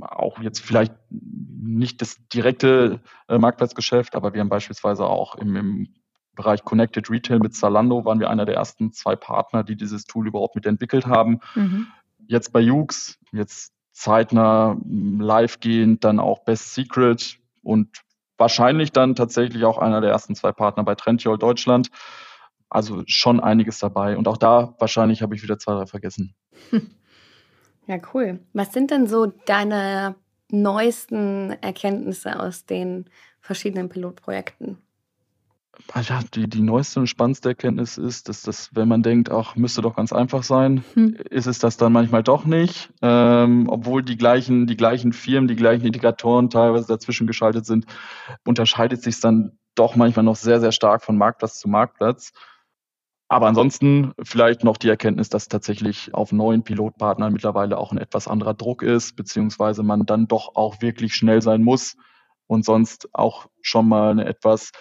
auch 0.00 0.40
jetzt 0.40 0.60
vielleicht 0.60 0.94
nicht 1.10 2.00
das 2.00 2.16
direkte 2.28 3.00
äh, 3.28 3.38
Marktplatzgeschäft, 3.38 4.14
aber 4.14 4.32
wir 4.32 4.40
haben 4.40 4.48
beispielsweise 4.48 5.04
auch 5.04 5.34
im, 5.34 5.56
im 5.56 5.88
Bereich 6.34 6.64
Connected 6.64 7.10
Retail 7.10 7.40
mit 7.40 7.54
Zalando 7.54 8.04
waren 8.04 8.20
wir 8.20 8.30
einer 8.30 8.46
der 8.46 8.54
ersten 8.54 8.92
zwei 8.92 9.16
Partner, 9.16 9.64
die 9.64 9.76
dieses 9.76 10.04
Tool 10.04 10.28
überhaupt 10.28 10.54
mitentwickelt 10.54 11.06
haben. 11.06 11.40
Mhm. 11.56 11.88
Jetzt 12.28 12.52
bei 12.52 12.60
Jux, 12.60 13.18
jetzt 13.32 13.72
zeitnah 13.92 14.76
live 14.86 15.58
gehend, 15.58 16.04
dann 16.04 16.20
auch 16.20 16.44
Best 16.44 16.74
Secret 16.74 17.38
und 17.62 18.02
wahrscheinlich 18.36 18.92
dann 18.92 19.16
tatsächlich 19.16 19.64
auch 19.64 19.78
einer 19.78 20.00
der 20.00 20.10
ersten 20.10 20.36
zwei 20.36 20.52
Partner 20.52 20.84
bei 20.84 20.94
Trendyol 20.94 21.38
Deutschland. 21.38 21.90
Also 22.70 23.02
schon 23.06 23.40
einiges 23.40 23.80
dabei. 23.80 24.16
Und 24.16 24.28
auch 24.28 24.36
da 24.36 24.76
wahrscheinlich 24.78 25.22
habe 25.22 25.34
ich 25.34 25.42
wieder 25.42 25.58
zwei, 25.58 25.72
drei 25.72 25.86
vergessen. 25.86 26.36
Ja, 27.88 27.96
cool. 28.12 28.40
Was 28.52 28.72
sind 28.72 28.90
denn 28.90 29.06
so 29.06 29.26
deine 29.26 30.14
neuesten 30.50 31.56
Erkenntnisse 31.62 32.38
aus 32.38 32.66
den 32.66 33.06
verschiedenen 33.40 33.88
Pilotprojekten? 33.88 34.76
Ja, 35.94 36.20
die, 36.34 36.48
die 36.48 36.60
neueste 36.60 37.00
und 37.00 37.06
spannendste 37.06 37.50
Erkenntnis 37.50 37.96
ist, 37.96 38.28
dass 38.28 38.42
das, 38.42 38.70
wenn 38.74 38.88
man 38.88 39.02
denkt, 39.02 39.30
ach, 39.30 39.56
müsste 39.56 39.80
doch 39.80 39.96
ganz 39.96 40.12
einfach 40.12 40.42
sein, 40.42 40.84
hm. 40.94 41.14
ist 41.30 41.46
es 41.46 41.60
das 41.60 41.76
dann 41.76 41.92
manchmal 41.92 42.22
doch 42.22 42.44
nicht. 42.44 42.92
Ähm, 43.00 43.68
obwohl 43.68 44.02
die 44.02 44.18
gleichen, 44.18 44.66
die 44.66 44.76
gleichen 44.76 45.12
Firmen, 45.14 45.48
die 45.48 45.56
gleichen 45.56 45.86
Integratoren 45.86 46.50
teilweise 46.50 46.88
dazwischen 46.88 47.26
geschaltet 47.26 47.64
sind, 47.64 47.86
unterscheidet 48.44 49.02
sich 49.02 49.18
dann 49.20 49.52
doch 49.76 49.96
manchmal 49.96 50.24
noch 50.24 50.36
sehr, 50.36 50.60
sehr 50.60 50.72
stark 50.72 51.04
von 51.04 51.16
Marktplatz 51.16 51.58
zu 51.58 51.68
Marktplatz. 51.68 52.32
Aber 53.28 53.46
ansonsten 53.46 54.12
vielleicht 54.22 54.64
noch 54.64 54.78
die 54.78 54.88
Erkenntnis, 54.88 55.28
dass 55.28 55.48
tatsächlich 55.48 56.14
auf 56.14 56.32
neuen 56.32 56.62
Pilotpartnern 56.62 57.32
mittlerweile 57.32 57.76
auch 57.76 57.92
ein 57.92 57.98
etwas 57.98 58.26
anderer 58.26 58.54
Druck 58.54 58.82
ist, 58.82 59.16
beziehungsweise 59.16 59.82
man 59.82 60.06
dann 60.06 60.28
doch 60.28 60.56
auch 60.56 60.80
wirklich 60.80 61.14
schnell 61.14 61.42
sein 61.42 61.62
muss 61.62 61.96
und 62.46 62.64
sonst 62.64 63.10
auch 63.12 63.46
schon 63.60 63.86
mal 63.86 64.12
eine 64.12 64.24
etwas 64.24 64.72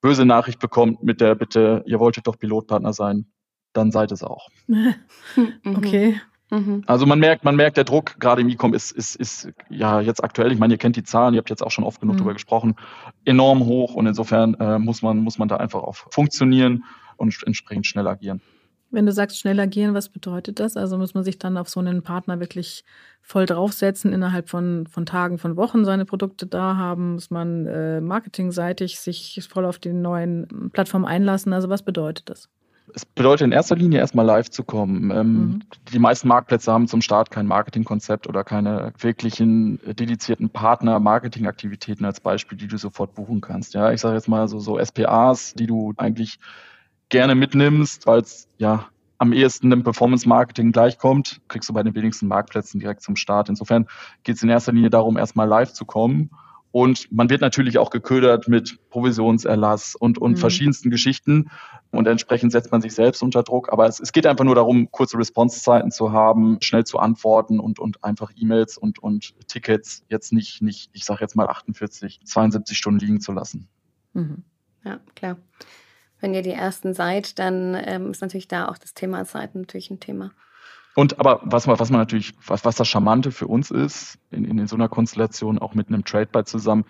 böse 0.00 0.24
Nachricht 0.24 0.60
bekommt 0.60 1.02
mit 1.02 1.20
der 1.20 1.34
Bitte, 1.34 1.82
ihr 1.86 1.98
wolltet 1.98 2.28
doch 2.28 2.38
Pilotpartner 2.38 2.92
sein, 2.92 3.26
dann 3.72 3.90
seid 3.90 4.12
es 4.12 4.22
auch. 4.22 4.50
okay. 5.64 6.20
Mhm. 6.50 6.84
Also 6.86 7.06
man 7.06 7.18
merkt, 7.18 7.44
man 7.44 7.56
merkt, 7.56 7.76
der 7.76 7.82
Druck 7.82 8.20
gerade 8.20 8.40
im 8.40 8.48
E-Com 8.48 8.72
ist, 8.72 8.92
ist, 8.92 9.16
ist 9.16 9.50
ja 9.68 10.00
jetzt 10.00 10.22
aktuell, 10.22 10.52
ich 10.52 10.60
meine, 10.60 10.74
ihr 10.74 10.78
kennt 10.78 10.94
die 10.94 11.02
Zahlen, 11.02 11.34
ihr 11.34 11.38
habt 11.38 11.50
jetzt 11.50 11.62
auch 11.62 11.72
schon 11.72 11.82
oft 11.82 12.00
genug 12.00 12.14
mhm. 12.14 12.18
darüber 12.18 12.34
gesprochen, 12.34 12.76
enorm 13.24 13.64
hoch 13.64 13.94
und 13.94 14.06
insofern 14.06 14.54
äh, 14.54 14.78
muss, 14.78 15.02
man, 15.02 15.18
muss 15.18 15.38
man 15.38 15.48
da 15.48 15.56
einfach 15.56 15.82
auf 15.82 16.06
funktionieren 16.10 16.84
und 17.16 17.34
entsprechend 17.46 17.86
schnell 17.86 18.06
agieren. 18.06 18.40
Wenn 18.90 19.06
du 19.06 19.12
sagst 19.12 19.38
schnell 19.38 19.58
agieren, 19.58 19.94
was 19.94 20.08
bedeutet 20.08 20.60
das? 20.60 20.76
Also 20.76 20.96
muss 20.96 21.12
man 21.12 21.24
sich 21.24 21.38
dann 21.38 21.56
auf 21.56 21.68
so 21.68 21.80
einen 21.80 22.02
Partner 22.02 22.38
wirklich 22.38 22.84
voll 23.20 23.44
draufsetzen, 23.44 24.12
innerhalb 24.12 24.48
von, 24.48 24.86
von 24.86 25.04
Tagen, 25.06 25.38
von 25.38 25.56
Wochen 25.56 25.84
seine 25.84 26.04
Produkte 26.04 26.46
da 26.46 26.76
haben? 26.76 27.14
Muss 27.14 27.30
man 27.30 27.66
äh, 27.66 28.00
marketingseitig 28.00 29.00
sich 29.00 29.46
voll 29.50 29.64
auf 29.64 29.78
die 29.78 29.92
neuen 29.92 30.70
Plattformen 30.72 31.04
einlassen? 31.04 31.52
Also 31.52 31.68
was 31.68 31.82
bedeutet 31.82 32.30
das? 32.30 32.48
Es 32.94 33.04
bedeutet 33.04 33.46
in 33.46 33.52
erster 33.52 33.74
Linie 33.74 33.98
erstmal 33.98 34.24
live 34.24 34.48
zu 34.48 34.62
kommen. 34.62 35.10
Ähm, 35.10 35.32
mhm. 35.34 35.62
Die 35.92 35.98
meisten 35.98 36.28
Marktplätze 36.28 36.72
haben 36.72 36.86
zum 36.86 37.02
Start 37.02 37.32
kein 37.32 37.46
Marketingkonzept 37.46 38.28
oder 38.28 38.44
keine 38.44 38.92
wirklichen 38.98 39.80
dedizierten 39.84 40.48
Partner-Marketing-Aktivitäten 40.50 42.04
als 42.04 42.20
Beispiel, 42.20 42.56
die 42.56 42.68
du 42.68 42.78
sofort 42.78 43.14
buchen 43.14 43.40
kannst. 43.40 43.74
Ja, 43.74 43.90
ich 43.90 44.00
sage 44.00 44.14
jetzt 44.14 44.28
mal 44.28 44.46
so, 44.46 44.60
so 44.60 44.82
SPAs, 44.82 45.54
die 45.54 45.66
du 45.66 45.92
eigentlich 45.96 46.38
gerne 47.08 47.34
mitnimmst, 47.34 48.06
weil 48.06 48.20
es 48.20 48.48
ja 48.58 48.88
am 49.18 49.32
ehesten 49.32 49.70
dem 49.70 49.82
Performance-Marketing 49.82 50.72
gleichkommt, 50.72 51.40
kriegst 51.48 51.68
du 51.68 51.72
bei 51.72 51.82
den 51.82 51.94
wenigsten 51.94 52.28
Marktplätzen 52.28 52.80
direkt 52.80 53.02
zum 53.02 53.16
Start. 53.16 53.48
Insofern 53.48 53.86
geht 54.24 54.36
es 54.36 54.42
in 54.42 54.48
erster 54.48 54.72
Linie 54.72 54.90
darum, 54.90 55.16
erstmal 55.16 55.48
live 55.48 55.72
zu 55.72 55.84
kommen. 55.84 56.30
Und 56.70 57.10
man 57.10 57.30
wird 57.30 57.40
natürlich 57.40 57.78
auch 57.78 57.88
geködert 57.88 58.48
mit 58.48 58.78
Provisionserlass 58.90 59.94
und, 59.94 60.18
und 60.18 60.32
mhm. 60.32 60.36
verschiedensten 60.36 60.90
Geschichten. 60.90 61.50
Und 61.90 62.06
entsprechend 62.06 62.52
setzt 62.52 62.70
man 62.70 62.82
sich 62.82 62.92
selbst 62.92 63.22
unter 63.22 63.42
Druck. 63.42 63.72
Aber 63.72 63.86
es, 63.86 63.98
es 63.98 64.12
geht 64.12 64.26
einfach 64.26 64.44
nur 64.44 64.54
darum, 64.54 64.90
kurze 64.90 65.16
Response-Zeiten 65.16 65.90
zu 65.90 66.12
haben, 66.12 66.58
schnell 66.60 66.84
zu 66.84 66.98
antworten 66.98 67.60
und, 67.60 67.78
und 67.78 68.04
einfach 68.04 68.30
E-Mails 68.36 68.76
und, 68.76 68.98
und 68.98 69.32
Tickets 69.48 70.04
jetzt 70.10 70.34
nicht, 70.34 70.60
nicht 70.60 70.90
ich 70.92 71.06
sage 71.06 71.20
jetzt 71.22 71.34
mal 71.34 71.48
48, 71.48 72.20
72 72.24 72.76
Stunden 72.76 73.00
liegen 73.00 73.20
zu 73.22 73.32
lassen. 73.32 73.68
Mhm. 74.12 74.44
Ja, 74.84 75.00
klar 75.14 75.38
wenn 76.26 76.34
ihr 76.34 76.42
die 76.42 76.50
Ersten 76.50 76.92
seid, 76.92 77.38
dann 77.38 77.76
ähm, 77.86 78.10
ist 78.10 78.20
natürlich 78.20 78.48
da 78.48 78.66
auch 78.66 78.78
das 78.78 78.94
Thema 78.94 79.24
Zeit 79.26 79.54
natürlich 79.54 79.92
ein 79.92 80.00
Thema. 80.00 80.32
Und 80.96 81.20
aber 81.20 81.40
was 81.44 81.68
man, 81.68 81.78
was 81.78 81.90
man 81.90 82.00
natürlich, 82.00 82.34
was, 82.44 82.64
was 82.64 82.74
das 82.74 82.88
Charmante 82.88 83.30
für 83.30 83.46
uns 83.46 83.70
ist, 83.70 84.18
in, 84.32 84.44
in 84.44 84.66
so 84.66 84.74
einer 84.74 84.88
Konstellation 84.88 85.60
auch 85.60 85.74
mit 85.74 85.86
einem 85.86 86.04
Trade-Buy 86.04 86.42
zusammen, 86.42 86.84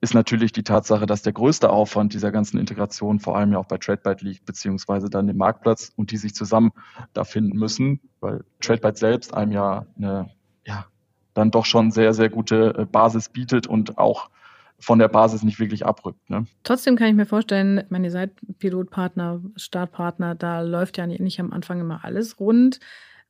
ist 0.00 0.14
natürlich 0.14 0.52
die 0.52 0.62
Tatsache, 0.62 1.06
dass 1.06 1.22
der 1.22 1.32
größte 1.32 1.70
Aufwand 1.70 2.14
dieser 2.14 2.30
ganzen 2.30 2.56
Integration 2.58 3.18
vor 3.18 3.36
allem 3.36 3.52
ja 3.52 3.58
auch 3.58 3.66
bei 3.66 3.78
TradeByte 3.78 4.24
liegt, 4.24 4.46
beziehungsweise 4.46 5.10
dann 5.10 5.28
im 5.28 5.38
Marktplatz 5.38 5.90
und 5.96 6.12
die 6.12 6.16
sich 6.16 6.32
zusammen 6.32 6.70
da 7.14 7.24
finden 7.24 7.58
müssen, 7.58 7.98
weil 8.20 8.44
TradeByte 8.60 8.96
selbst 8.96 9.34
einem 9.34 9.50
ja 9.50 9.86
eine, 9.96 10.30
ja, 10.64 10.86
dann 11.34 11.50
doch 11.50 11.64
schon 11.64 11.90
sehr, 11.90 12.14
sehr 12.14 12.28
gute 12.28 12.74
äh, 12.78 12.84
Basis 12.84 13.28
bietet 13.28 13.66
und 13.66 13.98
auch 13.98 14.30
von 14.82 14.98
der 14.98 15.08
Basis 15.08 15.42
nicht 15.44 15.60
wirklich 15.60 15.86
abrückt. 15.86 16.28
Ne? 16.28 16.44
Trotzdem 16.64 16.96
kann 16.96 17.08
ich 17.08 17.14
mir 17.14 17.26
vorstellen, 17.26 17.78
ich 17.78 17.90
meine, 17.90 18.08
ihr 18.08 18.10
seid 18.10 18.32
Pilotpartner, 18.58 19.40
Startpartner, 19.56 20.34
da 20.34 20.60
läuft 20.60 20.98
ja 20.98 21.06
nicht 21.06 21.40
am 21.40 21.52
Anfang 21.52 21.80
immer 21.80 22.04
alles 22.04 22.40
rund. 22.40 22.80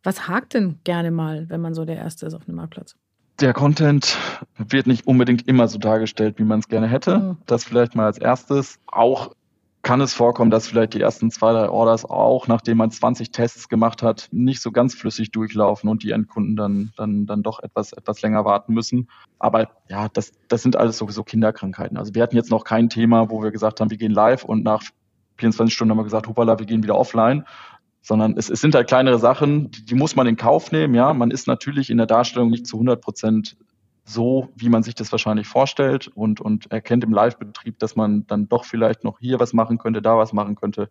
Was 0.02 0.26
hakt 0.26 0.54
denn 0.54 0.80
gerne 0.84 1.10
mal, 1.10 1.48
wenn 1.48 1.60
man 1.60 1.74
so 1.74 1.84
der 1.84 1.96
Erste 1.96 2.26
ist 2.26 2.34
auf 2.34 2.48
einem 2.48 2.56
Marktplatz? 2.56 2.96
Der 3.40 3.52
Content 3.52 4.16
wird 4.56 4.86
nicht 4.86 5.06
unbedingt 5.06 5.46
immer 5.46 5.68
so 5.68 5.78
dargestellt, 5.78 6.38
wie 6.38 6.44
man 6.44 6.60
es 6.60 6.68
gerne 6.68 6.86
hätte. 6.86 7.18
Mhm. 7.18 7.36
Das 7.46 7.64
vielleicht 7.64 7.94
mal 7.94 8.06
als 8.06 8.18
erstes. 8.18 8.78
Auch 8.86 9.34
kann 9.82 10.00
es 10.00 10.14
vorkommen, 10.14 10.50
dass 10.50 10.68
vielleicht 10.68 10.94
die 10.94 11.00
ersten 11.00 11.30
zwei, 11.32 11.52
drei 11.52 11.68
Orders 11.68 12.04
auch, 12.04 12.46
nachdem 12.46 12.78
man 12.78 12.92
20 12.92 13.32
Tests 13.32 13.68
gemacht 13.68 14.02
hat, 14.02 14.28
nicht 14.30 14.62
so 14.62 14.70
ganz 14.70 14.94
flüssig 14.94 15.32
durchlaufen 15.32 15.90
und 15.90 16.04
die 16.04 16.12
Endkunden 16.12 16.54
dann, 16.54 16.92
dann, 16.96 17.26
dann 17.26 17.42
doch 17.42 17.60
etwas, 17.60 17.92
etwas 17.92 18.22
länger 18.22 18.44
warten 18.44 18.74
müssen. 18.74 19.08
Aber 19.40 19.70
ja, 19.88 20.08
das, 20.08 20.32
das 20.46 20.62
sind 20.62 20.76
alles 20.76 20.98
sowieso 20.98 21.24
Kinderkrankheiten. 21.24 21.96
Also 21.96 22.14
wir 22.14 22.22
hatten 22.22 22.36
jetzt 22.36 22.50
noch 22.50 22.62
kein 22.62 22.88
Thema, 22.90 23.28
wo 23.28 23.42
wir 23.42 23.50
gesagt 23.50 23.80
haben, 23.80 23.90
wir 23.90 23.98
gehen 23.98 24.12
live 24.12 24.44
und 24.44 24.62
nach 24.62 24.82
24 25.38 25.74
Stunden 25.74 25.90
haben 25.90 25.98
wir 25.98 26.04
gesagt, 26.04 26.28
hupala, 26.28 26.60
wir 26.60 26.66
gehen 26.66 26.84
wieder 26.84 26.96
offline. 26.96 27.44
Sondern 28.02 28.36
es, 28.36 28.50
es 28.50 28.60
sind 28.60 28.74
halt 28.74 28.88
kleinere 28.88 29.18
Sachen, 29.18 29.70
die, 29.70 29.84
die 29.84 29.94
muss 29.94 30.16
man 30.16 30.26
in 30.26 30.36
Kauf 30.36 30.72
nehmen. 30.72 30.94
Ja, 30.94 31.12
man 31.12 31.30
ist 31.30 31.46
natürlich 31.46 31.90
in 31.90 31.98
der 31.98 32.06
Darstellung 32.06 32.50
nicht 32.50 32.66
zu 32.66 32.76
100 32.76 33.00
Prozent 33.00 33.56
so, 34.04 34.48
wie 34.56 34.68
man 34.68 34.82
sich 34.82 34.94
das 34.94 35.12
wahrscheinlich 35.12 35.46
vorstellt 35.46 36.08
und, 36.08 36.40
und 36.40 36.70
erkennt 36.70 37.04
im 37.04 37.12
Live-Betrieb, 37.12 37.78
dass 37.78 37.96
man 37.96 38.26
dann 38.26 38.48
doch 38.48 38.64
vielleicht 38.64 39.04
noch 39.04 39.18
hier 39.20 39.38
was 39.38 39.52
machen 39.52 39.78
könnte, 39.78 40.02
da 40.02 40.18
was 40.18 40.32
machen 40.32 40.56
könnte. 40.56 40.88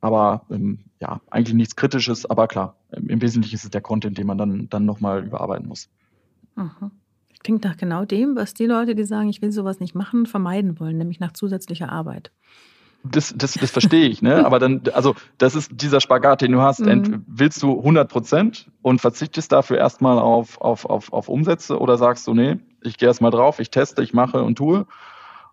Aber 0.00 0.46
ähm, 0.50 0.84
ja, 1.00 1.20
eigentlich 1.30 1.54
nichts 1.54 1.76
Kritisches, 1.76 2.24
aber 2.24 2.48
klar, 2.48 2.76
im 2.90 3.20
Wesentlichen 3.20 3.56
ist 3.56 3.64
es 3.64 3.70
der 3.70 3.82
Content, 3.82 4.16
den 4.16 4.26
man 4.26 4.38
dann, 4.38 4.68
dann 4.70 4.86
nochmal 4.86 5.24
überarbeiten 5.24 5.68
muss. 5.68 5.90
Aha. 6.56 6.90
Klingt 7.42 7.64
nach 7.64 7.76
genau 7.76 8.04
dem, 8.04 8.36
was 8.36 8.54
die 8.54 8.66
Leute, 8.66 8.94
die 8.94 9.04
sagen, 9.04 9.28
ich 9.28 9.42
will 9.42 9.52
sowas 9.52 9.80
nicht 9.80 9.94
machen, 9.94 10.26
vermeiden 10.26 10.80
wollen, 10.80 10.98
nämlich 10.98 11.20
nach 11.20 11.32
zusätzlicher 11.32 11.90
Arbeit 11.90 12.32
das, 13.02 13.34
das, 13.36 13.54
das 13.54 13.70
verstehe 13.70 14.08
ich, 14.08 14.22
ne? 14.22 14.44
Aber 14.44 14.58
dann, 14.58 14.82
also 14.92 15.14
das 15.38 15.54
ist 15.54 15.70
dieser 15.72 16.00
Spagat, 16.00 16.42
den 16.42 16.52
du 16.52 16.60
hast. 16.60 16.80
Mhm. 16.80 17.24
willst 17.26 17.62
du 17.62 17.78
100 17.78 18.10
Prozent 18.10 18.70
und 18.82 19.00
verzichtest 19.00 19.52
dafür 19.52 19.78
erstmal 19.78 20.18
auf, 20.18 20.60
auf, 20.60 20.84
auf, 20.84 21.12
auf 21.12 21.28
Umsätze 21.28 21.78
oder 21.78 21.96
sagst 21.96 22.26
du, 22.26 22.34
nee, 22.34 22.58
ich 22.82 22.98
gehe 22.98 23.08
erstmal 23.08 23.30
drauf, 23.30 23.58
ich 23.58 23.70
teste, 23.70 24.02
ich 24.02 24.12
mache 24.12 24.42
und 24.42 24.56
tue? 24.56 24.86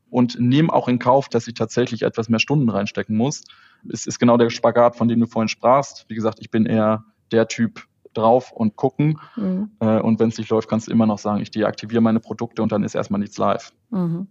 und 0.10 0.40
nehme 0.40 0.72
auch 0.72 0.88
in 0.88 1.00
Kauf, 1.00 1.30
dass 1.30 1.48
ich 1.48 1.54
tatsächlich 1.54 2.04
etwas 2.04 2.30
mehr 2.30 2.40
Stunden 2.40 2.70
reinstecken 2.70 3.16
muss. 3.16 3.44
Es 3.92 4.08
ist 4.08 4.20
genau 4.20 4.38
der 4.38 4.50
Spagat, 4.50 4.96
von 4.96 5.08
dem 5.08 5.20
du 5.20 5.28
vorhin 5.28 5.48
sprachst. 5.48 6.06
Wie 6.08 6.16
gesagt, 6.16 6.40
ich 6.42 6.50
bin 6.50 6.66
eher 6.66 7.04
der 7.32 7.48
Typ 7.48 7.86
drauf 8.14 8.52
und 8.52 8.76
gucken. 8.76 9.20
Mhm. 9.36 9.72
Äh, 9.80 10.00
und 10.00 10.20
wenn 10.20 10.30
es 10.30 10.38
nicht 10.38 10.50
läuft, 10.50 10.70
kannst 10.70 10.88
du 10.88 10.92
immer 10.92 11.06
noch 11.06 11.20
sagen, 11.20 11.42
ich 11.42 11.52
deaktiviere 11.52 12.02
meine 12.02 12.20
Produkte 12.20 12.64
und 12.64 12.72
dann 12.72 12.84
ist 12.84 12.96
erstmal 12.96 13.20
nichts 13.20 13.38
live. 13.38 13.72
Mhm. 13.90 14.28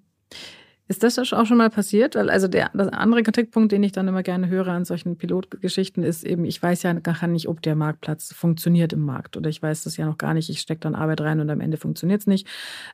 Ist 0.89 1.03
das 1.03 1.19
auch 1.19 1.47
schon 1.47 1.57
mal 1.57 1.71
passiert? 1.71 2.17
Also 2.17 2.47
der, 2.47 2.71
der 2.73 2.95
andere 2.95 3.23
Kritikpunkt, 3.23 3.73
den 3.73 3.83
ich 3.83 3.93
dann 3.93 4.07
immer 4.07 4.23
gerne 4.23 4.49
höre 4.49 4.69
an 4.69 4.85
solchen 4.85 5.17
Pilotgeschichten, 5.17 6.05
ist 6.05 6.25
eben, 6.25 6.45
ich 6.45 6.63
weiß 6.63 6.85
ja 6.85 6.93
gar 6.93 7.27
nicht, 7.27 7.49
ob 7.49 7.61
der 7.63 7.75
Marktplatz 7.75 8.33
funktioniert 8.33 8.93
im 8.93 9.05
Markt. 9.05 9.37
Oder 9.37 9.51
ich 9.51 9.61
weiß 9.61 9.85
das 9.85 9.97
ja 9.97 10.07
noch 10.07 10.19
gar 10.19 10.35
nicht. 10.35 10.49
Ich 10.49 10.61
stecke 10.61 10.81
dann 10.81 10.95
Arbeit 10.95 11.21
rein 11.23 11.41
und 11.41 11.51
am 11.51 11.61
Ende 11.61 11.77
funktioniert 11.77 12.21
es 12.21 12.27
nicht. 12.27 12.47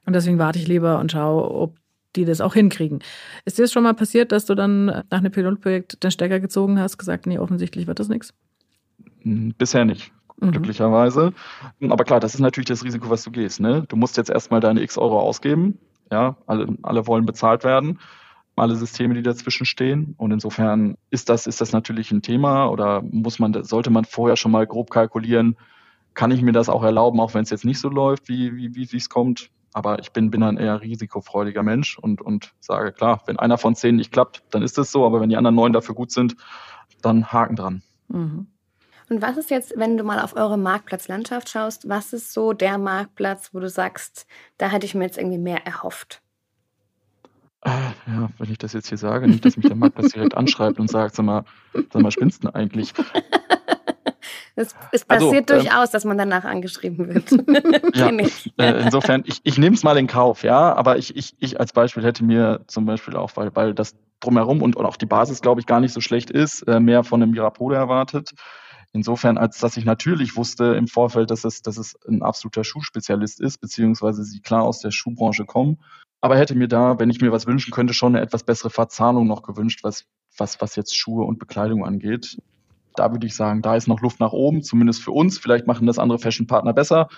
Und 0.07 0.15
deswegen 0.15 0.39
warte 0.39 0.59
ich 0.59 0.69
lieber 0.69 0.99
und 0.99 1.13
schaue, 1.13 1.51
ob 1.51 1.77
die 2.17 2.25
das 2.25 2.41
auch 2.41 2.55
hinkriegen. 2.55 3.01
Ist 3.45 3.59
dir 3.59 3.63
das 3.63 3.73
schon 3.73 3.83
mal 3.83 3.95
passiert, 3.95 4.33
dass 4.33 4.47
du 4.47 4.55
dann 4.55 4.87
nach 4.87 5.05
einem 5.11 5.33
Pilotprojekt 5.33 6.03
den 6.03 6.11
Stecker 6.11 6.41
gezogen 6.41 6.79
hast, 6.79 6.99
gesagt, 6.99 7.27
nee, 7.27 7.39
offensichtlich 7.39 7.87
wird 7.87 8.01
das 8.01 8.09
nichts? 8.09 8.33
Hm, 9.23 9.55
bisher 9.57 9.85
nicht 9.85 10.13
mhm. 10.43 10.53
glücklicherweise. 10.53 11.33
Aber 11.89 12.05
klar, 12.05 12.21
das 12.21 12.35
ist 12.35 12.41
natürlich 12.41 12.69
das 12.69 12.85
Risiko, 12.85 13.09
was 13.11 13.23
du 13.23 13.31
gehst. 13.31 13.61
Ne? 13.61 13.85
Du 13.89 13.97
musst 13.97 14.17
jetzt 14.17 14.31
erstmal 14.31 14.61
deine 14.61 14.83
x 14.83 14.99
Euro 14.99 15.21
ausgeben, 15.21 15.79
ja, 16.12 16.37
alle, 16.46 16.77
alle 16.83 17.07
wollen 17.07 17.27
bezahlt 17.27 17.64
werden, 17.64 17.98
alle 18.55 18.77
Systeme, 18.77 19.14
die 19.14 19.22
dazwischen 19.22 19.64
stehen. 19.64 20.14
Und 20.18 20.31
insofern 20.31 20.96
ist 21.11 21.31
das, 21.31 21.46
ist 21.46 21.61
das 21.61 21.72
natürlich 21.72 22.12
ein 22.12 22.22
Thema 22.22 22.66
oder 22.66 23.03
muss 23.03 23.38
man, 23.38 23.64
sollte 23.64 23.90
man 23.90 24.05
vorher 24.05 24.37
schon 24.37 24.53
mal 24.53 24.66
grob 24.66 24.90
kalkulieren, 24.90 25.57
kann 26.14 26.31
ich 26.31 26.42
mir 26.42 26.53
das 26.53 26.68
auch 26.68 26.83
erlauben, 26.83 27.18
auch 27.18 27.33
wenn 27.33 27.42
es 27.42 27.51
jetzt 27.51 27.64
nicht 27.64 27.81
so 27.81 27.88
läuft, 27.88 28.29
wie, 28.29 28.55
wie, 28.55 28.92
wie 28.92 28.96
es 28.96 29.09
kommt. 29.09 29.51
Aber 29.72 29.98
ich 29.98 30.12
bin, 30.12 30.31
bin 30.31 30.42
ein 30.42 30.59
eher 30.59 30.83
risikofreudiger 30.83 31.62
Mensch 31.62 31.98
und, 31.98 32.20
und 32.20 32.53
sage, 32.61 32.92
klar, 32.92 33.22
wenn 33.25 33.38
einer 33.38 33.57
von 33.57 33.75
zehn 33.75 33.96
nicht 33.96 34.12
klappt, 34.12 34.42
dann 34.51 34.62
ist 34.62 34.77
es 34.77 34.92
so, 34.92 35.07
aber 35.07 35.22
wenn 35.22 35.31
die 35.31 35.37
anderen 35.38 35.57
neun 35.57 35.72
dafür 35.72 35.94
gut 35.94 36.11
sind, 36.11 36.37
dann 37.01 37.33
Haken 37.33 37.57
dran. 37.57 37.83
Mhm. 38.09 38.48
Und 39.09 39.23
was 39.23 39.37
ist 39.37 39.51
jetzt, 39.51 39.75
wenn 39.77 39.97
du 39.97 40.05
mal 40.05 40.21
auf 40.21 40.37
eure 40.37 40.59
Marktplatzlandschaft 40.59 41.49
schaust, 41.49 41.88
was 41.88 42.12
ist 42.12 42.33
so 42.33 42.53
der 42.53 42.79
Marktplatz, 42.79 43.51
wo 43.53 43.61
du 43.61 43.69
sagst, 43.69 44.27
da 44.59 44.69
hätte 44.69 44.87
ich 44.87 44.95
mir 44.95 45.05
jetzt 45.05 45.19
irgendwie 45.19 45.38
mehr 45.38 45.67
erhofft? 45.67 46.23
Äh, 47.65 47.71
ja, 48.07 48.29
wenn 48.38 48.51
ich 48.51 48.59
das 48.59 48.73
jetzt 48.73 48.88
hier 48.88 48.99
sage, 48.99 49.29
nicht, 49.29 49.45
dass 49.45 49.57
mich 49.57 49.67
der 49.67 49.77
Marktplatz 49.77 50.12
direkt 50.12 50.37
anschreibt 50.37 50.81
und 50.81 50.91
sagt, 50.91 51.15
sag 51.15 51.25
mal, 51.25 51.45
sag 51.93 52.03
mal, 52.03 52.11
spinnst 52.11 52.45
du 52.45 52.55
eigentlich? 52.55 52.93
Es, 54.55 54.75
es 54.93 55.09
also, 55.09 55.27
passiert 55.27 55.51
also, 55.51 55.65
durchaus, 55.65 55.91
dass 55.91 56.05
man 56.05 56.19
danach 56.19 56.45
angeschrieben 56.45 57.09
wird. 57.09 57.31
ja, 57.97 58.09
äh, 58.09 58.83
insofern, 58.83 59.23
ich, 59.25 59.41
ich 59.45 59.57
nehme 59.57 59.75
es 59.75 59.83
mal 59.83 59.97
in 59.97 60.07
Kauf, 60.07 60.43
ja, 60.43 60.75
aber 60.75 60.99
ich, 60.99 61.17
ich, 61.17 61.35
ich 61.38 61.59
als 61.59 61.73
Beispiel 61.73 62.05
hätte 62.05 62.23
mir 62.23 62.61
zum 62.67 62.85
Beispiel 62.85 63.17
auch, 63.17 63.31
weil, 63.35 63.55
weil 63.57 63.73
das 63.73 63.95
drumherum 64.21 64.62
und, 64.62 64.77
und 64.77 64.85
auch 64.85 64.97
die 64.97 65.07
Basis, 65.07 65.41
glaube 65.41 65.61
ich, 65.61 65.67
gar 65.67 65.81
nicht 65.81 65.93
so 65.93 66.01
schlecht 66.01 66.31
ist, 66.31 66.62
äh, 66.69 66.81
mehr 66.81 67.03
von 67.03 67.23
einem 67.23 67.33
Mirapode 67.33 67.77
erwartet. 67.77 68.33
Insofern, 68.95 69.39
als 69.39 69.59
dass 69.59 69.79
ich 69.79 69.87
natürlich 69.87 70.37
wusste 70.37 70.75
im 70.75 70.87
Vorfeld, 70.87 71.31
dass 71.31 71.45
es, 71.45 71.63
dass 71.63 71.79
es 71.79 71.97
ein 72.07 72.23
absoluter 72.23 72.63
Schuhspezialist 72.63 73.41
ist, 73.41 73.59
beziehungsweise 73.59 74.23
sie 74.23 74.41
klar 74.41 74.63
aus 74.63 74.81
der 74.81 74.91
Schuhbranche 74.91 75.47
kommen. 75.47 75.79
Aber 76.21 76.37
hätte 76.37 76.55
mir 76.55 76.69
da, 76.69 76.99
wenn 76.99 77.09
ich 77.09 77.21
mir 77.21 77.33
was 77.33 77.47
wünschen 77.47 77.73
könnte, 77.73 77.95
schon 77.95 78.15
eine 78.15 78.25
etwas 78.25 78.45
bessere 78.45 78.71
Verzahnung 78.71 79.27
noch 79.27 79.43
gewünscht, 79.43 79.83
was, 79.83 80.05
was, 80.37 80.61
was 80.61 80.77
jetzt 80.77 80.97
Schuhe 80.97 81.25
und 81.25 81.39
Bekleidung 81.39 81.85
angeht. 81.85 82.39
Da 82.95 83.11
würde 83.11 83.27
ich 83.27 83.35
sagen, 83.35 83.63
da 83.63 83.77
ist 83.77 83.89
noch 83.89 84.03
Luft 84.03 84.21
nach 84.21 84.33
oben, 84.33 84.63
zumindest 84.63 85.03
für 85.03 85.13
uns. 85.13 85.39
Vielleicht 85.39 85.67
machen 85.67 85.87
das 85.87 85.99
andere 85.99 86.19
Fashion-Partner 86.19 86.75
besser. 86.75 87.09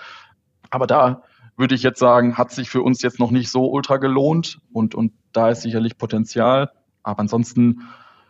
Aber 0.70 0.86
da 0.86 1.22
würde 1.56 1.74
ich 1.74 1.82
jetzt 1.82 1.98
sagen, 1.98 2.38
hat 2.38 2.52
sich 2.52 2.70
für 2.70 2.82
uns 2.82 3.02
jetzt 3.02 3.18
noch 3.18 3.32
nicht 3.32 3.50
so 3.50 3.70
ultra 3.70 3.96
gelohnt 3.96 4.60
und, 4.72 4.94
und 4.94 5.12
da 5.32 5.50
ist 5.50 5.62
sicherlich 5.62 5.98
Potenzial. 5.98 6.70
Aber 7.02 7.20
ansonsten 7.20 7.82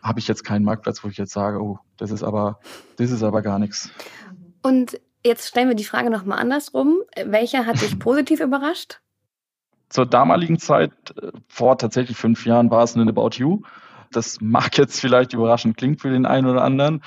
habe 0.05 0.19
ich 0.19 0.27
jetzt 0.27 0.43
keinen 0.43 0.63
Marktplatz, 0.63 1.03
wo 1.03 1.07
ich 1.07 1.17
jetzt 1.17 1.33
sage, 1.33 1.59
oh, 1.61 1.79
das 1.97 2.11
ist 2.11 2.23
aber, 2.23 2.59
das 2.97 3.09
ist 3.09 3.23
aber 3.23 3.41
gar 3.41 3.57
nichts. 3.57 3.89
Und 4.61 4.99
jetzt 5.25 5.47
stellen 5.47 5.67
wir 5.67 5.75
die 5.75 5.83
Frage 5.83 6.11
nochmal 6.11 6.39
andersrum. 6.39 6.99
Welcher 7.25 7.65
hat 7.65 7.81
dich 7.81 7.97
positiv 7.99 8.39
überrascht? 8.39 9.01
Zur 9.89 10.05
damaligen 10.05 10.59
Zeit, 10.59 10.91
äh, 11.19 11.31
vor 11.47 11.77
tatsächlich 11.77 12.17
fünf 12.17 12.45
Jahren, 12.45 12.69
war 12.69 12.83
es 12.83 12.95
ein 12.95 13.09
About 13.09 13.31
You. 13.33 13.63
Das 14.11 14.39
mag 14.41 14.77
jetzt 14.77 14.99
vielleicht 15.01 15.33
überraschend 15.33 15.75
klingen 15.75 15.97
für 15.97 16.11
den 16.11 16.27
einen 16.27 16.47
oder 16.47 16.63
anderen. 16.63 17.01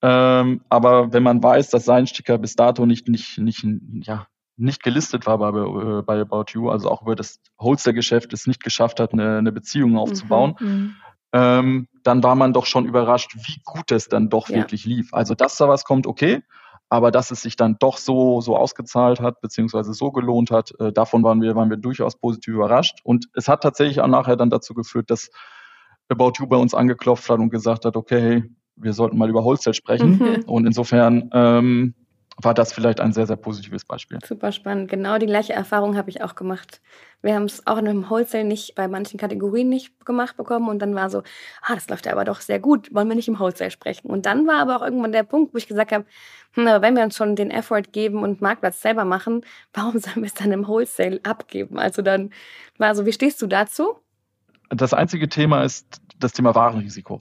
Ähm, 0.00 0.60
aber 0.68 1.12
wenn 1.12 1.24
man 1.24 1.42
weiß, 1.42 1.70
dass 1.70 1.84
sein 1.84 2.06
Sticker 2.06 2.38
bis 2.38 2.54
dato 2.54 2.86
nicht, 2.86 3.08
nicht, 3.08 3.38
nicht, 3.38 3.66
ja, 4.02 4.26
nicht 4.56 4.82
gelistet 4.84 5.26
war 5.26 5.38
bei, 5.38 5.48
äh, 5.48 6.02
bei 6.02 6.20
About 6.20 6.52
You, 6.52 6.70
also 6.70 6.88
auch 6.88 7.02
über 7.02 7.16
das 7.16 7.40
Holster-Geschäft 7.58 8.32
es 8.32 8.46
nicht 8.46 8.62
geschafft 8.62 9.00
hat, 9.00 9.12
eine, 9.12 9.38
eine 9.38 9.50
Beziehung 9.50 9.98
aufzubauen, 9.98 10.54
mhm, 10.60 10.68
mhm 10.68 10.96
ähm, 11.34 11.88
dann 12.04 12.22
war 12.22 12.34
man 12.34 12.52
doch 12.52 12.66
schon 12.66 12.86
überrascht, 12.86 13.34
wie 13.34 13.60
gut 13.64 13.90
es 13.90 14.08
dann 14.08 14.28
doch 14.28 14.48
ja. 14.48 14.56
wirklich 14.56 14.84
lief. 14.84 15.12
Also, 15.12 15.34
dass 15.34 15.56
da 15.56 15.68
was 15.68 15.84
kommt, 15.84 16.06
okay. 16.06 16.42
Aber 16.90 17.10
dass 17.10 17.30
es 17.30 17.42
sich 17.42 17.56
dann 17.56 17.76
doch 17.80 17.96
so, 17.96 18.40
so 18.40 18.56
ausgezahlt 18.56 19.18
hat, 19.20 19.40
beziehungsweise 19.40 19.94
so 19.94 20.12
gelohnt 20.12 20.50
hat, 20.50 20.78
äh, 20.78 20.92
davon 20.92 21.22
waren 21.24 21.40
wir, 21.40 21.56
waren 21.56 21.70
wir 21.70 21.78
durchaus 21.78 22.16
positiv 22.16 22.54
überrascht. 22.54 23.00
Und 23.02 23.26
es 23.34 23.48
hat 23.48 23.62
tatsächlich 23.62 24.00
auch 24.00 24.06
nachher 24.06 24.36
dann 24.36 24.50
dazu 24.50 24.74
geführt, 24.74 25.10
dass 25.10 25.30
About 26.08 26.34
You 26.38 26.46
bei 26.46 26.56
uns 26.56 26.74
angeklopft 26.74 27.28
hat 27.30 27.38
und 27.40 27.50
gesagt 27.50 27.86
hat, 27.86 27.96
okay, 27.96 28.44
wir 28.76 28.92
sollten 28.92 29.16
mal 29.16 29.30
über 29.30 29.42
Wholesale 29.42 29.74
sprechen. 29.74 30.18
Mhm. 30.18 30.44
Und 30.46 30.66
insofern 30.66 31.30
ähm, 31.32 31.94
war 32.42 32.54
das 32.54 32.72
vielleicht 32.72 33.00
ein 33.00 33.12
sehr, 33.12 33.26
sehr 33.26 33.36
positives 33.36 33.84
Beispiel. 33.84 34.18
Super 34.24 34.52
spannend. 34.52 34.90
Genau 34.90 35.18
die 35.18 35.26
gleiche 35.26 35.52
Erfahrung 35.52 35.96
habe 35.96 36.10
ich 36.10 36.22
auch 36.22 36.34
gemacht. 36.34 36.80
Wir 37.22 37.34
haben 37.34 37.44
es 37.44 37.66
auch 37.66 37.78
in 37.78 37.88
einem 37.88 38.10
Wholesale 38.10 38.44
nicht, 38.44 38.74
bei 38.74 38.86
manchen 38.86 39.18
Kategorien 39.18 39.68
nicht 39.68 40.04
gemacht 40.04 40.36
bekommen 40.36 40.68
und 40.68 40.80
dann 40.80 40.94
war 40.94 41.08
so, 41.08 41.22
ah, 41.62 41.74
das 41.74 41.88
läuft 41.88 42.06
ja 42.06 42.12
aber 42.12 42.24
doch 42.24 42.40
sehr 42.40 42.58
gut, 42.58 42.92
wollen 42.94 43.08
wir 43.08 43.14
nicht 43.14 43.28
im 43.28 43.38
Wholesale 43.38 43.70
sprechen. 43.70 44.08
Und 44.10 44.26
dann 44.26 44.46
war 44.46 44.60
aber 44.60 44.76
auch 44.76 44.82
irgendwann 44.82 45.12
der 45.12 45.22
Punkt, 45.22 45.54
wo 45.54 45.58
ich 45.58 45.66
gesagt 45.66 45.92
habe, 45.92 46.04
hm, 46.52 46.66
aber 46.66 46.82
wenn 46.82 46.94
wir 46.96 47.02
uns 47.02 47.16
schon 47.16 47.36
den 47.36 47.50
Effort 47.50 47.92
geben 47.92 48.22
und 48.22 48.42
Marktplatz 48.42 48.82
selber 48.82 49.04
machen, 49.04 49.44
warum 49.72 49.98
sollen 49.98 50.16
wir 50.16 50.26
es 50.26 50.34
dann 50.34 50.52
im 50.52 50.66
Wholesale 50.66 51.20
abgeben? 51.22 51.78
Also 51.78 52.02
dann 52.02 52.30
war 52.78 52.94
so, 52.94 53.06
wie 53.06 53.12
stehst 53.12 53.40
du 53.40 53.46
dazu? 53.46 53.96
Das 54.70 54.92
einzige 54.92 55.28
Thema 55.28 55.62
ist 55.62 56.00
das 56.18 56.32
Thema 56.32 56.54
Warenrisiko. 56.54 57.20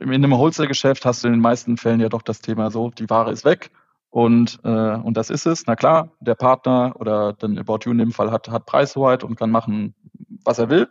In 0.00 0.12
einem 0.12 0.32
Wholesale-Geschäft 0.32 1.04
hast 1.04 1.22
du 1.22 1.28
in 1.28 1.34
den 1.34 1.40
meisten 1.40 1.76
Fällen 1.76 2.00
ja 2.00 2.08
doch 2.08 2.22
das 2.22 2.40
Thema 2.40 2.70
so, 2.70 2.90
die 2.90 3.08
Ware 3.10 3.30
ist 3.30 3.44
weg, 3.44 3.70
und, 4.16 4.60
äh, 4.64 4.96
und 4.96 5.14
das 5.18 5.28
ist 5.28 5.44
es. 5.44 5.66
Na 5.66 5.76
klar, 5.76 6.08
der 6.20 6.36
Partner 6.36 6.94
oder 6.98 7.34
dann 7.34 7.58
About 7.58 7.80
You 7.84 7.92
in 7.92 7.98
dem 7.98 8.12
Fall 8.12 8.30
hat, 8.30 8.48
hat 8.48 8.64
Preishoheit 8.64 9.22
und 9.22 9.36
kann 9.36 9.50
machen, 9.50 9.94
was 10.42 10.58
er 10.58 10.70
will. 10.70 10.88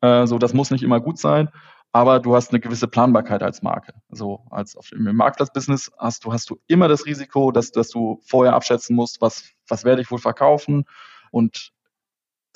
Äh, 0.00 0.26
so, 0.26 0.36
das 0.36 0.52
muss 0.52 0.72
nicht 0.72 0.82
immer 0.82 0.98
gut 0.98 1.16
sein, 1.16 1.48
aber 1.92 2.18
du 2.18 2.34
hast 2.34 2.50
eine 2.50 2.58
gewisse 2.58 2.88
Planbarkeit 2.88 3.44
als 3.44 3.62
Marke. 3.62 3.94
So, 4.08 4.44
als 4.50 4.76
auf, 4.76 4.90
im 4.90 5.04
Marktplatzbusiness 5.14 5.92
hast 5.96 6.24
du, 6.24 6.32
hast 6.32 6.50
du 6.50 6.58
immer 6.66 6.88
das 6.88 7.06
Risiko, 7.06 7.52
dass, 7.52 7.70
dass 7.70 7.88
du 7.88 8.20
vorher 8.26 8.54
abschätzen 8.54 8.96
musst, 8.96 9.20
was, 9.20 9.48
was 9.68 9.84
werde 9.84 10.02
ich 10.02 10.10
wohl 10.10 10.18
verkaufen. 10.18 10.86
Und 11.30 11.70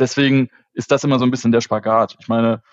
deswegen 0.01 0.49
ist 0.73 0.90
das 0.90 1.05
immer 1.05 1.20
so 1.20 1.25
ein 1.25 1.31
bisschen 1.31 1.53
der 1.53 1.61
Spagat. 1.61 2.16
Ich 2.18 2.27
meine, 2.27 2.64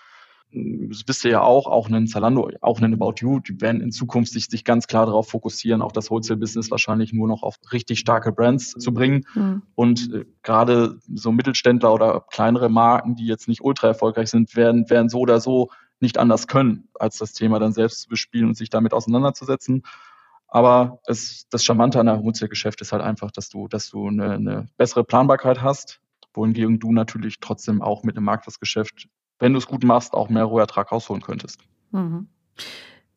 das 0.50 1.04
wisst 1.06 1.24
ihr 1.24 1.30
ja 1.32 1.40
auch, 1.42 1.66
auch 1.66 1.88
einen 1.88 2.06
Zalando, 2.06 2.50
auch 2.62 2.80
einen 2.80 2.94
About 2.94 3.16
You, 3.18 3.40
die 3.40 3.60
werden 3.60 3.82
in 3.82 3.92
Zukunft 3.92 4.32
sich, 4.32 4.46
sich 4.46 4.64
ganz 4.64 4.86
klar 4.86 5.04
darauf 5.04 5.28
fokussieren, 5.28 5.82
auch 5.82 5.92
das 5.92 6.10
Wholesale-Business 6.10 6.70
wahrscheinlich 6.70 7.12
nur 7.12 7.28
noch 7.28 7.42
auf 7.42 7.56
richtig 7.72 7.98
starke 7.98 8.32
Brands 8.32 8.70
zu 8.70 8.94
bringen. 8.94 9.26
Mhm. 9.34 9.62
Und 9.74 10.12
äh, 10.14 10.24
gerade 10.42 10.98
so 11.12 11.32
Mittelständler 11.32 11.92
oder 11.92 12.24
kleinere 12.30 12.70
Marken, 12.70 13.14
die 13.14 13.26
jetzt 13.26 13.48
nicht 13.48 13.62
ultra 13.62 13.88
erfolgreich 13.88 14.30
sind, 14.30 14.56
werden, 14.56 14.88
werden 14.88 15.10
so 15.10 15.18
oder 15.18 15.40
so 15.40 15.70
nicht 16.00 16.16
anders 16.16 16.46
können, 16.46 16.88
als 16.94 17.18
das 17.18 17.32
Thema 17.32 17.58
dann 17.58 17.72
selbst 17.72 18.02
zu 18.02 18.08
bespielen 18.08 18.46
und 18.46 18.56
sich 18.56 18.70
damit 18.70 18.94
auseinanderzusetzen. 18.94 19.82
Aber 20.46 21.00
es, 21.06 21.46
das 21.50 21.62
Charmante 21.62 22.00
an 22.00 22.08
einem 22.08 22.24
Wholesale-Geschäft 22.24 22.80
ist 22.80 22.92
halt 22.92 23.02
einfach, 23.02 23.30
dass 23.30 23.50
du, 23.50 23.68
dass 23.68 23.90
du 23.90 24.08
eine, 24.08 24.32
eine 24.32 24.66
bessere 24.78 25.04
Planbarkeit 25.04 25.60
hast, 25.60 26.00
wohingegen 26.32 26.78
du 26.78 26.92
natürlich 26.92 27.40
trotzdem 27.40 27.82
auch 27.82 28.02
mit 28.02 28.16
einem 28.16 28.24
Marktplatzgeschäft 28.24 29.08
wenn 29.38 29.52
du 29.52 29.58
es 29.58 29.66
gut 29.66 29.84
machst, 29.84 30.14
auch 30.14 30.28
mehr 30.28 30.44
Rohertrag 30.44 30.90
rausholen 30.92 31.22
könntest. 31.22 31.60
Mhm. 31.92 32.28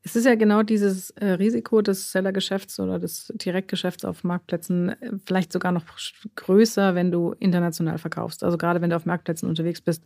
Es 0.03 0.15
ist 0.15 0.25
ja 0.25 0.33
genau 0.33 0.63
dieses 0.63 1.11
äh, 1.11 1.33
Risiko 1.33 1.81
des 1.83 2.11
Sellergeschäfts 2.11 2.79
oder 2.79 2.97
des 2.97 3.31
Direktgeschäfts 3.35 4.03
auf 4.03 4.23
Marktplätzen 4.23 4.89
äh, 4.89 5.11
vielleicht 5.25 5.53
sogar 5.53 5.71
noch 5.71 5.83
größer, 6.35 6.95
wenn 6.95 7.11
du 7.11 7.35
international 7.39 7.99
verkaufst. 7.99 8.43
Also 8.43 8.57
gerade 8.57 8.81
wenn 8.81 8.89
du 8.89 8.95
auf 8.95 9.05
Marktplätzen 9.05 9.47
unterwegs 9.47 9.79
bist, 9.79 10.03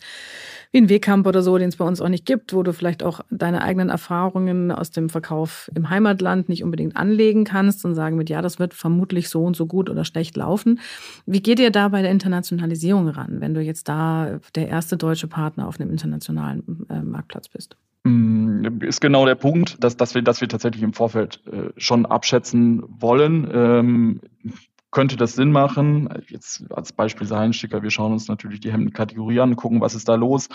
wie 0.74 0.80
ein 0.80 0.90
Wegkamp 0.90 1.26
oder 1.26 1.42
so, 1.42 1.58
den 1.58 1.70
es 1.70 1.78
bei 1.78 1.86
uns 1.86 2.02
auch 2.02 2.10
nicht 2.10 2.26
gibt, 2.26 2.54
wo 2.54 2.62
du 2.62 2.74
vielleicht 2.74 3.04
auch 3.04 3.22
deine 3.30 3.62
eigenen 3.62 3.88
Erfahrungen 3.88 4.70
aus 4.70 4.92
dem 4.92 5.08
Verkauf 5.08 5.72
im 5.76 5.90
Heimatland 5.90 6.50
nicht 6.50 6.66
unbedingt 6.66 6.98
anlegen 6.98 7.46
kannst 7.46 7.86
und 7.86 7.96
sagen 7.96 8.18
mit, 8.18 8.30
ja, 8.30 8.42
das 8.42 8.60
wird 8.60 8.74
vermutlich 8.74 9.30
so 9.30 9.46
und 9.46 9.56
so 9.56 9.66
gut 9.66 9.90
oder 9.90 10.04
schlecht 10.04 10.36
laufen. 10.36 10.82
Wie 11.26 11.42
geht 11.42 11.60
ihr 11.60 11.72
da 11.72 11.88
bei 11.88 12.02
der 12.02 12.12
Internationalisierung 12.12 13.08
ran, 13.08 13.40
wenn 13.40 13.54
du 13.54 13.62
jetzt 13.62 13.88
da 13.88 14.42
der 14.56 14.68
erste 14.68 14.98
deutsche 14.98 15.28
Partner 15.28 15.70
auf 15.70 15.80
einem 15.80 15.90
internationalen 15.90 16.86
äh, 16.90 17.02
Marktplatz 17.02 17.48
bist? 17.48 17.78
Mm, 18.06 18.45
ist 18.82 19.02
genau 19.02 19.26
der 19.26 19.36
Punkt, 19.36 19.84
dass, 19.84 19.98
dass, 19.98 20.16
wir, 20.16 20.22
dass 20.22 20.42
wir 20.42 20.48
tatsächlich 20.48 20.84
im 20.84 20.94
Vorfeld 20.94 21.42
äh, 21.48 21.70
schon 21.78 22.06
abschätzen 22.06 22.84
wollen. 22.88 23.50
Ähm, 23.54 24.22
könnte 24.96 25.18
das 25.18 25.34
Sinn 25.34 25.52
machen. 25.52 26.08
Jetzt 26.30 26.72
als 26.72 26.94
Beispiel 26.94 27.28
Seilensticker, 27.28 27.84
wir 27.84 27.90
schauen 27.90 28.14
uns 28.14 28.30
natürlich 28.30 28.62
die 28.62 28.72
Hemdenkategorie 28.72 29.42
an, 29.42 29.58
gucken, 29.58 29.82
was 29.82 29.94
ist 29.94 30.08
da 30.08 30.16
los. 30.16 30.48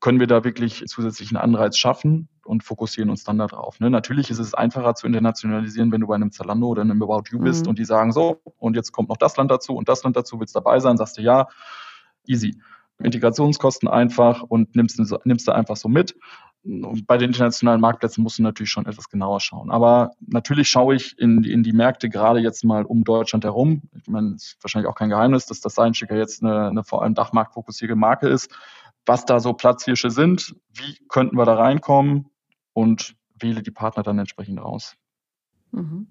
Können 0.00 0.20
wir 0.20 0.26
da 0.26 0.44
wirklich 0.44 0.84
zusätzlichen 0.86 1.38
Anreiz 1.38 1.78
schaffen 1.78 2.28
und 2.44 2.64
fokussieren 2.64 3.08
uns 3.08 3.24
dann 3.24 3.38
darauf. 3.38 3.80
Ne? 3.80 3.88
Natürlich 3.88 4.28
ist 4.30 4.40
es 4.40 4.52
einfacher 4.52 4.94
zu 4.94 5.06
internationalisieren, 5.06 5.90
wenn 5.90 6.02
du 6.02 6.06
bei 6.06 6.16
einem 6.16 6.32
Zalando 6.32 6.66
oder 6.66 6.82
einem 6.82 7.02
About 7.02 7.30
You 7.30 7.38
bist 7.38 7.64
mhm. 7.64 7.70
und 7.70 7.78
die 7.78 7.86
sagen 7.86 8.12
so, 8.12 8.42
und 8.58 8.76
jetzt 8.76 8.92
kommt 8.92 9.08
noch 9.08 9.16
das 9.16 9.38
Land 9.38 9.50
dazu 9.50 9.74
und 9.74 9.88
das 9.88 10.04
Land 10.04 10.16
dazu, 10.16 10.38
willst 10.38 10.54
dabei 10.54 10.78
sein, 10.78 10.98
sagst 10.98 11.16
du 11.16 11.22
ja, 11.22 11.48
easy. 12.26 12.60
Integrationskosten 12.98 13.88
einfach 13.88 14.42
und 14.42 14.76
nimmst, 14.76 15.00
nimmst 15.24 15.48
du 15.48 15.52
einfach 15.52 15.76
so 15.76 15.88
mit. 15.88 16.14
Bei 16.64 17.18
den 17.18 17.30
internationalen 17.30 17.80
Marktplätzen 17.80 18.22
musst 18.22 18.38
du 18.38 18.42
natürlich 18.42 18.70
schon 18.70 18.86
etwas 18.86 19.08
genauer 19.08 19.40
schauen. 19.40 19.70
Aber 19.70 20.12
natürlich 20.20 20.68
schaue 20.68 20.94
ich 20.94 21.18
in, 21.18 21.42
in 21.42 21.62
die 21.64 21.72
Märkte 21.72 22.08
gerade 22.08 22.38
jetzt 22.38 22.64
mal 22.64 22.84
um 22.84 23.02
Deutschland 23.02 23.44
herum. 23.44 23.82
Ich 24.00 24.06
meine, 24.06 24.34
es 24.36 24.44
ist 24.44 24.58
wahrscheinlich 24.62 24.88
auch 24.88 24.94
kein 24.94 25.10
Geheimnis, 25.10 25.46
dass 25.46 25.60
das 25.60 25.74
Seinschicker 25.74 26.16
jetzt 26.16 26.42
eine, 26.42 26.68
eine 26.68 26.84
vor 26.84 27.02
allem 27.02 27.14
Dachmarktfokussierte 27.14 27.96
Marke 27.96 28.28
ist. 28.28 28.54
Was 29.06 29.24
da 29.24 29.40
so 29.40 29.52
Platzhirsche 29.52 30.10
sind, 30.10 30.54
wie 30.72 30.96
könnten 31.08 31.36
wir 31.36 31.44
da 31.44 31.54
reinkommen 31.54 32.28
und 32.72 33.16
wähle 33.34 33.62
die 33.62 33.72
Partner 33.72 34.04
dann 34.04 34.18
entsprechend 34.18 34.60
aus. 34.60 34.94
Mhm. 35.72 36.06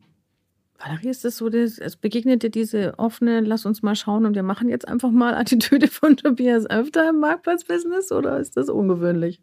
Valerie, 0.78 1.10
ist 1.10 1.24
das 1.24 1.38
so, 1.38 1.50
das, 1.50 1.78
es 1.78 1.96
begegnet 1.96 2.44
dir 2.44 2.50
diese 2.50 2.98
offene, 2.98 3.42
lass 3.42 3.66
uns 3.66 3.84
mal 3.84 3.96
schauen 3.96 4.26
und 4.26 4.36
wir 4.36 4.44
machen 4.44 4.68
jetzt 4.68 4.88
einfach 4.88 5.12
mal 5.12 5.36
Attitüde 5.36 5.88
von 5.88 6.18
Tobias 6.18 6.68
öfter 6.70 7.10
im 7.10 7.20
Marktplatzbusiness 7.20 8.12
oder 8.12 8.40
ist 8.40 8.58
das 8.58 8.70
ungewöhnlich? 8.70 9.42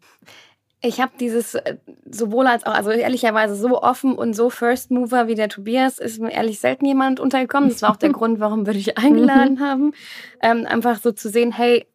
Ich 0.81 1.01
habe 1.01 1.11
dieses 1.19 1.55
äh, 1.55 1.77
sowohl 2.09 2.47
als 2.47 2.65
auch, 2.65 2.73
also 2.73 2.89
ehrlicherweise 2.91 3.55
so 3.55 3.81
offen 3.81 4.15
und 4.15 4.33
so 4.33 4.49
First 4.49 4.91
Mover 4.91 5.27
wie 5.27 5.35
der 5.35 5.49
Tobias 5.49 5.99
ist 5.99 6.19
mir 6.19 6.31
ehrlich 6.31 6.59
selten 6.59 6.85
jemand 6.85 7.19
untergekommen. 7.19 7.69
Das 7.69 7.81
war 7.81 7.91
auch 7.91 7.97
der 7.97 8.09
Grund, 8.13 8.39
warum 8.39 8.65
wir 8.65 8.73
dich 8.73 8.97
eingeladen 8.97 9.59
haben. 9.59 9.93
Ähm, 10.41 10.65
einfach 10.65 10.99
so 10.99 11.11
zu 11.11 11.29
sehen, 11.29 11.51
hey, 11.51 11.85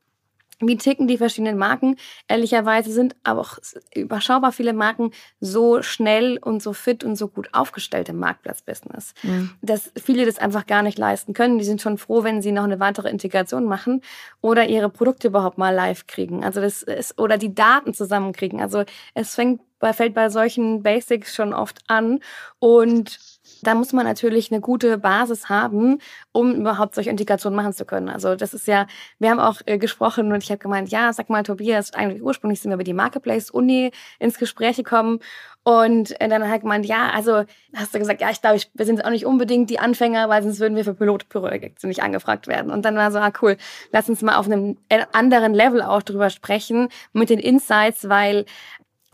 wie 0.68 0.76
ticken 0.76 1.06
die 1.06 1.18
verschiedenen 1.18 1.58
Marken? 1.58 1.96
Ehrlicherweise 2.28 2.92
sind 2.92 3.16
aber 3.22 3.40
auch 3.40 3.58
überschaubar 3.94 4.52
viele 4.52 4.72
Marken 4.72 5.10
so 5.40 5.82
schnell 5.82 6.38
und 6.38 6.62
so 6.62 6.72
fit 6.72 7.04
und 7.04 7.16
so 7.16 7.28
gut 7.28 7.48
aufgestellt 7.52 8.08
im 8.08 8.18
Marktplatzbusiness, 8.18 9.14
mhm. 9.22 9.50
dass 9.62 9.92
viele 10.02 10.26
das 10.26 10.38
einfach 10.38 10.66
gar 10.66 10.82
nicht 10.82 10.98
leisten 10.98 11.34
können. 11.34 11.58
Die 11.58 11.64
sind 11.64 11.80
schon 11.80 11.98
froh, 11.98 12.24
wenn 12.24 12.42
sie 12.42 12.52
noch 12.52 12.64
eine 12.64 12.80
weitere 12.80 13.10
Integration 13.10 13.64
machen 13.64 14.02
oder 14.40 14.66
ihre 14.68 14.88
Produkte 14.88 15.28
überhaupt 15.28 15.58
mal 15.58 15.74
live 15.74 16.06
kriegen. 16.06 16.44
Also 16.44 16.60
das 16.60 16.82
ist, 16.82 17.18
oder 17.20 17.38
die 17.38 17.54
Daten 17.54 17.94
zusammenkriegen. 17.94 18.60
Also 18.60 18.84
es 19.14 19.34
fängt 19.34 19.60
bei, 19.84 19.92
fällt 19.92 20.14
bei 20.14 20.30
solchen 20.30 20.82
Basics 20.82 21.34
schon 21.34 21.52
oft 21.52 21.80
an 21.88 22.20
und 22.58 23.18
da 23.62 23.74
muss 23.74 23.92
man 23.92 24.06
natürlich 24.06 24.50
eine 24.50 24.62
gute 24.62 24.96
Basis 24.96 25.50
haben, 25.50 25.98
um 26.32 26.54
überhaupt 26.54 26.94
solche 26.94 27.10
Integrationen 27.10 27.54
machen 27.54 27.74
zu 27.74 27.84
können. 27.84 28.08
Also 28.08 28.34
das 28.34 28.54
ist 28.54 28.66
ja, 28.66 28.86
wir 29.18 29.28
haben 29.28 29.40
auch 29.40 29.60
äh, 29.66 29.76
gesprochen 29.76 30.32
und 30.32 30.42
ich 30.42 30.50
habe 30.50 30.58
gemeint, 30.58 30.88
ja, 30.88 31.12
sag 31.12 31.28
mal, 31.28 31.42
Tobias, 31.42 31.92
eigentlich 31.92 32.22
ursprünglich 32.22 32.62
sind 32.62 32.70
wir 32.70 32.76
über 32.76 32.84
die 32.84 32.94
Marketplace-Uni 32.94 33.90
ins 34.18 34.38
Gespräch 34.38 34.76
gekommen 34.76 35.20
und 35.64 36.18
äh, 36.20 36.28
dann 36.28 36.48
hat 36.48 36.62
gemeint, 36.62 36.86
ja, 36.86 37.10
also 37.10 37.44
hast 37.74 37.94
du 37.94 37.98
gesagt, 37.98 38.20
ja, 38.20 38.30
ich 38.30 38.40
glaube, 38.40 38.60
wir 38.72 38.86
sind 38.86 39.04
auch 39.04 39.10
nicht 39.10 39.26
unbedingt 39.26 39.68
die 39.70 39.78
Anfänger, 39.78 40.28
weil 40.28 40.42
sonst 40.42 40.60
würden 40.60 40.76
wir 40.76 40.84
für 40.84 40.94
Pilotprojekte 40.94 41.86
nicht 41.86 42.02
angefragt 42.02 42.46
werden. 42.46 42.70
Und 42.70 42.84
dann 42.84 42.96
war 42.96 43.10
so, 43.10 43.18
ah 43.18 43.32
cool, 43.40 43.56
lass 43.90 44.08
uns 44.08 44.20
mal 44.20 44.36
auf 44.36 44.46
einem 44.46 44.76
äh, 44.88 45.04
anderen 45.12 45.54
Level 45.54 45.82
auch 45.82 46.02
drüber 46.02 46.28
sprechen 46.28 46.88
mit 47.14 47.30
den 47.30 47.38
Insights, 47.38 48.08
weil 48.08 48.44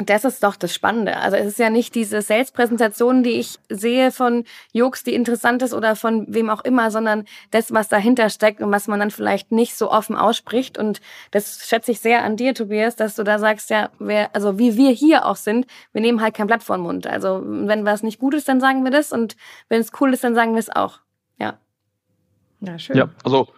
das 0.06 0.24
ist 0.24 0.42
doch 0.42 0.56
das 0.56 0.74
Spannende. 0.74 1.16
Also 1.16 1.36
es 1.36 1.46
ist 1.46 1.58
ja 1.58 1.70
nicht 1.70 1.94
diese 1.94 2.22
Sales-Präsentation, 2.22 3.22
die 3.22 3.32
ich 3.32 3.58
sehe 3.68 4.10
von 4.10 4.44
Jux, 4.72 5.04
die 5.04 5.14
interessant 5.14 5.62
ist 5.62 5.74
oder 5.74 5.96
von 5.96 6.26
wem 6.28 6.48
auch 6.48 6.64
immer, 6.64 6.90
sondern 6.90 7.24
das, 7.50 7.72
was 7.72 7.88
dahinter 7.88 8.30
steckt 8.30 8.60
und 8.62 8.70
was 8.72 8.88
man 8.88 9.00
dann 9.00 9.10
vielleicht 9.10 9.52
nicht 9.52 9.76
so 9.76 9.90
offen 9.90 10.16
ausspricht. 10.16 10.78
Und 10.78 11.00
das 11.30 11.66
schätze 11.66 11.92
ich 11.92 12.00
sehr 12.00 12.24
an 12.24 12.36
dir, 12.36 12.54
Tobias, 12.54 12.96
dass 12.96 13.16
du 13.16 13.24
da 13.24 13.38
sagst, 13.38 13.70
ja, 13.70 13.90
wer, 13.98 14.34
also 14.34 14.58
wie 14.58 14.76
wir 14.76 14.90
hier 14.90 15.26
auch 15.26 15.36
sind, 15.36 15.66
wir 15.92 16.00
nehmen 16.00 16.20
halt 16.20 16.34
kein 16.34 16.46
Blatt 16.46 16.62
vor 16.62 16.76
den 16.76 16.82
Mund. 16.82 17.06
Also 17.06 17.42
wenn 17.44 17.84
was 17.84 18.02
nicht 18.02 18.18
gut 18.18 18.34
ist, 18.34 18.48
dann 18.48 18.60
sagen 18.60 18.84
wir 18.84 18.90
das 18.90 19.12
und 19.12 19.36
wenn 19.68 19.80
es 19.80 19.92
cool 20.00 20.12
ist, 20.12 20.24
dann 20.24 20.34
sagen 20.34 20.52
wir 20.52 20.60
es 20.60 20.70
auch. 20.70 21.00
Ja. 21.38 21.58
Ja, 22.60 22.78
schön. 22.78 22.96
Ja, 22.96 23.08
also 23.24 23.48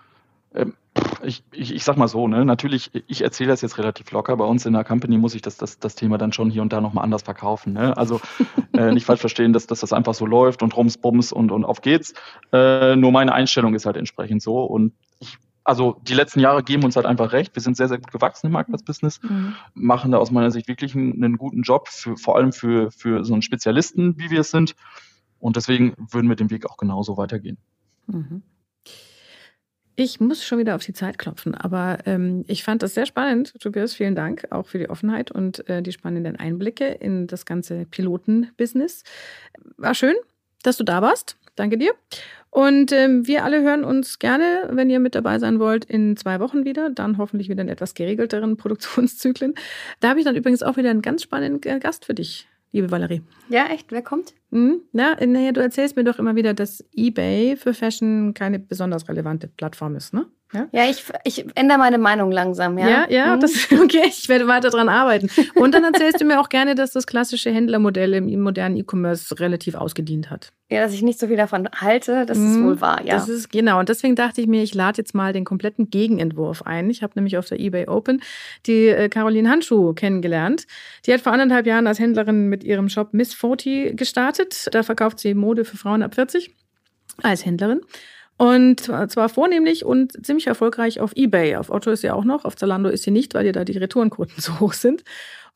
ähm, 0.54 0.74
ich, 1.22 1.42
ich, 1.52 1.74
ich 1.74 1.84
sag 1.84 1.96
mal 1.96 2.08
so, 2.08 2.28
ne, 2.28 2.44
natürlich, 2.44 2.90
ich 3.06 3.22
erzähle 3.22 3.50
das 3.50 3.62
jetzt 3.62 3.78
relativ 3.78 4.10
locker. 4.10 4.36
Bei 4.36 4.44
uns 4.44 4.66
in 4.66 4.72
der 4.72 4.84
Company 4.84 5.16
muss 5.18 5.34
ich 5.34 5.42
das, 5.42 5.56
das, 5.56 5.78
das 5.78 5.94
Thema 5.94 6.18
dann 6.18 6.32
schon 6.32 6.50
hier 6.50 6.62
und 6.62 6.72
da 6.72 6.80
nochmal 6.80 7.04
anders 7.04 7.22
verkaufen. 7.22 7.72
Ne? 7.72 7.96
Also 7.96 8.20
äh, 8.74 8.92
nicht 8.92 9.06
falsch 9.06 9.20
verstehen, 9.20 9.52
dass, 9.52 9.66
dass 9.66 9.80
das 9.80 9.92
einfach 9.92 10.14
so 10.14 10.26
läuft 10.26 10.62
und 10.62 10.76
rums, 10.76 10.98
bums 10.98 11.32
und, 11.32 11.50
und 11.50 11.64
auf 11.64 11.80
geht's. 11.80 12.12
Äh, 12.52 12.96
nur 12.96 13.12
meine 13.12 13.32
Einstellung 13.32 13.74
ist 13.74 13.86
halt 13.86 13.96
entsprechend 13.96 14.42
so. 14.42 14.62
Und 14.64 14.92
ich, 15.18 15.38
also 15.64 15.98
die 16.02 16.14
letzten 16.14 16.40
Jahre 16.40 16.62
geben 16.62 16.84
uns 16.84 16.96
halt 16.96 17.06
einfach 17.06 17.32
recht. 17.32 17.54
Wir 17.54 17.62
sind 17.62 17.76
sehr, 17.76 17.88
sehr 17.88 17.98
gut 17.98 18.10
gewachsen 18.12 18.48
im 18.48 18.52
Marktplatzbusiness, 18.52 19.22
mhm. 19.22 19.54
machen 19.74 20.12
da 20.12 20.18
aus 20.18 20.30
meiner 20.30 20.50
Sicht 20.50 20.68
wirklich 20.68 20.94
einen, 20.94 21.24
einen 21.24 21.38
guten 21.38 21.62
Job, 21.62 21.88
für, 21.88 22.16
vor 22.16 22.36
allem 22.36 22.52
für, 22.52 22.90
für 22.90 23.24
so 23.24 23.32
einen 23.32 23.42
Spezialisten, 23.42 24.18
wie 24.18 24.30
wir 24.30 24.40
es 24.40 24.50
sind. 24.50 24.74
Und 25.38 25.56
deswegen 25.56 25.94
würden 25.96 26.28
wir 26.28 26.36
den 26.36 26.50
Weg 26.50 26.66
auch 26.66 26.76
genauso 26.76 27.16
weitergehen. 27.16 27.58
Mhm. 28.06 28.42
Ich 29.94 30.20
muss 30.20 30.42
schon 30.44 30.58
wieder 30.58 30.74
auf 30.74 30.84
die 30.84 30.94
Zeit 30.94 31.18
klopfen, 31.18 31.54
aber 31.54 31.98
ähm, 32.06 32.44
ich 32.48 32.64
fand 32.64 32.82
das 32.82 32.94
sehr 32.94 33.04
spannend, 33.04 33.52
Tobias. 33.60 33.94
Vielen 33.94 34.14
Dank 34.14 34.46
auch 34.50 34.66
für 34.66 34.78
die 34.78 34.88
Offenheit 34.88 35.30
und 35.30 35.68
äh, 35.68 35.82
die 35.82 35.92
spannenden 35.92 36.36
Einblicke 36.36 36.86
in 36.86 37.26
das 37.26 37.44
ganze 37.44 37.84
Pilotenbusiness. 37.84 39.04
War 39.76 39.94
schön, 39.94 40.14
dass 40.62 40.78
du 40.78 40.84
da 40.84 41.02
warst. 41.02 41.36
Danke 41.56 41.76
dir. 41.76 41.92
Und 42.48 42.92
ähm, 42.92 43.26
wir 43.26 43.44
alle 43.44 43.62
hören 43.62 43.84
uns 43.84 44.18
gerne, 44.18 44.68
wenn 44.70 44.88
ihr 44.88 45.00
mit 45.00 45.14
dabei 45.14 45.38
sein 45.38 45.58
wollt, 45.58 45.84
in 45.84 46.16
zwei 46.16 46.40
Wochen 46.40 46.64
wieder. 46.64 46.88
Dann 46.90 47.18
hoffentlich 47.18 47.50
wieder 47.50 47.62
in 47.62 47.68
etwas 47.68 47.94
geregelteren 47.94 48.56
Produktionszyklen. 48.58 49.54
Da 50.00 50.10
habe 50.10 50.20
ich 50.20 50.24
dann 50.24 50.36
übrigens 50.36 50.62
auch 50.62 50.76
wieder 50.76 50.90
einen 50.90 51.02
ganz 51.02 51.22
spannenden 51.22 51.80
Gast 51.80 52.06
für 52.06 52.14
dich, 52.14 52.48
liebe 52.72 52.90
Valerie. 52.90 53.22
Ja, 53.50 53.66
echt? 53.66 53.92
Wer 53.92 54.02
kommt? 54.02 54.34
Mhm. 54.52 54.82
Na, 54.92 55.16
naja, 55.24 55.52
du 55.52 55.62
erzählst 55.62 55.96
mir 55.96 56.04
doch 56.04 56.18
immer 56.18 56.36
wieder, 56.36 56.52
dass 56.52 56.84
eBay 56.94 57.56
für 57.56 57.72
Fashion 57.72 58.34
keine 58.34 58.58
besonders 58.58 59.08
relevante 59.08 59.48
Plattform 59.48 59.96
ist, 59.96 60.12
ne? 60.12 60.26
Ja, 60.52 60.68
ja 60.72 60.90
ich, 60.90 61.04
ich 61.24 61.46
ändere 61.56 61.78
meine 61.78 61.98
Meinung 61.98 62.30
langsam, 62.30 62.78
ja. 62.78 62.88
Ja, 62.88 63.06
ja, 63.08 63.36
mhm. 63.36 63.40
das 63.40 63.68
okay, 63.82 64.02
ich 64.06 64.28
werde 64.28 64.46
weiter 64.46 64.70
dran 64.70 64.88
arbeiten. 64.88 65.30
Und 65.54 65.74
dann 65.74 65.84
erzählst 65.84 66.20
du 66.20 66.24
mir 66.24 66.40
auch 66.40 66.48
gerne, 66.48 66.74
dass 66.74 66.92
das 66.92 67.06
klassische 67.06 67.50
Händlermodell 67.50 68.14
im 68.14 68.40
modernen 68.40 68.76
E-Commerce 68.76 69.38
relativ 69.40 69.74
ausgedient 69.74 70.30
hat. 70.30 70.52
Ja, 70.70 70.80
dass 70.80 70.94
ich 70.94 71.02
nicht 71.02 71.18
so 71.18 71.26
viel 71.26 71.36
davon 71.36 71.68
halte, 71.74 72.24
das 72.26 72.38
mhm. 72.38 72.50
ist 72.50 72.62
wohl 72.62 72.80
wahr, 72.80 73.02
ja. 73.04 73.14
Das 73.14 73.28
ist 73.28 73.50
genau. 73.50 73.78
Und 73.78 73.88
deswegen 73.88 74.16
dachte 74.16 74.40
ich 74.40 74.46
mir, 74.46 74.62
ich 74.62 74.74
lade 74.74 74.98
jetzt 74.98 75.14
mal 75.14 75.32
den 75.32 75.44
kompletten 75.44 75.90
Gegenentwurf 75.90 76.62
ein. 76.62 76.88
Ich 76.90 77.02
habe 77.02 77.12
nämlich 77.16 77.36
auf 77.36 77.46
der 77.46 77.60
eBay 77.60 77.88
Open 77.88 78.22
die 78.66 78.88
äh, 78.88 79.08
Caroline 79.08 79.50
Handschuh 79.50 79.92
kennengelernt. 79.92 80.66
Die 81.06 81.12
hat 81.12 81.20
vor 81.20 81.32
anderthalb 81.32 81.66
Jahren 81.66 81.86
als 81.86 81.98
Händlerin 81.98 82.48
mit 82.48 82.64
ihrem 82.64 82.88
Shop 82.88 83.12
Miss 83.12 83.34
40 83.34 83.96
gestartet. 83.96 84.41
Da 84.72 84.82
verkauft 84.82 85.18
sie 85.18 85.34
Mode 85.34 85.64
für 85.64 85.76
Frauen 85.76 86.02
ab 86.02 86.14
40 86.14 86.54
als 87.22 87.44
Händlerin. 87.44 87.80
Und 88.38 88.80
zwar 88.80 89.28
vornehmlich 89.28 89.84
und 89.84 90.24
ziemlich 90.26 90.46
erfolgreich 90.46 91.00
auf 91.00 91.12
Ebay. 91.14 91.56
Auf 91.56 91.70
Otto 91.70 91.90
ist 91.90 92.00
sie 92.00 92.10
auch 92.10 92.24
noch, 92.24 92.44
auf 92.44 92.56
Zalando 92.56 92.88
ist 92.88 93.04
sie 93.04 93.10
nicht, 93.10 93.34
weil 93.34 93.46
ihr 93.46 93.52
da 93.52 93.64
die 93.64 93.78
Retourenquoten 93.78 94.34
so 94.38 94.58
hoch 94.60 94.72
sind. 94.72 95.04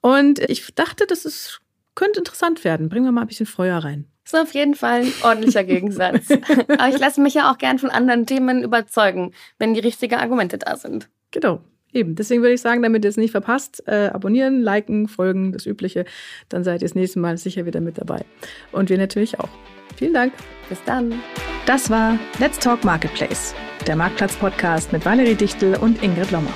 Und 0.01 0.39
ich 0.39 0.75
dachte, 0.75 1.07
das 1.07 1.25
ist, 1.25 1.61
könnte 1.95 2.21
interessant 2.21 2.65
werden. 2.65 2.89
Bringen 2.89 3.07
wir 3.07 3.13
mal 3.13 3.23
ein 3.23 3.27
bisschen 3.27 3.47
Feuer 3.47 3.79
rein. 3.79 4.07
Das 4.25 4.35
ist 4.35 4.49
auf 4.49 4.55
jeden 4.55 4.75
Fall 4.75 5.03
ein 5.03 5.13
ordentlicher 5.23 5.65
Gegensatz. 5.65 6.29
Aber 6.69 6.89
ich 6.89 6.99
lasse 6.99 7.21
mich 7.21 7.35
ja 7.35 7.51
auch 7.51 7.59
gern 7.59 7.79
von 7.79 7.91
anderen 7.91 8.27
Themen 8.27 8.63
überzeugen, 8.63 9.33
wenn 9.59 9.75
die 9.75 9.81
richtigen 9.81 10.17
Argumente 10.17 10.59
da 10.59 10.77
sind. 10.77 11.09
Genau. 11.31 11.61
Eben, 11.97 12.15
deswegen 12.15 12.43
würde 12.43 12.53
ich 12.53 12.61
sagen, 12.61 12.83
damit 12.83 13.07
ihr 13.07 13.09
es 13.09 13.17
nicht 13.17 13.31
verpasst, 13.31 13.83
äh, 13.87 14.11
abonnieren, 14.13 14.61
liken, 14.61 15.09
folgen, 15.09 15.53
das 15.53 15.65
Übliche. 15.65 16.05
Dann 16.51 16.63
seid 16.63 16.83
ihr 16.83 16.89
das 16.89 16.95
nächste 16.95 17.21
Mal 17.21 17.39
sicher 17.39 17.65
wieder 17.65 17.81
mit 17.81 17.97
dabei. 17.97 18.23
Und 18.71 18.91
wir 18.91 18.99
natürlich 18.99 19.41
auch. 19.41 19.49
Vielen 19.97 20.13
Dank. 20.13 20.35
Bis 20.69 20.79
dann. 20.85 21.15
Das 21.65 21.89
war 21.89 22.19
Let's 22.39 22.59
Talk 22.59 22.85
Marketplace, 22.85 23.55
der 23.87 23.97
Marktplatz-Podcast 23.97 24.93
mit 24.93 25.07
Valerie 25.07 25.37
Dichtel 25.37 25.75
und 25.77 26.03
Ingrid 26.03 26.31
Lommer. 26.33 26.53